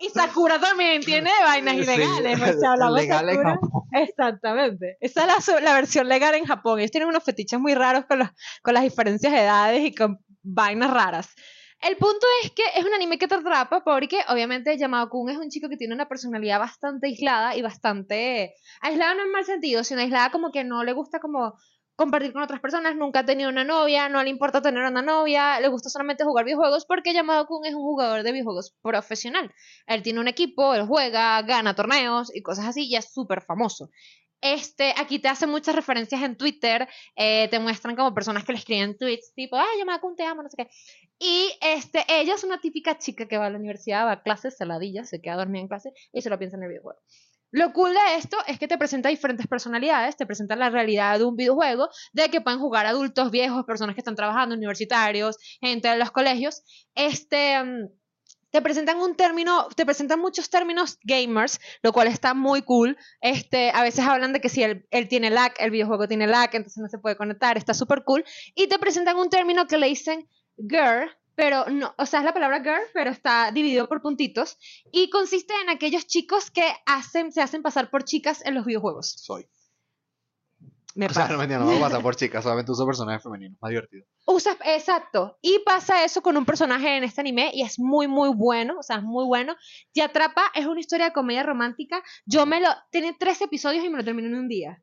y 0.00 0.08
Sakura 0.10 0.58
también 0.60 1.02
tiene 1.02 1.30
vainas 1.44 1.74
Sí, 1.76 1.82
ilegales. 1.82 2.40
hablamos 2.64 2.96
de 2.96 3.02
legal 3.02 3.28
en 3.28 3.36
Sakura-. 3.36 3.58
Exactamente. 3.92 4.96
Esa 5.00 5.26
es 5.38 5.48
la, 5.48 5.60
la 5.60 5.74
versión 5.74 6.08
legal 6.08 6.34
en 6.34 6.44
Japón. 6.44 6.78
Ellos 6.80 6.90
tienen 6.90 7.08
unos 7.08 7.22
fetiches 7.24 7.58
muy 7.60 7.74
raros 7.74 8.04
con, 8.06 8.18
los, 8.20 8.28
con 8.62 8.74
las 8.74 8.82
diferencias 8.82 9.32
de 9.32 9.40
edades 9.40 9.84
y 9.84 9.94
con 9.94 10.18
vainas 10.42 10.90
raras. 10.90 11.34
El 11.80 11.96
punto 11.96 12.26
es 12.42 12.50
que 12.52 12.62
es 12.76 12.84
un 12.84 12.94
anime 12.94 13.18
que 13.18 13.28
te 13.28 13.34
atrapa 13.34 13.84
porque 13.84 14.18
obviamente 14.28 14.76
Yamado 14.78 15.10
Kun 15.10 15.28
es 15.30 15.36
un 15.36 15.50
chico 15.50 15.68
que 15.68 15.76
tiene 15.76 15.94
una 15.94 16.08
personalidad 16.08 16.58
bastante 16.58 17.08
aislada 17.08 17.56
y 17.56 17.62
bastante 17.62 18.54
aislada 18.80 19.14
no 19.14 19.22
en 19.22 19.30
mal 19.32 19.44
sentido, 19.44 19.84
sino 19.84 20.00
aislada 20.00 20.30
como 20.30 20.50
que 20.50 20.64
no 20.64 20.82
le 20.82 20.92
gusta 20.92 21.18
como 21.20 21.58
compartir 21.96 22.32
con 22.32 22.42
otras 22.42 22.60
personas, 22.60 22.96
nunca 22.96 23.20
ha 23.20 23.24
tenido 23.24 23.48
una 23.48 23.64
novia, 23.64 24.08
no 24.08 24.22
le 24.22 24.30
importa 24.30 24.60
tener 24.60 24.82
una 24.84 25.02
novia, 25.02 25.60
le 25.60 25.68
gusta 25.68 25.88
solamente 25.88 26.24
jugar 26.24 26.44
videojuegos 26.44 26.86
porque 26.86 27.12
Yamado 27.12 27.46
Kun 27.46 27.64
es 27.66 27.74
un 27.74 27.82
jugador 27.82 28.22
de 28.22 28.32
videojuegos 28.32 28.74
profesional. 28.82 29.52
Él 29.86 30.02
tiene 30.02 30.20
un 30.20 30.28
equipo, 30.28 30.74
él 30.74 30.86
juega, 30.86 31.40
gana 31.42 31.74
torneos 31.74 32.34
y 32.34 32.42
cosas 32.42 32.66
así 32.66 32.86
y 32.86 32.96
es 32.96 33.12
súper 33.12 33.42
famoso. 33.42 33.90
Este, 34.40 34.92
aquí 34.98 35.20
te 35.20 35.28
hacen 35.28 35.48
muchas 35.48 35.74
referencias 35.74 36.22
en 36.22 36.36
Twitter, 36.36 36.86
eh, 37.16 37.48
te 37.48 37.58
muestran 37.58 37.96
como 37.96 38.12
personas 38.12 38.44
que 38.44 38.52
le 38.52 38.58
escriben 38.58 38.98
tweets 38.98 39.32
tipo, 39.32 39.56
ay, 39.56 39.78
Yamada 39.78 40.00
Kun 40.00 40.16
te 40.16 40.24
amo, 40.24 40.42
no 40.42 40.50
sé 40.50 40.56
qué. 40.58 40.68
Y 41.18 41.50
este, 41.62 42.04
ella 42.08 42.34
es 42.34 42.44
una 42.44 42.60
típica 42.60 42.98
chica 42.98 43.26
que 43.26 43.38
va 43.38 43.46
a 43.46 43.50
la 43.50 43.56
universidad, 43.56 44.04
va 44.04 44.12
a 44.12 44.22
clases, 44.22 44.58
saladilla, 44.58 45.04
se 45.04 45.22
queda 45.22 45.36
dormida 45.36 45.62
en 45.62 45.68
clase 45.68 45.92
y 46.12 46.20
se 46.20 46.28
lo 46.28 46.38
piensa 46.38 46.58
en 46.58 46.64
el 46.64 46.68
videojuego. 46.68 47.00
Lo 47.54 47.72
cool 47.72 47.92
de 47.94 48.16
esto 48.16 48.36
es 48.48 48.58
que 48.58 48.66
te 48.66 48.76
presenta 48.76 49.10
diferentes 49.10 49.46
personalidades, 49.46 50.16
te 50.16 50.26
presenta 50.26 50.56
la 50.56 50.70
realidad 50.70 51.20
de 51.20 51.24
un 51.24 51.36
videojuego, 51.36 51.88
de 52.12 52.28
que 52.28 52.40
pueden 52.40 52.58
jugar 52.58 52.84
adultos, 52.84 53.30
viejos, 53.30 53.64
personas 53.64 53.94
que 53.94 54.00
están 54.00 54.16
trabajando, 54.16 54.56
universitarios, 54.56 55.36
gente 55.60 55.86
de 55.86 55.96
los 55.96 56.10
colegios. 56.10 56.64
Este, 56.96 57.62
mm, 57.62 57.90
te 58.50 58.60
presentan 58.60 58.98
un 58.98 59.14
término, 59.14 59.68
te 59.76 59.86
presentan 59.86 60.18
muchos 60.18 60.50
términos 60.50 60.98
gamers, 61.04 61.60
lo 61.84 61.92
cual 61.92 62.08
está 62.08 62.34
muy 62.34 62.62
cool. 62.62 62.96
Este, 63.20 63.70
a 63.70 63.84
veces 63.84 64.04
hablan 64.04 64.32
de 64.32 64.40
que 64.40 64.48
si 64.48 64.64
él, 64.64 64.84
tiene 65.08 65.30
lag, 65.30 65.52
el 65.60 65.70
videojuego 65.70 66.08
tiene 66.08 66.26
lag, 66.26 66.50
entonces 66.54 66.82
no 66.82 66.88
se 66.88 66.98
puede 66.98 67.16
conectar, 67.16 67.56
está 67.56 67.72
súper 67.72 68.02
cool. 68.02 68.24
Y 68.56 68.66
te 68.66 68.80
presentan 68.80 69.16
un 69.16 69.28
término 69.30 69.68
que 69.68 69.78
le 69.78 69.86
dicen 69.86 70.28
girl, 70.56 71.08
pero 71.34 71.66
no, 71.66 71.94
o 71.98 72.06
sea, 72.06 72.20
es 72.20 72.24
la 72.24 72.34
palabra 72.34 72.60
girl, 72.62 72.82
pero 72.92 73.10
está 73.10 73.50
dividido 73.52 73.88
por 73.88 74.02
puntitos 74.02 74.58
y 74.92 75.10
consiste 75.10 75.54
en 75.62 75.70
aquellos 75.70 76.06
chicos 76.06 76.50
que 76.50 76.64
hacen, 76.86 77.32
se 77.32 77.42
hacen 77.42 77.62
pasar 77.62 77.90
por 77.90 78.04
chicas 78.04 78.44
en 78.44 78.54
los 78.54 78.64
videojuegos. 78.64 79.10
Soy. 79.10 79.48
Me 80.94 81.06
O 81.06 81.08
sea, 81.08 81.22
pasa. 81.22 81.32
no 81.32 81.38
me 81.38 81.44
entiendo, 81.44 81.64
no 81.64 81.72
voy 81.72 81.80
a 81.80 81.86
pasar 81.86 82.02
por 82.02 82.14
chicas, 82.16 82.44
solamente 82.44 82.70
uso 82.70 82.86
personajes 82.86 83.22
femeninos. 83.22 83.58
Más 83.60 83.70
divertido. 83.70 84.06
Usas, 84.26 84.56
exacto. 84.64 85.38
Y 85.42 85.58
pasa 85.66 86.04
eso 86.04 86.22
con 86.22 86.36
un 86.36 86.44
personaje 86.44 86.96
en 86.96 87.02
este 87.02 87.20
anime 87.20 87.50
y 87.52 87.62
es 87.62 87.80
muy, 87.80 88.06
muy 88.06 88.30
bueno. 88.30 88.78
O 88.78 88.82
sea, 88.82 88.96
es 88.96 89.02
muy 89.02 89.24
bueno. 89.24 89.56
Te 89.92 90.02
atrapa, 90.02 90.44
es 90.54 90.66
una 90.66 90.78
historia 90.80 91.06
de 91.06 91.12
comedia 91.12 91.42
romántica. 91.42 92.00
Yo 92.26 92.46
me 92.46 92.60
lo. 92.60 92.68
Tiene 92.90 93.16
tres 93.18 93.40
episodios 93.40 93.84
y 93.84 93.90
me 93.90 93.98
lo 93.98 94.04
terminé 94.04 94.28
en 94.28 94.36
un 94.36 94.48
día. 94.48 94.82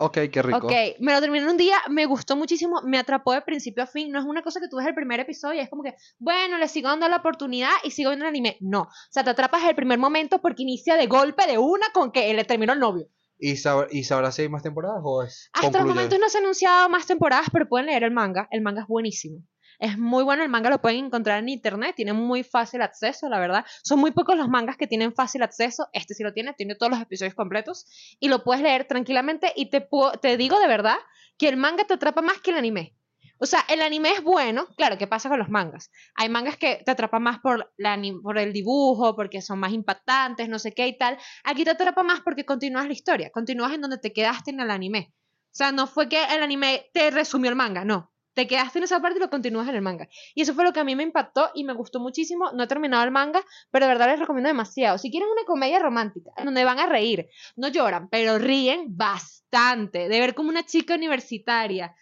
Ok, 0.00 0.18
qué 0.32 0.42
rico. 0.42 0.66
Ok, 0.66 0.72
me 1.00 1.12
lo 1.12 1.20
terminé 1.20 1.44
en 1.44 1.50
un 1.50 1.56
día, 1.56 1.76
me 1.90 2.06
gustó 2.06 2.36
muchísimo, 2.36 2.80
me 2.84 2.98
atrapó 2.98 3.32
de 3.32 3.42
principio 3.42 3.82
a 3.82 3.86
fin. 3.86 4.12
No 4.12 4.20
es 4.20 4.24
una 4.24 4.42
cosa 4.42 4.60
que 4.60 4.68
tú 4.68 4.76
ves 4.76 4.86
el 4.86 4.94
primer 4.94 5.18
episodio 5.18 5.56
y 5.56 5.60
es 5.60 5.68
como 5.68 5.82
que, 5.82 5.94
bueno, 6.18 6.56
le 6.56 6.68
sigo 6.68 6.88
dando 6.88 7.08
la 7.08 7.16
oportunidad 7.16 7.70
y 7.82 7.90
sigo 7.90 8.10
viendo 8.10 8.24
el 8.24 8.28
anime. 8.28 8.56
No. 8.60 8.82
O 8.82 8.88
sea, 9.10 9.24
te 9.24 9.30
atrapas 9.30 9.64
el 9.68 9.74
primer 9.74 9.98
momento 9.98 10.40
porque 10.40 10.62
inicia 10.62 10.96
de 10.96 11.06
golpe 11.08 11.46
de 11.48 11.58
una 11.58 11.86
con 11.92 12.12
que 12.12 12.32
le 12.32 12.44
terminó 12.44 12.72
el 12.74 12.78
novio. 12.80 13.08
¿Y, 13.40 13.52
sab- 13.54 13.88
¿Y 13.90 14.04
sabrás 14.04 14.34
si 14.36 14.42
hay 14.42 14.48
más 14.48 14.62
temporadas 14.62 15.00
o 15.02 15.22
es 15.24 15.50
Hasta 15.52 15.66
el 15.66 15.72
concluye? 15.72 15.94
momento 15.94 16.18
no 16.18 16.28
se 16.28 16.38
han 16.38 16.44
anunciado 16.44 16.88
más 16.88 17.06
temporadas, 17.06 17.46
pero 17.52 17.68
pueden 17.68 17.86
leer 17.86 18.04
el 18.04 18.10
manga. 18.12 18.46
El 18.52 18.62
manga 18.62 18.82
es 18.82 18.88
buenísimo. 18.88 19.42
Es 19.78 19.96
muy 19.96 20.24
bueno, 20.24 20.42
el 20.42 20.48
manga 20.48 20.70
lo 20.70 20.80
pueden 20.80 21.06
encontrar 21.06 21.38
en 21.38 21.48
internet, 21.48 21.94
tiene 21.96 22.12
muy 22.12 22.42
fácil 22.42 22.82
acceso, 22.82 23.28
la 23.28 23.38
verdad. 23.38 23.64
Son 23.84 23.98
muy 24.00 24.10
pocos 24.10 24.36
los 24.36 24.48
mangas 24.48 24.76
que 24.76 24.86
tienen 24.88 25.12
fácil 25.14 25.42
acceso. 25.42 25.88
Este 25.92 26.14
sí 26.14 26.22
lo 26.24 26.32
tiene, 26.32 26.52
tiene 26.54 26.74
todos 26.74 26.90
los 26.90 27.00
episodios 27.00 27.34
completos 27.34 27.86
y 28.18 28.28
lo 28.28 28.42
puedes 28.42 28.62
leer 28.62 28.86
tranquilamente. 28.86 29.52
Y 29.54 29.70
te, 29.70 29.80
puedo- 29.80 30.12
te 30.12 30.36
digo 30.36 30.58
de 30.58 30.66
verdad 30.66 30.96
que 31.38 31.48
el 31.48 31.56
manga 31.56 31.84
te 31.84 31.94
atrapa 31.94 32.22
más 32.22 32.40
que 32.40 32.50
el 32.50 32.56
anime. 32.56 32.96
O 33.40 33.46
sea, 33.46 33.64
el 33.68 33.80
anime 33.82 34.10
es 34.10 34.22
bueno, 34.24 34.66
claro, 34.76 34.98
¿qué 34.98 35.06
pasa 35.06 35.28
con 35.28 35.38
los 35.38 35.48
mangas? 35.48 35.92
Hay 36.16 36.28
mangas 36.28 36.56
que 36.56 36.82
te 36.84 36.90
atrapan 36.90 37.22
más 37.22 37.38
por, 37.38 37.72
la, 37.76 37.96
por 38.20 38.36
el 38.36 38.52
dibujo, 38.52 39.14
porque 39.14 39.40
son 39.42 39.60
más 39.60 39.72
impactantes, 39.72 40.48
no 40.48 40.58
sé 40.58 40.72
qué 40.72 40.88
y 40.88 40.98
tal. 40.98 41.16
Aquí 41.44 41.62
te 41.64 41.70
atrapa 41.70 42.02
más 42.02 42.20
porque 42.22 42.44
continúas 42.44 42.86
la 42.88 42.92
historia, 42.94 43.30
continúas 43.30 43.72
en 43.72 43.80
donde 43.82 43.98
te 43.98 44.12
quedaste 44.12 44.50
en 44.50 44.58
el 44.58 44.70
anime. 44.72 45.12
O 45.52 45.54
sea, 45.58 45.70
no 45.70 45.86
fue 45.86 46.08
que 46.08 46.20
el 46.24 46.42
anime 46.42 46.90
te 46.92 47.12
resumió 47.12 47.48
el 47.48 47.56
manga, 47.56 47.84
no. 47.84 48.12
Te 48.38 48.46
quedaste 48.46 48.78
en 48.78 48.84
esa 48.84 49.00
parte 49.00 49.18
y 49.18 49.20
lo 49.20 49.30
continúas 49.30 49.66
en 49.66 49.74
el 49.74 49.82
manga. 49.82 50.08
Y 50.32 50.42
eso 50.42 50.54
fue 50.54 50.62
lo 50.62 50.72
que 50.72 50.78
a 50.78 50.84
mí 50.84 50.94
me 50.94 51.02
impactó 51.02 51.50
y 51.56 51.64
me 51.64 51.72
gustó 51.72 51.98
muchísimo. 51.98 52.52
No 52.52 52.62
he 52.62 52.66
terminado 52.68 53.02
el 53.02 53.10
manga, 53.10 53.42
pero 53.72 53.86
de 53.86 53.92
verdad 53.92 54.06
les 54.06 54.20
recomiendo 54.20 54.46
demasiado. 54.46 54.96
Si 54.96 55.10
quieren 55.10 55.28
una 55.28 55.42
comedia 55.44 55.80
romántica, 55.80 56.30
donde 56.44 56.62
van 56.62 56.78
a 56.78 56.86
reír, 56.86 57.28
no 57.56 57.66
lloran, 57.66 58.08
pero 58.08 58.38
ríen 58.38 58.96
bastante. 58.96 60.08
De 60.08 60.20
ver 60.20 60.36
como 60.36 60.50
una 60.50 60.64
chica 60.64 60.94
universitaria 60.94 61.92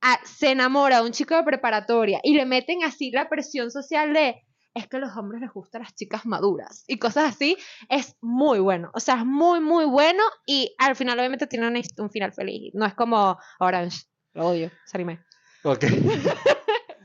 ah, 0.00 0.18
se 0.24 0.50
enamora 0.50 0.96
de 0.96 1.06
un 1.06 1.12
chico 1.12 1.36
de 1.36 1.44
preparatoria 1.44 2.18
y 2.24 2.34
le 2.34 2.44
meten 2.44 2.82
así 2.82 3.12
la 3.12 3.28
presión 3.28 3.70
social 3.70 4.12
de 4.14 4.42
es 4.74 4.88
que 4.88 4.96
a 4.96 4.98
los 5.00 5.16
hombres 5.16 5.42
les 5.42 5.52
gustan 5.52 5.82
las 5.82 5.94
chicas 5.94 6.26
maduras 6.26 6.82
y 6.88 6.98
cosas 6.98 7.32
así, 7.32 7.56
es 7.88 8.16
muy 8.20 8.58
bueno. 8.58 8.90
O 8.94 8.98
sea, 8.98 9.14
es 9.18 9.24
muy, 9.24 9.60
muy 9.60 9.84
bueno 9.84 10.24
y 10.44 10.74
al 10.78 10.96
final 10.96 11.20
obviamente 11.20 11.46
tiene 11.46 11.68
un, 11.68 11.80
un 11.98 12.10
final 12.10 12.32
feliz. 12.32 12.72
No 12.74 12.84
es 12.84 12.94
como 12.94 13.38
Orange, 13.60 14.06
lo 14.32 14.48
odio, 14.48 14.72
ese 14.84 14.96
anime. 14.96 15.24
Ok. 15.64 15.84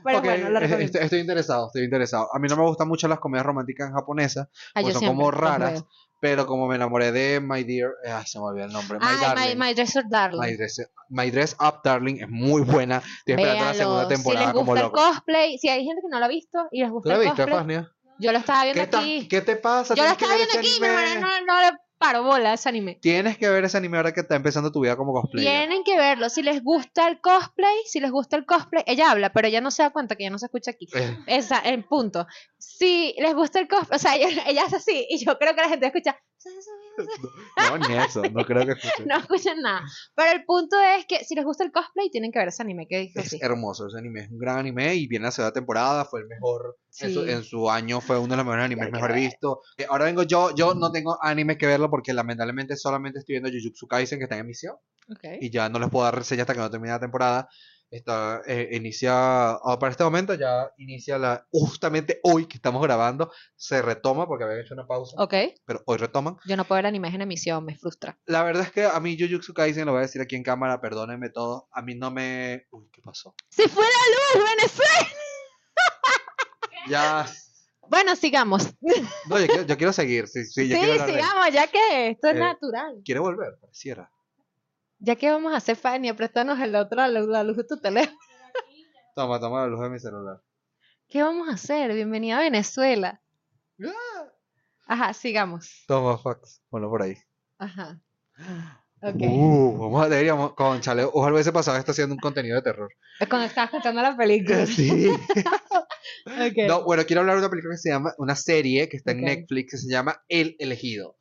Pero 0.02 0.18
Ok, 0.18 0.24
bueno, 0.24 0.48
lo 0.48 0.60
recomiendo. 0.60 0.84
estoy, 0.86 1.02
estoy 1.02 1.18
interesado, 1.20 1.66
estoy 1.66 1.84
interesado. 1.84 2.28
A 2.34 2.38
mí 2.38 2.48
no 2.48 2.56
me 2.56 2.62
gustan 2.62 2.88
mucho 2.88 3.06
las 3.06 3.18
comedias 3.20 3.44
románticas 3.44 3.92
japonesas, 3.92 4.48
pues 4.72 4.86
yo 4.86 4.92
son 4.92 5.06
como 5.08 5.24
siempre 5.24 5.40
raras, 5.48 5.84
pero 6.20 6.46
como 6.46 6.66
me 6.68 6.76
enamoré 6.76 7.12
de 7.12 7.38
My 7.40 7.64
Dear, 7.64 7.90
eh, 8.06 8.10
ay, 8.10 8.24
se 8.26 8.38
me 8.38 8.46
olvidó 8.46 8.64
el 8.64 8.72
nombre, 8.72 8.98
My 8.98 9.04
Ay, 9.08 9.16
Darling. 9.20 9.58
my, 9.58 9.66
my 9.66 9.74
Dresser 9.74 10.04
Darling. 10.08 10.40
My 10.40 10.56
Dress, 10.56 10.90
My 11.10 11.30
Dress 11.30 11.54
Up 11.60 11.80
Darling 11.84 12.16
es 12.22 12.28
muy 12.30 12.62
buena. 12.62 12.96
Estoy 13.18 13.34
esperando 13.34 13.64
la 13.66 13.74
segunda 13.74 14.08
temporada 14.08 14.40
si 14.40 14.46
les 14.46 14.54
como 14.54 14.72
gusta 14.72 14.86
loco. 14.86 15.00
el 15.00 15.12
cosplay, 15.14 15.58
si 15.58 15.68
hay 15.68 15.84
gente 15.84 16.00
que 16.00 16.08
no 16.10 16.18
lo 16.18 16.24
ha 16.24 16.28
visto 16.28 16.58
y 16.72 16.80
les 16.80 16.88
¿Tú 16.88 16.94
gusta 16.94 17.08
la 17.10 17.14
el 17.16 17.20
viste, 17.20 17.36
cosplay, 17.36 17.58
Fania? 17.58 17.92
yo 18.18 18.32
lo 18.32 18.38
estaba 18.38 18.64
viendo 18.64 18.88
¿Qué, 18.90 18.96
aquí. 18.96 19.28
¿Qué 19.28 19.40
te 19.42 19.56
pasa? 19.56 19.94
Yo 19.94 20.02
lo 20.02 20.08
estaba 20.10 20.34
viendo 20.34 20.58
aquí, 20.58 20.78
mi 20.80 20.86
hermana 20.86 21.14
no, 21.20 21.46
no 21.46 21.60
le 21.60 21.76
paro 22.00 22.22
bola 22.22 22.52
a 22.52 22.54
ese 22.54 22.66
anime. 22.70 22.98
Tienes 23.02 23.36
que 23.36 23.46
ver 23.50 23.62
ese 23.62 23.76
anime 23.76 23.98
ahora 23.98 24.14
que 24.14 24.20
está 24.20 24.34
empezando 24.34 24.72
tu 24.72 24.80
vida 24.80 24.96
como 24.96 25.12
cosplayer. 25.12 25.46
Tienen 25.46 25.84
que 25.84 25.98
verlo. 25.98 26.30
Si 26.30 26.42
les 26.42 26.64
gusta 26.64 27.06
el 27.06 27.20
cosplay, 27.20 27.76
si 27.84 28.00
les 28.00 28.10
gusta 28.10 28.36
el 28.36 28.46
cosplay, 28.46 28.82
ella 28.86 29.10
habla, 29.10 29.30
pero 29.34 29.48
ella 29.48 29.60
no 29.60 29.70
se 29.70 29.82
da 29.82 29.90
cuenta 29.90 30.16
que 30.16 30.24
ya 30.24 30.30
no 30.30 30.38
se 30.38 30.46
escucha 30.46 30.70
aquí. 30.70 30.88
Eh, 30.94 31.18
Esa, 31.26 31.58
el 31.58 31.84
punto. 31.84 32.26
Si 32.56 33.14
les 33.18 33.34
gusta 33.34 33.60
el 33.60 33.68
cosplay, 33.68 33.96
o 33.96 33.98
sea, 33.98 34.16
ella, 34.16 34.44
ella 34.46 34.64
hace 34.64 34.76
así, 34.76 35.06
y 35.10 35.22
yo 35.22 35.38
creo 35.38 35.54
que 35.54 35.60
la 35.60 35.68
gente 35.68 35.86
escucha. 35.86 36.16
no, 37.70 37.78
ni 37.88 37.96
eso, 37.96 38.22
no 38.32 38.44
creo 38.44 38.64
que 38.66 38.72
escuche. 38.72 39.04
No 39.06 39.16
escuchan 39.18 39.60
nada. 39.60 39.82
Pero 40.14 40.32
el 40.32 40.44
punto 40.44 40.76
es 40.80 41.06
que 41.06 41.24
si 41.24 41.34
les 41.34 41.44
gusta 41.44 41.64
el 41.64 41.72
cosplay, 41.72 42.10
tienen 42.10 42.32
que 42.32 42.38
ver 42.38 42.48
ese 42.48 42.62
anime 42.62 42.86
que 42.88 42.98
dijo 42.98 43.20
Es 43.20 43.26
así. 43.26 43.38
hermoso 43.42 43.86
ese 43.88 43.98
anime, 43.98 44.20
es 44.22 44.30
un 44.30 44.38
gran 44.38 44.58
anime 44.58 44.94
y 44.94 45.06
viene 45.06 45.24
la 45.26 45.30
segunda 45.30 45.52
temporada, 45.52 46.04
fue 46.04 46.20
el 46.20 46.26
mejor, 46.26 46.78
en, 47.00 47.14
su, 47.14 47.24
Sí. 47.24 47.30
en 47.30 47.42
su 47.44 47.70
año 47.70 48.00
fue 48.00 48.18
uno 48.18 48.28
de 48.28 48.36
los 48.36 48.44
mejores 48.46 48.64
animes 48.64 48.90
mejor 48.90 49.12
visto. 49.14 49.60
Eh, 49.76 49.86
ahora 49.88 50.04
vengo 50.06 50.22
yo, 50.22 50.54
yo 50.54 50.74
no 50.74 50.90
tengo 50.92 51.18
anime 51.22 51.56
que 51.58 51.66
verlo 51.66 51.90
porque 51.90 52.12
lamentablemente 52.12 52.76
solamente 52.76 53.18
estoy 53.20 53.34
viendo 53.34 53.48
Jujutsu 53.50 53.86
Kaisen 53.86 54.18
que 54.18 54.24
está 54.24 54.36
en 54.36 54.42
emisión 54.42 54.76
Ok. 55.10 55.24
y 55.40 55.50
ya 55.50 55.68
no 55.68 55.78
les 55.78 55.90
puedo 55.90 56.04
dar 56.04 56.14
reseña 56.16 56.42
hasta 56.42 56.54
que 56.54 56.60
no 56.60 56.70
termine 56.70 56.92
la 56.92 57.00
temporada. 57.00 57.48
Está, 57.90 58.42
eh, 58.46 58.68
inicia, 58.72 59.12
ah, 59.50 59.76
para 59.80 59.90
este 59.90 60.04
momento 60.04 60.34
ya 60.34 60.70
inicia 60.78 61.18
la, 61.18 61.44
justamente 61.50 62.20
hoy 62.22 62.46
que 62.46 62.56
estamos 62.56 62.80
grabando, 62.82 63.32
se 63.56 63.82
retoma 63.82 64.28
porque 64.28 64.44
habían 64.44 64.60
hecho 64.60 64.74
una 64.74 64.86
pausa, 64.86 65.16
Ok. 65.20 65.34
pero 65.64 65.82
hoy 65.86 65.98
retoman. 65.98 66.36
Yo 66.46 66.56
no 66.56 66.64
puedo 66.64 66.76
ver 66.78 66.86
animes 66.86 67.12
en 67.14 67.22
emisión, 67.22 67.64
me 67.64 67.76
frustra. 67.76 68.16
La 68.26 68.44
verdad 68.44 68.62
es 68.62 68.70
que 68.70 68.84
a 68.84 69.00
mí 69.00 69.16
Jujutsu 69.18 69.52
Kaisen, 69.54 69.86
lo 69.86 69.92
voy 69.92 69.98
a 69.98 70.02
decir 70.02 70.22
aquí 70.22 70.36
en 70.36 70.44
cámara, 70.44 70.80
perdónenme 70.80 71.30
todo, 71.30 71.68
a 71.72 71.82
mí 71.82 71.96
no 71.96 72.12
me... 72.12 72.64
Uy, 72.70 72.88
¿qué 72.92 73.02
pasó? 73.02 73.34
¡Se 73.48 73.68
fue 73.68 73.84
la 73.84 74.38
luz, 74.38 74.48
Venezuela! 74.56 75.08
Ya... 76.88 77.26
Bueno, 77.88 78.14
sigamos. 78.14 78.68
No, 79.28 79.40
yo 79.40 79.46
quiero, 79.48 79.62
yo 79.64 79.76
quiero 79.76 79.92
seguir, 79.92 80.28
sí, 80.28 80.44
sí, 80.44 80.62
Sí, 80.62 80.68
yo 80.68 80.78
quiero 80.78 81.04
de- 81.06 81.12
sigamos, 81.12 81.52
ya 81.52 81.66
que 81.66 82.10
esto 82.10 82.28
es 82.28 82.36
Eh, 82.36 82.38
natural. 82.38 83.00
Quiere 83.04 83.18
volver, 83.20 83.58
pareciera. 83.60 84.08
Ya 85.02 85.16
que 85.16 85.30
vamos 85.30 85.54
a 85.54 85.56
hacer, 85.56 85.76
Fania, 85.76 86.14
préstanos 86.14 86.60
el 86.60 86.76
otro, 86.76 87.06
la 87.06 87.42
luz, 87.42 87.56
de 87.56 87.64
tu 87.64 87.78
teléfono. 87.78 88.18
Toma, 89.14 89.40
toma 89.40 89.62
la 89.62 89.66
luz 89.68 89.80
de 89.80 89.88
mi 89.88 89.98
celular. 89.98 90.42
¿Qué 91.08 91.22
vamos 91.22 91.48
a 91.48 91.52
hacer? 91.52 91.94
Bienvenida 91.94 92.36
a 92.36 92.42
Venezuela. 92.42 93.22
Ajá, 94.86 95.14
sigamos. 95.14 95.84
Toma, 95.86 96.18
fax. 96.18 96.60
Bueno, 96.70 96.90
por 96.90 97.02
ahí. 97.02 97.16
Ajá. 97.58 98.00
Ok. 99.02 99.16
Uh, 99.18 99.78
vamos 99.78 100.04
a, 100.04 100.10
deberíamos, 100.10 100.52
con 100.52 100.78
chale, 100.82 101.04
ojalá 101.04 101.32
hubiese 101.32 101.52
pasado 101.52 101.78
esto 101.78 101.92
haciendo 101.92 102.14
un 102.14 102.20
contenido 102.20 102.56
de 102.56 102.62
terror. 102.62 102.92
Es 103.18 103.26
Cuando 103.28 103.46
estabas 103.46 103.72
escuchando 103.72 104.02
la 104.02 104.14
película. 104.14 104.66
Sí. 104.66 105.08
Ok. 106.26 106.68
No, 106.68 106.84
bueno, 106.84 107.06
quiero 107.06 107.20
hablar 107.20 107.36
de 107.36 107.40
una 107.40 107.48
película 107.48 107.72
que 107.72 107.78
se 107.78 107.88
llama, 107.88 108.12
una 108.18 108.36
serie 108.36 108.90
que 108.90 108.98
está 108.98 109.12
en. 109.12 109.22
Netflix 109.22 109.70
que 109.70 109.78
se 109.78 109.90
llama 109.90 110.22
El 110.28 110.54
Elegido. 110.58 111.16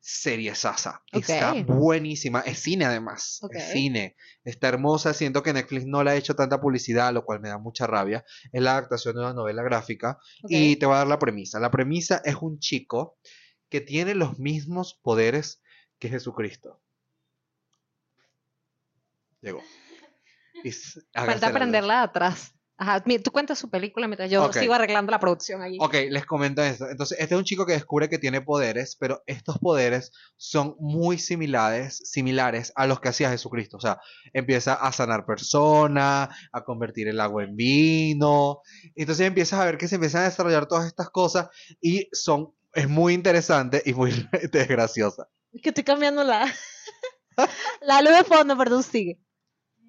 Serie 0.00 0.54
Sasa. 0.54 1.02
Está 1.12 1.52
buenísima. 1.52 2.40
Es 2.40 2.60
cine 2.60 2.86
además. 2.86 3.40
Es 3.50 3.72
cine. 3.72 4.16
Está 4.44 4.68
hermosa. 4.68 5.12
Siento 5.12 5.42
que 5.42 5.52
Netflix 5.52 5.84
no 5.86 6.02
le 6.02 6.10
ha 6.10 6.16
hecho 6.16 6.34
tanta 6.34 6.60
publicidad, 6.60 7.12
lo 7.12 7.24
cual 7.24 7.40
me 7.40 7.50
da 7.50 7.58
mucha 7.58 7.86
rabia. 7.86 8.24
Es 8.52 8.62
la 8.62 8.72
adaptación 8.72 9.14
de 9.14 9.20
una 9.20 9.34
novela 9.34 9.62
gráfica. 9.62 10.18
Y 10.48 10.76
te 10.76 10.86
voy 10.86 10.94
a 10.94 10.98
dar 10.98 11.06
la 11.06 11.18
premisa. 11.18 11.60
La 11.60 11.70
premisa 11.70 12.22
es 12.24 12.36
un 12.40 12.58
chico 12.58 13.18
que 13.68 13.80
tiene 13.80 14.14
los 14.14 14.38
mismos 14.38 14.98
poderes 15.02 15.62
que 15.98 16.08
Jesucristo. 16.08 16.80
Llegó. 19.42 19.62
Y 20.64 20.72
Falta 20.72 21.48
aprenderla 21.48 21.98
de 21.98 22.04
atrás. 22.04 22.54
Ajá, 22.80 23.04
tú 23.22 23.30
cuentas 23.30 23.58
su 23.58 23.68
película 23.68 24.08
mientras 24.08 24.30
yo 24.30 24.50
sigo 24.54 24.72
arreglando 24.72 25.10
la 25.10 25.20
producción 25.20 25.60
allí. 25.60 25.76
Ok, 25.82 25.96
les 26.08 26.24
comento 26.24 26.62
esto. 26.62 26.88
Entonces, 26.88 27.18
este 27.20 27.34
es 27.34 27.38
un 27.38 27.44
chico 27.44 27.66
que 27.66 27.74
descubre 27.74 28.08
que 28.08 28.16
tiene 28.16 28.40
poderes, 28.40 28.96
pero 28.98 29.22
estos 29.26 29.58
poderes 29.58 30.12
son 30.38 30.76
muy 30.78 31.18
similares, 31.18 32.00
similares 32.04 32.72
a 32.76 32.86
los 32.86 32.98
que 32.98 33.10
hacía 33.10 33.28
Jesucristo. 33.28 33.76
O 33.76 33.80
sea, 33.80 34.00
empieza 34.32 34.72
a 34.72 34.92
sanar 34.92 35.26
personas, 35.26 36.30
a 36.52 36.64
convertir 36.64 37.08
el 37.08 37.20
agua 37.20 37.44
en 37.44 37.54
vino. 37.54 38.62
Entonces 38.94 39.26
empiezas 39.26 39.60
a 39.60 39.66
ver 39.66 39.76
que 39.76 39.86
se 39.86 39.96
empiezan 39.96 40.22
a 40.22 40.30
desarrollar 40.30 40.64
todas 40.66 40.86
estas 40.86 41.10
cosas 41.10 41.50
y 41.82 42.08
son, 42.12 42.54
es 42.72 42.88
muy 42.88 43.12
interesante 43.12 43.82
y 43.84 43.92
muy 43.92 44.10
graciosa. 44.70 45.28
Que 45.62 45.68
estoy 45.68 45.84
cambiando 45.84 46.24
la, 46.24 46.50
la 47.82 48.00
luz 48.00 48.16
de 48.16 48.24
fondo, 48.24 48.56
perdón, 48.56 48.82
sigue. 48.82 49.20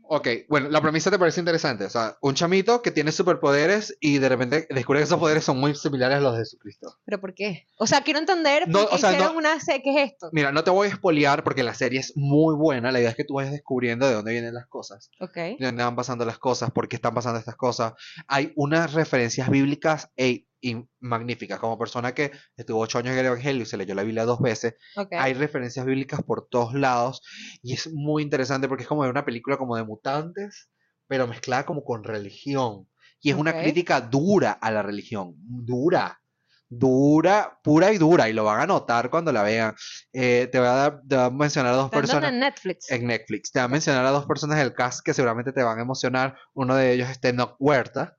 Ok, 0.03 0.27
bueno, 0.49 0.67
la 0.69 0.81
premisa 0.81 1.09
te 1.09 1.17
parece 1.17 1.39
interesante. 1.39 1.85
O 1.85 1.89
sea, 1.89 2.17
un 2.21 2.33
chamito 2.35 2.81
que 2.81 2.91
tiene 2.91 3.11
superpoderes 3.13 3.95
y 4.01 4.17
de 4.17 4.27
repente 4.27 4.67
descubre 4.69 4.99
que 4.99 5.05
esos 5.05 5.19
poderes 5.19 5.43
son 5.45 5.57
muy 5.59 5.73
similares 5.75 6.17
a 6.17 6.21
los 6.21 6.33
de 6.33 6.39
Jesucristo. 6.39 6.97
¿Pero 7.05 7.21
por 7.21 7.33
qué? 7.33 7.67
O 7.77 7.87
sea, 7.87 8.01
quiero 8.01 8.19
entender 8.19 8.67
No, 8.67 8.79
por 8.81 8.89
qué 8.89 8.95
o 8.95 8.97
sea, 8.97 9.11
hicieron 9.11 9.33
no- 9.33 9.39
una 9.39 9.59
serie. 9.59 9.81
¿Qué 9.83 10.03
es 10.03 10.11
esto? 10.11 10.29
Mira, 10.33 10.51
no 10.51 10.63
te 10.63 10.69
voy 10.69 10.87
a 10.87 10.91
espolear 10.91 11.43
porque 11.45 11.63
la 11.63 11.73
serie 11.73 11.99
es 12.01 12.13
muy 12.17 12.55
buena. 12.55 12.91
La 12.91 12.99
idea 12.99 13.09
es 13.11 13.15
que 13.15 13.23
tú 13.23 13.35
vayas 13.35 13.53
descubriendo 13.53 14.05
de 14.07 14.13
dónde 14.13 14.31
vienen 14.33 14.53
las 14.53 14.67
cosas, 14.67 15.09
Ok. 15.19 15.35
de 15.35 15.57
dónde 15.59 15.83
van 15.83 15.95
pasando 15.95 16.25
las 16.25 16.39
cosas, 16.39 16.71
por 16.71 16.89
qué 16.89 16.97
están 16.97 17.13
pasando 17.13 17.39
estas 17.39 17.55
cosas. 17.55 17.93
Hay 18.27 18.51
unas 18.57 18.93
referencias 18.93 19.49
bíblicas 19.49 20.09
e 20.17 20.45
y 20.61 20.77
magníficas. 20.99 21.59
Como 21.59 21.77
persona 21.77 22.13
que 22.13 22.31
estuvo 22.55 22.79
ocho 22.79 22.99
años 22.99 23.13
en 23.13 23.19
el 23.19 23.25
Evangelio 23.25 23.63
y 23.63 23.65
se 23.65 23.77
leyó 23.77 23.95
la 23.95 24.03
Biblia 24.03 24.25
dos 24.25 24.39
veces, 24.39 24.75
hay 25.19 25.33
referencias 25.33 25.85
bíblicas 25.85 26.21
por 26.23 26.47
todos 26.49 26.73
lados 26.73 27.21
y 27.63 27.73
es 27.73 27.91
muy 27.91 28.23
interesante 28.23 28.67
porque 28.67 28.83
es 28.83 28.87
como 28.87 29.01
ver 29.01 29.11
una 29.11 29.25
película 29.25 29.57
como 29.57 29.75
de 29.75 29.83
mutantes, 29.83 30.69
pero 31.07 31.27
mezclada 31.27 31.65
como 31.65 31.83
con 31.83 32.03
religión. 32.03 32.87
Y 33.21 33.29
es 33.31 33.35
una 33.35 33.51
crítica 33.63 34.01
dura 34.01 34.51
a 34.53 34.71
la 34.71 34.81
religión, 34.81 35.33
dura, 35.37 36.19
dura, 36.67 37.59
pura 37.63 37.91
y 37.91 37.97
dura, 37.97 38.29
y 38.29 38.33
lo 38.33 38.45
van 38.45 38.61
a 38.61 38.65
notar 38.65 39.09
cuando 39.09 39.31
la 39.31 39.43
vean. 39.43 39.75
Eh, 40.13 40.47
te, 40.51 40.57
voy 40.57 40.67
a 40.67 40.71
dar- 40.71 41.01
te 41.07 41.15
voy 41.17 41.25
a 41.25 41.29
mencionar 41.29 41.73
a 41.73 41.75
dos 41.75 41.91
personas 41.91 42.31
en 42.33 42.39
Netflix. 42.39 42.89
en 42.91 43.05
Netflix. 43.07 43.51
Te 43.51 43.59
voy 43.59 43.65
a 43.65 43.67
mencionar 43.67 44.05
a 44.05 44.09
dos 44.11 44.25
personas 44.25 44.57
del 44.57 44.73
cast 44.73 45.01
que 45.05 45.13
seguramente 45.13 45.51
te 45.51 45.61
van 45.63 45.77
a 45.77 45.81
emocionar. 45.81 46.37
Uno 46.53 46.75
de 46.75 46.93
ellos 46.93 47.09
es 47.09 47.19
Tenoch 47.19 47.55
Huerta. 47.59 48.17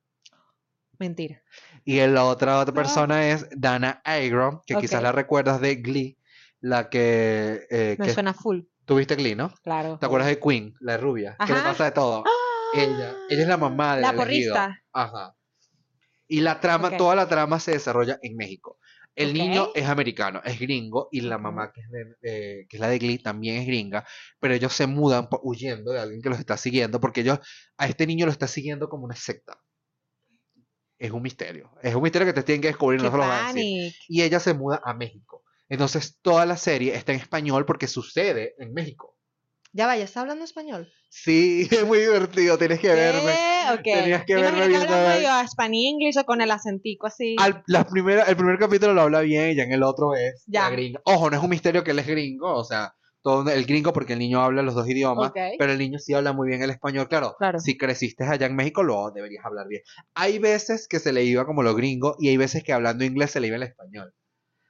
Mentira. 0.98 1.42
Y 1.84 1.98
la 2.06 2.24
otra, 2.24 2.58
otra 2.60 2.72
persona 2.74 3.28
es 3.28 3.46
Dana 3.56 4.00
Agron, 4.04 4.60
que 4.66 4.74
quizás 4.76 5.02
la 5.02 5.12
recuerdas 5.12 5.60
de 5.60 5.76
Glee, 5.76 6.18
la 6.60 6.88
que, 6.88 7.66
eh, 7.70 7.96
Me 7.98 8.06
que 8.06 8.12
suena 8.14 8.32
full. 8.34 8.60
tuviste 8.84 9.16
Glee, 9.16 9.34
¿no? 9.34 9.52
Claro. 9.62 9.98
¿Te 9.98 10.06
acuerdas 10.06 10.28
de 10.28 10.38
Queen, 10.38 10.74
la 10.80 10.96
rubia? 10.96 11.36
Que 11.44 11.52
le 11.52 11.60
pasa 11.60 11.84
de 11.84 11.90
todo. 11.92 12.24
Ella, 12.74 13.16
ella 13.28 13.42
es 13.42 13.48
la 13.48 13.56
mamá 13.56 13.96
de 13.96 14.02
La 14.02 14.12
porrista. 14.14 14.78
Ajá. 14.92 15.34
Y 16.28 16.40
la 16.40 16.60
trama, 16.60 16.96
toda 16.96 17.14
la 17.14 17.28
trama 17.28 17.58
se 17.60 17.72
desarrolla 17.72 18.18
en 18.22 18.36
México. 18.36 18.78
El 19.14 19.34
niño 19.34 19.68
es 19.74 19.86
americano, 19.88 20.40
es 20.42 20.58
gringo, 20.58 21.08
y 21.12 21.20
la 21.20 21.36
mamá, 21.36 21.70
que 21.70 21.82
es, 21.82 21.90
de- 21.90 22.16
eh, 22.22 22.66
que 22.66 22.76
es 22.78 22.80
la 22.80 22.88
de 22.88 22.98
Glee, 22.98 23.18
también 23.18 23.56
es 23.60 23.66
gringa, 23.66 24.06
pero 24.40 24.54
ellos 24.54 24.72
se 24.72 24.86
mudan 24.86 25.28
huyendo 25.42 25.92
de 25.92 26.00
alguien 26.00 26.22
que 26.22 26.30
los 26.30 26.38
está 26.38 26.56
siguiendo, 26.56 26.98
porque 26.98 27.20
ellos, 27.20 27.38
a 27.76 27.86
este 27.88 28.06
niño 28.06 28.24
lo 28.24 28.32
está 28.32 28.46
siguiendo 28.46 28.88
como 28.88 29.04
una 29.04 29.14
secta. 29.16 29.58
Es 31.02 31.10
un 31.10 31.20
misterio. 31.20 31.68
Es 31.82 31.96
un 31.96 32.02
misterio 32.04 32.26
que 32.26 32.32
te 32.32 32.44
tienen 32.44 32.62
que 32.62 32.68
descubrir, 32.68 33.00
Qué 33.00 33.06
no 33.06 33.10
se 33.10 33.16
lo 33.16 33.22
van 33.26 33.44
a 33.46 33.52
decir 33.52 33.92
y 34.06 34.22
ella 34.22 34.38
se 34.38 34.54
muda 34.54 34.80
a 34.84 34.94
México. 34.94 35.42
Entonces 35.68 36.18
toda 36.22 36.46
la 36.46 36.56
serie 36.56 36.94
está 36.94 37.12
en 37.12 37.18
español 37.18 37.66
porque 37.66 37.88
sucede 37.88 38.54
en 38.58 38.72
México. 38.72 39.18
Ya 39.72 39.86
vaya, 39.88 40.04
¿está 40.04 40.20
hablando 40.20 40.44
español? 40.44 40.92
Sí, 41.08 41.66
es 41.72 41.84
muy 41.84 41.98
divertido, 41.98 42.56
tienes 42.56 42.78
que 42.78 42.88
verme. 42.88 43.32
¿Qué? 43.32 43.72
Ok. 43.74 43.82
Tenías 43.82 44.24
que 44.24 44.36
Me 44.36 44.42
verme 44.42 44.68
que 44.68 44.76
habla 44.76 45.08
medio 45.08 45.48
Spanish 45.48 45.86
English 45.88 46.18
o 46.18 46.24
con 46.24 46.40
el 46.40 46.52
acentico 46.52 47.08
así. 47.08 47.34
Al, 47.40 47.64
la 47.66 47.84
primera, 47.84 48.22
el 48.22 48.36
primer 48.36 48.58
capítulo 48.60 48.94
lo 48.94 49.00
habla 49.02 49.22
bien 49.22 49.50
y 49.50 49.56
ya 49.56 49.64
en 49.64 49.72
el 49.72 49.82
otro 49.82 50.14
es 50.14 50.44
Ya. 50.46 50.68
la 50.68 50.70
gringa. 50.70 51.00
Ojo, 51.04 51.30
no 51.30 51.36
es 51.36 51.42
un 51.42 51.50
misterio 51.50 51.82
que 51.82 51.90
él 51.90 51.98
es 51.98 52.06
gringo, 52.06 52.54
o 52.54 52.62
sea, 52.62 52.94
todo 53.22 53.48
el 53.50 53.64
gringo 53.66 53.92
porque 53.92 54.14
el 54.14 54.18
niño 54.18 54.40
habla 54.42 54.62
los 54.62 54.74
dos 54.74 54.88
idiomas, 54.88 55.32
pero 55.56 55.72
el 55.72 55.78
niño 55.78 55.98
sí 55.98 56.14
habla 56.14 56.32
muy 56.32 56.48
bien 56.48 56.62
el 56.62 56.70
español. 56.70 57.08
Claro, 57.08 57.36
Claro. 57.38 57.58
si 57.58 57.76
creciste 57.78 58.24
allá 58.24 58.46
en 58.46 58.56
México, 58.56 58.82
lo 58.82 59.10
deberías 59.10 59.44
hablar 59.44 59.68
bien. 59.68 59.82
Hay 60.14 60.38
veces 60.38 60.88
que 60.88 60.98
se 60.98 61.12
le 61.12 61.24
iba 61.24 61.46
como 61.46 61.62
lo 61.62 61.74
gringo 61.74 62.16
y 62.18 62.28
hay 62.28 62.36
veces 62.36 62.64
que 62.64 62.72
hablando 62.72 63.04
inglés 63.04 63.30
se 63.32 63.40
le 63.40 63.48
iba 63.48 63.56
el 63.56 63.62
español. 63.64 64.14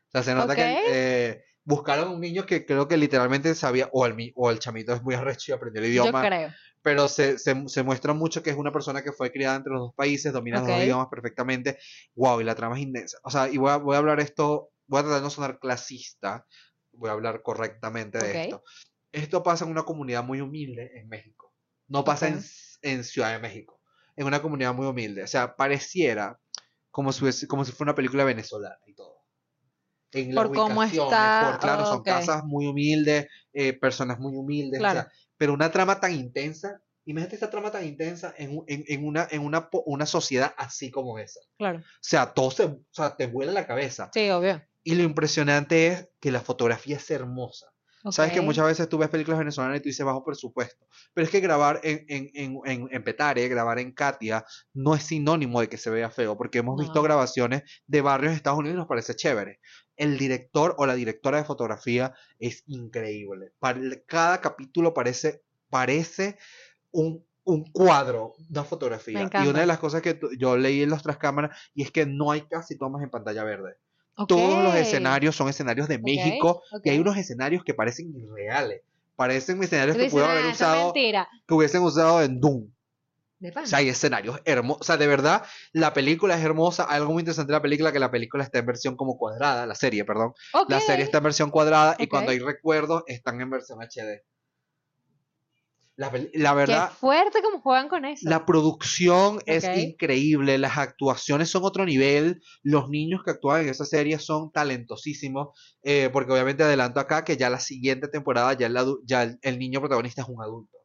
O 0.08 0.10
sea, 0.12 0.22
se 0.22 0.34
nota 0.34 0.52
Ok. 0.52 0.56
que 0.56 0.80
eh, 0.90 1.44
buscaron 1.64 2.10
un 2.12 2.20
niño 2.20 2.44
que 2.46 2.66
creo 2.66 2.86
que 2.88 2.96
literalmente 2.96 3.54
sabía, 3.54 3.88
o 3.92 4.06
el, 4.06 4.32
o 4.36 4.50
el 4.50 4.58
chamito 4.58 4.92
es 4.94 5.02
muy 5.02 5.14
arrecho 5.14 5.52
y 5.52 5.54
aprendió 5.54 5.80
el 5.82 5.88
Yo 5.88 5.92
idioma, 5.92 6.22
creo. 6.26 6.48
pero 6.82 7.08
se, 7.08 7.38
se, 7.38 7.54
se 7.68 7.82
muestra 7.82 8.12
mucho 8.12 8.42
que 8.42 8.50
es 8.50 8.56
una 8.56 8.72
persona 8.72 9.02
que 9.02 9.12
fue 9.12 9.32
criada 9.32 9.56
entre 9.56 9.72
los 9.72 9.80
dos 9.82 9.94
países, 9.94 10.32
domina 10.32 10.60
los 10.60 10.68
dos 10.68 10.82
idiomas 10.82 11.08
perfectamente. 11.10 11.78
Wow, 12.14 12.40
y 12.40 12.44
la 12.44 12.54
trama 12.54 12.76
es 12.76 12.82
intensa. 12.82 13.18
O 13.24 13.30
sea, 13.30 13.48
y 13.48 13.56
voy 13.58 13.70
a, 13.70 13.76
voy 13.76 13.94
a 13.94 13.98
hablar 13.98 14.20
esto, 14.20 14.70
voy 14.86 15.00
a 15.00 15.02
tratar 15.02 15.18
de 15.20 15.24
no 15.24 15.30
sonar 15.30 15.58
clasista, 15.58 16.46
voy 16.92 17.10
a 17.10 17.12
hablar 17.12 17.42
correctamente 17.42 18.18
de 18.18 18.30
Ok. 18.30 18.36
esto. 18.36 18.64
Esto 19.12 19.42
pasa 19.42 19.64
en 19.64 19.70
una 19.70 19.82
comunidad 19.82 20.24
muy 20.24 20.40
humilde 20.40 20.90
en 20.98 21.08
México. 21.08 21.52
No 21.88 22.04
pasa 22.04 22.28
en, 22.28 22.38
Ok. 22.38 22.44
en 22.82 23.04
Ciudad 23.04 23.32
de 23.32 23.38
México. 23.38 23.80
En 24.16 24.26
una 24.26 24.40
comunidad 24.42 24.74
muy 24.74 24.86
humilde. 24.86 25.22
O 25.22 25.26
sea, 25.26 25.54
pareciera 25.56 26.38
como 26.90 27.12
si, 27.12 27.46
como 27.46 27.64
si 27.64 27.72
fuera 27.72 27.90
una 27.92 27.96
película 27.96 28.24
venezolana 28.24 28.78
y 28.86 28.94
todo. 28.94 29.22
En 30.12 30.34
Por 30.34 30.52
cómo 30.52 30.82
está, 30.82 31.40
por- 31.40 31.58
claro, 31.58 31.86
son 31.86 32.00
ok. 32.00 32.04
casas 32.06 32.44
muy 32.44 32.66
humildes, 32.66 33.28
eh, 33.54 33.72
personas 33.72 34.18
muy 34.18 34.36
humildes. 34.36 34.78
o 34.78 34.82
Claro. 34.82 35.00
sea, 35.00 35.12
pero 35.38 35.54
una 35.54 35.70
trama 35.70 35.98
tan 36.00 36.12
intensa. 36.12 36.80
Imagínate 37.04 37.34
esta 37.34 37.50
trama 37.50 37.70
tan 37.70 37.84
intensa 37.84 38.32
en, 38.36 38.62
en, 38.68 38.84
en 38.86 39.04
una, 39.06 39.26
en 39.30 39.42
una, 39.42 39.68
una 39.86 40.06
sociedad 40.06 40.54
así 40.56 40.90
como 40.90 41.18
esa. 41.18 41.40
O 41.40 41.56
Claro. 41.58 41.82
sea, 42.00 42.32
todo 42.32 42.50
se, 42.50 42.64
o 42.64 42.84
sea, 42.90 43.16
te 43.16 43.26
vuela 43.26 43.52
la 43.52 43.66
cabeza. 43.66 44.10
Sí, 44.12 44.28
obvio. 44.30 44.62
Y 44.84 44.94
lo 44.94 45.02
impresionante 45.02 45.86
es 45.88 46.08
que 46.20 46.30
la 46.32 46.40
fotografía 46.40 46.96
es 46.96 47.10
hermosa. 47.10 47.66
Sabes 48.10 48.32
que 48.32 48.40
muchas 48.40 48.66
veces 48.66 48.88
tú 48.88 48.98
ves 48.98 49.08
películas 49.10 49.38
venezolanas 49.38 49.76
y 49.76 49.80
tú 49.80 49.88
dices 49.88 50.04
bajo 50.04 50.24
presupuesto. 50.24 50.88
Pero 51.14 51.24
es 51.24 51.30
que 51.30 51.38
grabar 51.38 51.78
en, 51.84 52.04
en, 52.08 52.30
en, 52.34 52.58
en, 52.64 52.88
en 52.90 53.04
Petare, 53.04 53.46
grabar 53.46 53.78
en 53.78 53.92
Katia, 53.92 54.44
no 54.74 54.96
es 54.96 55.04
sinónimo 55.04 55.60
de 55.60 55.68
que 55.68 55.78
se 55.78 55.88
vea 55.88 56.10
feo, 56.10 56.36
porque 56.36 56.58
hemos 56.58 56.76
visto 56.76 56.96
No. 56.96 57.02
grabaciones 57.02 57.62
de 57.86 58.00
barrios 58.00 58.32
de 58.32 58.38
Estados 58.38 58.58
Unidos 58.58 58.74
y 58.74 58.78
nos 58.78 58.88
parece 58.88 59.14
chévere. 59.14 59.60
El 59.96 60.18
director 60.18 60.74
o 60.78 60.86
la 60.86 60.94
directora 60.96 61.38
de 61.38 61.44
fotografía 61.44 62.12
es 62.40 62.64
increíble. 62.66 63.52
Cada 64.06 64.40
capítulo 64.40 64.92
parece, 64.94 65.44
parece 65.70 66.38
un, 66.90 67.24
un 67.44 67.64
cuadro, 67.70 68.32
una 68.50 68.64
fotografía. 68.64 69.30
Y 69.44 69.46
una 69.46 69.60
de 69.60 69.66
las 69.66 69.78
cosas 69.78 70.02
que 70.02 70.18
yo 70.40 70.56
leí 70.56 70.82
en 70.82 70.90
los 70.90 71.04
tras 71.04 71.18
cámaras 71.18 71.56
y 71.72 71.84
es 71.84 71.92
que 71.92 72.04
no 72.04 72.32
hay 72.32 72.42
casi 72.48 72.76
tomas 72.76 73.00
en 73.04 73.10
pantalla 73.10 73.44
verde. 73.44 73.76
Todos 74.28 74.62
los 74.62 74.74
escenarios 74.74 75.34
son 75.36 75.48
escenarios 75.48 75.88
de 75.88 75.98
México 75.98 76.62
y 76.84 76.90
hay 76.90 76.98
unos 76.98 77.16
escenarios 77.16 77.64
que 77.64 77.74
parecen 77.74 78.12
irreales. 78.14 78.82
Parecen 79.16 79.62
escenarios 79.62 79.96
que 79.96 80.08
pudieron 80.08 80.30
haber 80.32 80.46
"Ah, 80.46 80.50
usado, 80.52 80.84
mentira. 80.86 81.28
que 81.46 81.54
hubiesen 81.54 81.82
usado 81.82 82.22
en 82.22 82.40
Doom. 82.40 82.68
De 83.38 83.50
O 83.50 83.66
sea, 83.66 83.78
hay 83.78 83.88
escenarios 83.88 84.40
hermosos. 84.44 84.82
O 84.82 84.84
sea, 84.84 84.96
de 84.96 85.06
verdad, 85.08 85.44
la 85.72 85.92
película 85.92 86.36
es 86.36 86.44
hermosa. 86.44 86.86
Hay 86.88 86.98
algo 86.98 87.12
muy 87.12 87.22
interesante 87.22 87.50
de 87.50 87.56
la 87.58 87.62
película, 87.62 87.92
que 87.92 87.98
la 87.98 88.10
película 88.10 88.44
está 88.44 88.58
en 88.60 88.66
versión 88.66 88.94
como 88.96 89.16
cuadrada, 89.18 89.66
la 89.66 89.74
serie, 89.74 90.04
perdón. 90.04 90.32
La 90.68 90.78
serie 90.80 91.04
está 91.04 91.18
en 91.18 91.24
versión 91.24 91.50
cuadrada 91.50 91.96
y 91.98 92.06
cuando 92.06 92.30
hay 92.30 92.38
recuerdos 92.38 93.02
están 93.06 93.40
en 93.40 93.50
versión 93.50 93.80
HD. 93.82 94.22
La, 95.96 96.10
la 96.10 96.20
Qué 96.50 96.56
verdad, 96.56 96.90
fuerte 96.90 97.42
como 97.42 97.60
juegan 97.60 97.88
con 97.88 98.04
eso. 98.06 98.28
la 98.28 98.46
producción 98.46 99.40
es 99.46 99.62
increíble, 99.76 100.56
las 100.56 100.78
actuaciones 100.78 101.50
son 101.50 101.64
otro 101.64 101.84
nivel, 101.84 102.40
los 102.62 102.88
niños 102.88 103.20
que 103.24 103.32
actúan 103.32 103.62
en 103.62 103.68
esa 103.68 103.84
serie 103.84 104.18
son 104.18 104.50
talentosísimos, 104.52 105.48
eh, 105.82 106.08
porque 106.10 106.32
obviamente 106.32 106.62
adelanto 106.62 106.98
acá 106.98 107.24
que 107.24 107.36
ya 107.36 107.50
la 107.50 107.60
siguiente 107.60 108.08
temporada 108.08 108.54
ya 108.54 108.68
el, 108.68 108.76
adu- 108.76 109.00
ya 109.04 109.22
el, 109.24 109.38
el 109.42 109.58
niño 109.58 109.80
protagonista 109.80 110.22
es 110.22 110.28
un 110.28 110.42
adulto. 110.42 110.78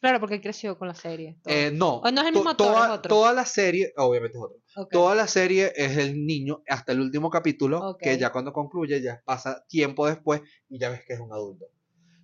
Claro, 0.00 0.20
porque 0.20 0.34
él 0.34 0.42
creció 0.42 0.76
con 0.78 0.88
la 0.88 0.94
serie. 0.94 1.38
Eh, 1.46 1.70
no, 1.72 2.00
¿O 2.00 2.10
no 2.10 2.20
es 2.20 2.26
el 2.26 2.34
mismo 2.34 2.50
actor, 2.50 2.66
toda, 2.74 2.86
es 2.86 2.98
otro? 2.98 3.08
toda 3.08 3.32
la 3.32 3.46
serie, 3.46 3.92
obviamente 3.96 4.36
es 4.36 4.44
otro, 4.44 4.58
toda 4.90 5.14
la 5.14 5.26
serie 5.26 5.72
es 5.74 5.96
el 5.96 6.26
niño 6.26 6.62
hasta 6.68 6.92
el 6.92 7.00
último 7.00 7.30
capítulo, 7.30 7.96
que 7.98 8.18
ya 8.18 8.30
cuando 8.30 8.52
concluye 8.52 9.00
ya 9.00 9.22
pasa 9.24 9.64
tiempo 9.68 10.06
después 10.06 10.42
y 10.68 10.78
ya 10.78 10.90
ves 10.90 11.00
que 11.06 11.14
es 11.14 11.20
un 11.20 11.32
adulto. 11.32 11.64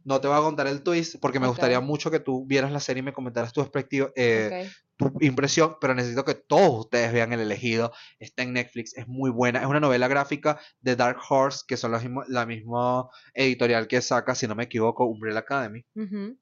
No 0.05 0.21
te 0.21 0.29
voy 0.29 0.37
a 0.37 0.41
contar 0.41 0.67
el 0.67 0.83
twist 0.83 1.17
porque 1.21 1.41
me 1.41 1.49
gustaría 1.49 1.81
mucho 1.81 2.11
que 2.11 2.21
tú 2.21 2.47
vieras 2.47 2.73
la 2.73 2.81
serie 2.81 3.01
y 3.01 3.05
me 3.05 3.13
comentaras 3.13 3.53
tu 3.53 3.61
perspectiva, 3.61 4.11
eh, 4.17 4.69
tu 4.97 5.13
impresión, 5.21 5.77
pero 5.81 5.95
necesito 5.95 6.25
que 6.25 6.35
todos 6.35 6.85
ustedes 6.85 7.13
vean 7.13 7.33
El 7.33 7.41
Elegido. 7.41 7.93
Está 8.19 8.43
en 8.43 8.53
Netflix, 8.53 8.97
es 8.97 9.09
muy 9.09 9.31
buena. 9.31 9.61
Es 9.61 9.67
una 9.67 9.81
novela 9.81 10.09
gráfica 10.09 10.61
de 10.81 10.97
Dark 10.97 11.19
Horse, 11.29 11.65
que 11.67 11.77
son 11.77 11.93
los 11.93 12.03
la 12.29 12.47
misma 12.47 13.09
editorial 13.35 13.89
que 13.89 14.03
saca, 14.03 14.35
si 14.35 14.47
no 14.47 14.55
me 14.55 14.65
equivoco, 14.65 15.07
Umbrella 15.07 15.41
Academy, 15.41 15.85
Ujú. 15.95 16.37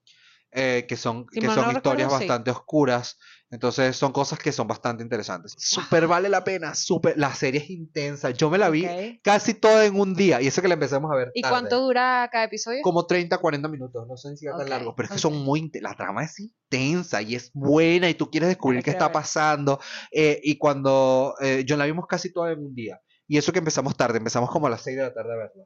Eh, 0.52 0.86
que 0.88 0.96
son, 0.96 1.26
Si 1.32 1.40
que 1.40 1.46
son 1.46 1.56
no 1.66 1.72
historias 1.72 2.08
recuerdo, 2.08 2.18
sí. 2.18 2.26
bastante 2.28 2.50
oscuras. 2.50 3.18
Entonces 3.50 3.96
son 3.96 4.12
cosas 4.12 4.38
que 4.38 4.52
son 4.52 4.66
bastante 4.68 5.02
interesantes. 5.02 5.54
Súper 5.56 6.06
vale 6.06 6.28
la 6.28 6.44
pena, 6.44 6.74
súper. 6.74 7.16
La 7.16 7.34
serie 7.34 7.62
es 7.62 7.70
intensa. 7.70 8.28
Yo 8.30 8.50
me 8.50 8.58
la 8.58 8.68
vi 8.68 8.86
casi 9.22 9.54
toda 9.54 9.86
en 9.86 9.98
un 9.98 10.14
día, 10.14 10.42
y 10.42 10.46
eso 10.48 10.60
que 10.60 10.68
la 10.68 10.74
empezamos 10.74 11.10
a 11.10 11.14
ver. 11.16 11.30
¿Y 11.32 11.40
tarde. 11.40 11.52
cuánto 11.54 11.80
dura 11.80 12.28
cada 12.30 12.44
episodio? 12.44 12.80
Como 12.82 13.06
30, 13.06 13.38
40 13.38 13.68
minutos, 13.68 14.06
no 14.06 14.18
sé 14.18 14.30
si 14.36 14.44
sea 14.44 14.52
tan 14.52 14.62
Ok, 14.62 14.68
largo, 14.68 14.94
pero 14.94 15.06
es 15.06 15.12
que 15.12 15.18
son 15.18 15.34
muy, 15.42 15.70
la 15.80 15.94
trama 15.94 16.24
es 16.24 16.38
intensa 16.38 17.22
y 17.22 17.36
es 17.36 17.50
buena 17.54 18.10
y 18.10 18.14
tú 18.14 18.30
quieres 18.30 18.50
descubrir 18.50 18.82
qué 18.82 18.90
está 18.90 19.10
pasando. 19.12 19.80
eh, 20.12 20.38
y 20.42 20.58
cuando 20.58 21.34
eh, 21.40 21.64
yo 21.66 21.78
la 21.78 21.86
vimos 21.86 22.06
casi 22.06 22.30
toda 22.30 22.52
en 22.52 22.58
un 22.58 22.74
día, 22.74 23.00
y 23.26 23.38
eso 23.38 23.52
que 23.52 23.60
empezamos 23.60 23.96
tarde, 23.96 24.18
empezamos 24.18 24.50
como 24.50 24.66
a 24.66 24.70
las 24.70 24.82
6 24.82 24.94
de 24.96 25.02
la 25.04 25.14
tarde 25.14 25.32
a 25.32 25.36
verla. 25.36 25.64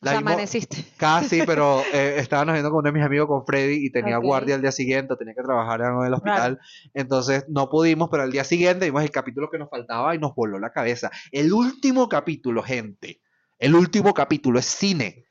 O 0.00 0.04
La 0.04 0.12
sea, 0.12 0.18
amaneciste. 0.20 0.84
casi, 0.96 1.42
pero 1.46 1.82
eh, 1.92 2.16
estábamos 2.18 2.52
viendo 2.54 2.70
con 2.70 2.78
uno 2.78 2.88
de 2.88 2.92
mis 2.92 3.04
amigos, 3.04 3.26
con 3.26 3.44
Freddy, 3.44 3.84
y 3.86 3.90
tenía 3.90 4.16
guardia 4.18 4.54
al 4.54 4.62
día 4.62 4.72
siguiente, 4.72 5.16
tenía 5.16 5.34
que 5.34 5.42
trabajar 5.42 5.80
en 5.80 6.06
el 6.06 6.14
hospital, 6.14 6.60
entonces 6.94 7.44
no 7.48 7.68
pudimos, 7.68 8.08
pero 8.10 8.22
al 8.22 8.30
día 8.32 8.44
siguiente 8.44 8.84
vimos 8.84 9.02
el 9.02 9.10
capítulo 9.10 9.50
que 9.50 9.58
nos 9.58 9.68
faltaba 9.70 10.14
y 10.14 10.18
nos 10.18 10.34
voló 10.34 10.58
la 10.58 10.70
cabeza. 10.72 11.10
El 11.32 11.52
último 11.52 12.08
capítulo, 12.08 12.62
gente, 12.62 13.20
el 13.58 13.74
último 13.74 14.14
capítulo 14.14 14.58
es 14.58 14.66
cine. 14.66 15.24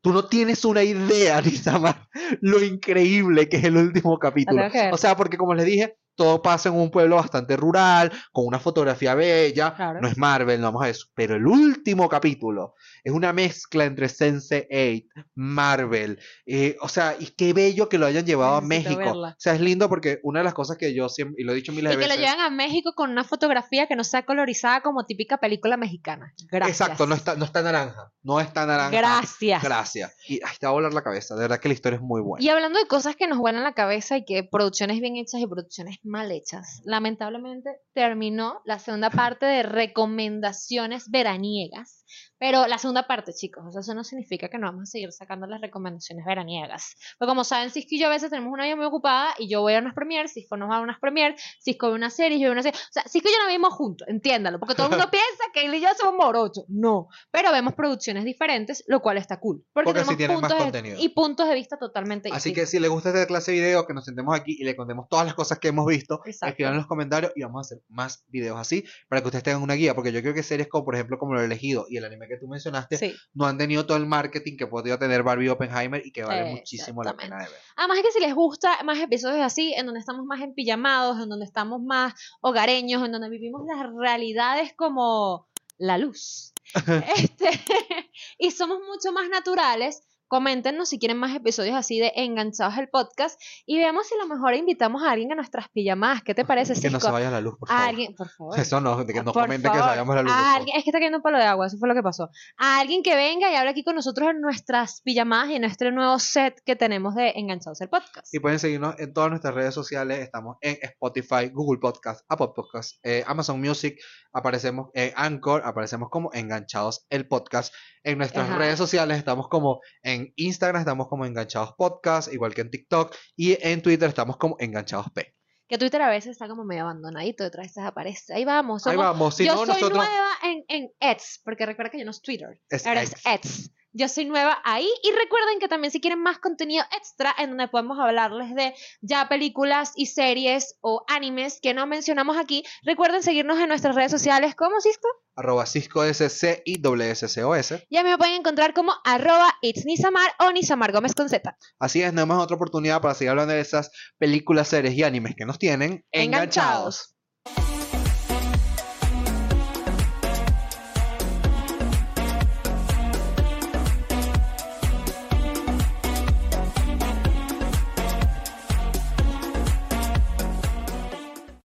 Tú 0.00 0.14
no 0.14 0.24
tienes 0.26 0.64
una 0.64 0.82
idea, 0.82 1.40
Nizamar, 1.44 2.08
lo 2.40 2.62
increíble 2.64 3.48
que 3.50 3.58
es 3.58 3.64
el 3.64 3.76
último 3.76 4.18
capítulo. 4.18 4.62
O 4.90 4.96
sea, 4.96 5.14
porque 5.16 5.36
como 5.36 5.54
les 5.54 5.66
dije, 5.66 5.98
todo 6.14 6.42
pasa 6.42 6.68
en 6.68 6.76
un 6.76 6.90
pueblo 6.90 7.16
bastante 7.16 7.56
rural, 7.56 8.12
con 8.32 8.46
una 8.46 8.58
fotografía 8.58 9.14
bella. 9.14 9.74
Claro. 9.74 10.00
No 10.00 10.08
es 10.08 10.16
Marvel, 10.16 10.60
no 10.60 10.68
vamos 10.68 10.84
a 10.84 10.88
eso. 10.88 11.06
Pero 11.14 11.34
el 11.36 11.46
último 11.46 12.08
capítulo 12.08 12.74
es 13.02 13.12
una 13.12 13.32
mezcla 13.32 13.84
entre 13.84 14.06
Sense8, 14.06 15.06
Marvel. 15.34 16.18
eh, 16.46 16.76
o 16.80 16.88
sea, 16.88 17.16
y 17.18 17.26
qué 17.36 17.52
bello 17.52 17.88
que 17.88 17.98
lo 17.98 18.06
hayan 18.06 18.24
llevado 18.24 18.56
a 18.56 18.60
Necesito 18.60 18.90
México. 18.98 19.10
verla. 19.12 19.28
O 19.30 19.34
sea, 19.40 19.54
es 19.54 19.60
lindo 19.60 19.88
porque 19.88 20.20
una 20.22 20.40
de 20.40 20.44
las 20.44 20.54
cosas 20.54 20.76
que 20.76 20.94
yo 20.94 21.08
siempre, 21.08 21.42
y 21.42 21.44
lo 21.44 21.52
he 21.52 21.56
dicho 21.56 21.72
miles 21.72 21.92
Y 21.92 21.96
de 21.96 22.02
que 22.02 22.08
lo 22.08 22.14
veces. 22.14 22.30
llevan 22.30 22.40
a 22.46 22.50
México 22.50 22.92
con 22.94 23.10
una 23.10 23.24
fotografía 23.24 23.86
que 23.86 23.96
no 23.96 24.04
sea 24.04 24.24
colorizada 24.24 24.80
como 24.82 25.04
típica 25.04 25.38
película 25.38 25.76
mexicana. 25.76 26.32
Gracias. 26.50 26.80
Exacto, 26.80 27.06
no 27.06 27.14
está, 27.14 27.34
no 27.36 27.44
está 27.44 27.62
naranja. 27.62 28.10
No 28.22 28.40
está 28.40 28.66
naranja. 28.66 28.90
Gracias. 28.96 29.62
Gracias. 29.62 30.14
Y 30.28 30.34
ay, 30.44 30.56
te 30.58 30.66
va 30.66 30.70
a 30.70 30.74
volar 30.74 30.94
la 30.94 31.02
cabeza. 31.02 31.34
De 31.34 31.42
verdad 31.42 31.60
que 31.60 31.68
la 31.68 31.74
historia 31.74 31.96
es 31.96 32.02
muy 32.02 32.20
buena. 32.22 32.44
Y 32.44 32.48
hablando 32.48 32.78
de 32.78 32.86
cosas 32.86 33.16
que 33.16 33.26
nos 33.26 33.38
vuelan 33.38 33.62
la 33.64 33.74
cabeza 33.74 34.16
y 34.16 34.24
que 34.24 34.44
producciones 34.44 35.00
bien 35.00 35.16
hechas 35.16 35.40
y 35.40 35.46
producciones 35.46 35.98
mal 36.04 36.30
hechas, 36.30 36.82
lamentablemente 36.84 37.70
terminó 37.92 38.60
la 38.64 38.78
segunda 38.78 39.10
parte 39.10 39.46
de 39.46 39.62
recomendaciones 39.62 41.10
veraniegas. 41.10 42.04
Pero 42.46 42.66
la 42.66 42.76
segunda 42.76 43.06
parte, 43.06 43.32
chicos, 43.32 43.64
o 43.66 43.72
sea, 43.72 43.80
eso 43.80 43.94
no 43.94 44.04
significa 44.04 44.50
que 44.50 44.58
no 44.58 44.66
vamos 44.66 44.82
a 44.82 44.86
seguir 44.86 45.10
sacando 45.12 45.46
las 45.46 45.62
recomendaciones 45.62 46.26
veraniegas. 46.26 46.94
Porque 47.18 47.30
como 47.30 47.42
saben, 47.42 47.70
Cisco 47.70 47.88
y 47.92 47.98
yo 48.00 48.08
a 48.08 48.10
veces 48.10 48.28
tenemos 48.28 48.52
una 48.52 48.64
vida 48.64 48.76
muy 48.76 48.84
ocupada 48.84 49.34
y 49.38 49.48
yo 49.48 49.62
voy 49.62 49.72
a 49.72 49.78
unas 49.78 49.94
premiers, 49.94 50.34
Cisco 50.34 50.58
nos 50.58 50.68
va 50.70 50.76
a 50.76 50.80
unas 50.82 50.98
premiers, 51.00 51.40
Cisco 51.64 51.88
ve 51.88 51.94
una 51.94 52.10
serie, 52.10 52.38
yo 52.38 52.42
veo 52.44 52.52
una 52.52 52.62
serie. 52.62 52.78
O 52.78 52.92
sea, 52.92 53.02
Cisco 53.08 53.30
y 53.30 53.32
yo 53.32 53.38
no 53.42 53.48
vimos 53.48 53.72
juntos, 53.72 54.06
entiéndalo, 54.08 54.58
porque 54.60 54.74
todo 54.74 54.88
el 54.88 54.90
mundo 54.90 55.08
piensa 55.10 55.44
que 55.54 55.64
él 55.64 55.74
y 55.74 55.80
yo 55.80 55.88
somos 55.98 56.22
morochos. 56.22 56.66
No, 56.68 57.08
pero 57.30 57.50
vemos 57.50 57.72
producciones 57.72 58.26
diferentes, 58.26 58.84
lo 58.88 59.00
cual 59.00 59.16
está 59.16 59.40
cool. 59.40 59.64
Porque, 59.72 59.86
Porque 59.86 60.00
así 60.02 60.14
tenemos 60.14 60.18
tienen 60.18 60.40
más 60.42 60.52
puntos 60.52 60.58
de- 60.66 60.72
contenido. 60.82 60.96
y 61.02 61.08
puntos 61.14 61.48
de 61.48 61.54
vista 61.54 61.78
totalmente 61.78 62.28
Así 62.30 62.50
que 62.52 62.60
distintos. 62.60 62.70
si 62.72 62.78
les 62.80 62.90
gusta 62.90 63.08
esta 63.08 63.26
clase 63.26 63.52
de 63.52 63.60
video, 63.60 63.86
que 63.86 63.94
nos 63.94 64.04
sentemos 64.04 64.38
aquí 64.38 64.54
y 64.60 64.64
le 64.64 64.76
contemos 64.76 65.08
todas 65.08 65.24
las 65.24 65.32
cosas 65.34 65.58
que 65.58 65.68
hemos 65.68 65.86
visto, 65.86 66.20
escriban 66.26 66.74
en 66.74 66.78
los 66.80 66.86
comentarios 66.86 67.32
y 67.36 67.42
vamos 67.42 67.60
a 67.60 67.62
hacer 67.74 67.82
más 67.88 68.22
videos 68.28 68.60
así 68.60 68.84
para 69.08 69.22
que 69.22 69.28
ustedes 69.28 69.44
tengan 69.44 69.62
una 69.62 69.72
guía. 69.72 69.94
Porque 69.94 70.12
yo 70.12 70.20
creo 70.20 70.34
que 70.34 70.42
series 70.42 70.68
como, 70.68 70.84
por 70.84 70.94
ejemplo, 70.94 71.18
como 71.18 71.32
lo 71.32 71.40
elegido 71.40 71.86
y 71.88 71.96
el 71.96 72.04
anime 72.04 72.28
que 72.28 72.33
tú 72.38 72.48
mencionaste, 72.48 72.96
Sí. 72.96 73.14
no 73.32 73.46
han 73.46 73.58
tenido 73.58 73.86
todo 73.86 73.96
el 73.96 74.06
marketing 74.06 74.56
que 74.56 74.66
podría 74.66 74.98
tener 74.98 75.22
Barbie 75.22 75.48
Oppenheimer 75.48 76.04
y 76.04 76.12
que 76.12 76.24
vale 76.24 76.50
muchísimo 76.52 77.02
la 77.02 77.16
pena 77.16 77.38
de 77.38 77.44
ver. 77.44 77.58
Además 77.76 77.98
es 77.98 78.04
que 78.04 78.12
si 78.12 78.20
les 78.20 78.34
gusta 78.34 78.82
más 78.84 78.98
episodios 78.98 79.42
así, 79.42 79.72
en 79.74 79.86
donde 79.86 80.00
estamos 80.00 80.24
más 80.24 80.40
empillamados, 80.40 81.20
en 81.22 81.28
donde 81.28 81.44
estamos 81.44 81.82
más 81.82 82.14
hogareños, 82.40 83.04
en 83.04 83.12
donde 83.12 83.28
vivimos 83.28 83.62
las 83.66 83.86
realidades 83.94 84.72
como 84.76 85.48
la 85.78 85.98
luz. 85.98 86.52
este, 87.16 87.50
y 88.38 88.50
somos 88.50 88.78
mucho 88.86 89.12
más 89.12 89.28
naturales. 89.28 90.02
Coméntenos 90.38 90.88
si 90.88 90.98
quieren 90.98 91.16
más 91.16 91.32
episodios 91.32 91.76
así 91.76 92.00
de 92.00 92.10
Enganchados 92.16 92.76
el 92.78 92.88
podcast 92.88 93.40
y 93.66 93.78
veamos 93.78 94.08
si 94.08 94.16
a 94.16 94.18
lo 94.18 94.26
mejor 94.26 94.52
invitamos 94.54 95.04
a 95.04 95.12
alguien 95.12 95.30
a 95.30 95.36
nuestras 95.36 95.68
pijamadas. 95.68 96.24
¿Qué 96.24 96.34
te 96.34 96.44
parece, 96.44 96.74
Que 96.80 96.90
no 96.90 96.98
se 96.98 97.08
vaya 97.08 97.30
la 97.30 97.40
luz, 97.40 97.54
por 97.56 97.70
A 97.70 97.72
favor. 97.74 97.88
alguien, 97.88 98.14
por 98.16 98.28
favor. 98.28 98.58
Eso 98.58 98.80
no, 98.80 99.04
de 99.04 99.12
que 99.14 99.22
no 99.22 99.32
Por 99.32 99.44
comenten 99.44 99.70
que 99.70 99.76
se 99.76 99.80
favor, 99.80 99.90
vayamos 99.90 100.16
la 100.16 100.22
luz. 100.22 100.32
a 100.32 100.34
favor. 100.34 100.56
alguien- 100.56 100.76
es 100.76 100.82
que 100.82 100.90
está 100.90 100.98
cayendo 100.98 101.18
un 101.18 101.22
palo 101.22 101.38
de 101.38 101.44
agua, 101.44 101.68
eso 101.68 101.78
fue 101.78 101.88
lo 101.88 101.94
que 101.94 102.02
pasó. 102.02 102.30
A 102.56 102.80
alguien 102.80 103.04
que 103.04 103.14
venga 103.14 103.48
y 103.52 103.54
hable 103.54 103.70
aquí 103.70 103.84
con 103.84 103.94
nosotros 103.94 104.28
en 104.28 104.40
nuestras 104.40 105.02
pijamadas 105.02 105.50
y 105.50 105.54
en 105.54 105.60
nuestro 105.62 105.92
nuevo 105.92 106.18
set 106.18 106.60
que 106.66 106.74
tenemos 106.74 107.14
de 107.14 107.30
Enganchados 107.36 107.80
el 107.80 107.88
podcast. 107.88 108.26
Y 108.34 108.40
pueden 108.40 108.58
seguirnos 108.58 108.98
en 108.98 109.12
todas 109.14 109.30
nuestras 109.30 109.54
redes 109.54 109.72
sociales. 109.72 110.18
Estamos 110.18 110.56
en 110.62 110.76
Spotify, 110.82 111.48
Google 111.52 111.78
Podcast, 111.78 112.24
Apple 112.28 112.48
Podcast, 112.56 112.96
eh, 113.04 113.22
Amazon 113.28 113.60
Music. 113.60 114.00
Aparecemos 114.32 114.90
en 114.94 115.12
Anchor, 115.14 115.62
aparecemos 115.64 116.08
como 116.10 116.30
Enganchados 116.32 117.06
el 117.08 117.28
Podcast. 117.28 117.72
En 118.02 118.18
nuestras 118.18 118.48
Ajá. 118.50 118.58
redes 118.58 118.76
sociales 118.78 119.16
estamos 119.16 119.46
como 119.48 119.80
en 120.02 120.23
En 120.24 120.32
Instagram 120.36 120.80
estamos 120.80 121.08
como 121.08 121.26
Enganchados 121.26 121.74
Podcast, 121.76 122.32
igual 122.32 122.54
que 122.54 122.62
en 122.62 122.70
TikTok. 122.70 123.14
Y 123.36 123.58
en 123.66 123.82
Twitter 123.82 124.08
estamos 124.08 124.36
como 124.38 124.56
Enganchados 124.58 125.10
P. 125.10 125.34
Que 125.68 125.78
Twitter 125.78 126.00
a 126.02 126.10
veces 126.10 126.32
está 126.32 126.46
como 126.48 126.64
medio 126.64 126.82
abandonadito, 126.82 127.44
otra 127.44 127.62
vez 127.62 127.74
desaparece. 127.74 128.34
Ahí 128.34 128.44
vamos. 128.44 128.86
Ahí 128.86 128.94
somos- 128.94 129.04
vamos. 129.06 129.34
Si 129.36 129.44
yo 129.46 129.52
no, 129.54 129.58
soy 129.60 129.68
nosotros. 129.68 129.92
nueva 129.98 130.28
en, 130.42 130.64
en 130.68 130.90
Eds, 131.00 131.40
porque 131.44 131.64
recuerda 131.66 131.90
que 131.90 131.98
yo 131.98 132.04
no 132.04 132.10
es 132.10 132.20
Twitter, 132.22 132.60
Es 132.68 132.86
ahora 132.86 133.02
es. 133.02 133.14
Eds. 133.24 133.70
Yo 133.96 134.08
soy 134.08 134.24
nueva 134.24 134.60
ahí 134.64 134.88
y 135.04 135.12
recuerden 135.12 135.60
que 135.60 135.68
también 135.68 135.92
si 135.92 136.00
quieren 136.00 136.20
más 136.20 136.40
contenido 136.40 136.84
extra 136.96 137.32
en 137.38 137.50
donde 137.50 137.68
podemos 137.68 137.96
hablarles 138.00 138.52
de 138.56 138.74
ya 139.00 139.28
películas 139.28 139.92
y 139.94 140.06
series 140.06 140.76
o 140.80 141.04
animes 141.06 141.60
que 141.62 141.74
no 141.74 141.86
mencionamos 141.86 142.36
aquí, 142.36 142.64
recuerden 142.82 143.22
seguirnos 143.22 143.60
en 143.60 143.68
nuestras 143.68 143.94
redes 143.94 144.10
sociales 144.10 144.56
como 144.56 144.80
Cisco. 144.80 145.06
Arroba 145.36 145.64
Cisco 145.66 146.02
SC 146.02 146.62
y 146.64 146.82
WSCOS. 146.82 147.84
Ya 147.88 148.02
me 148.02 148.18
pueden 148.18 148.34
encontrar 148.34 148.74
como 148.74 148.92
arroba 149.04 149.54
it's 149.62 149.84
Nisamar 149.84 150.28
o 150.40 150.50
Nisamar 150.50 150.90
Gómez 150.90 151.14
con 151.14 151.28
Z. 151.28 151.56
Así 151.78 152.02
es, 152.02 152.12
no 152.12 152.26
más 152.26 152.42
otra 152.42 152.56
oportunidad 152.56 153.00
para 153.00 153.14
seguir 153.14 153.30
hablando 153.30 153.54
de 153.54 153.60
esas 153.60 153.92
películas, 154.18 154.66
series 154.66 154.94
y 154.94 155.04
animes 155.04 155.36
que 155.36 155.46
nos 155.46 155.60
tienen 155.60 156.04
Enganchados. 156.10 156.24
enganchados. 156.24 157.13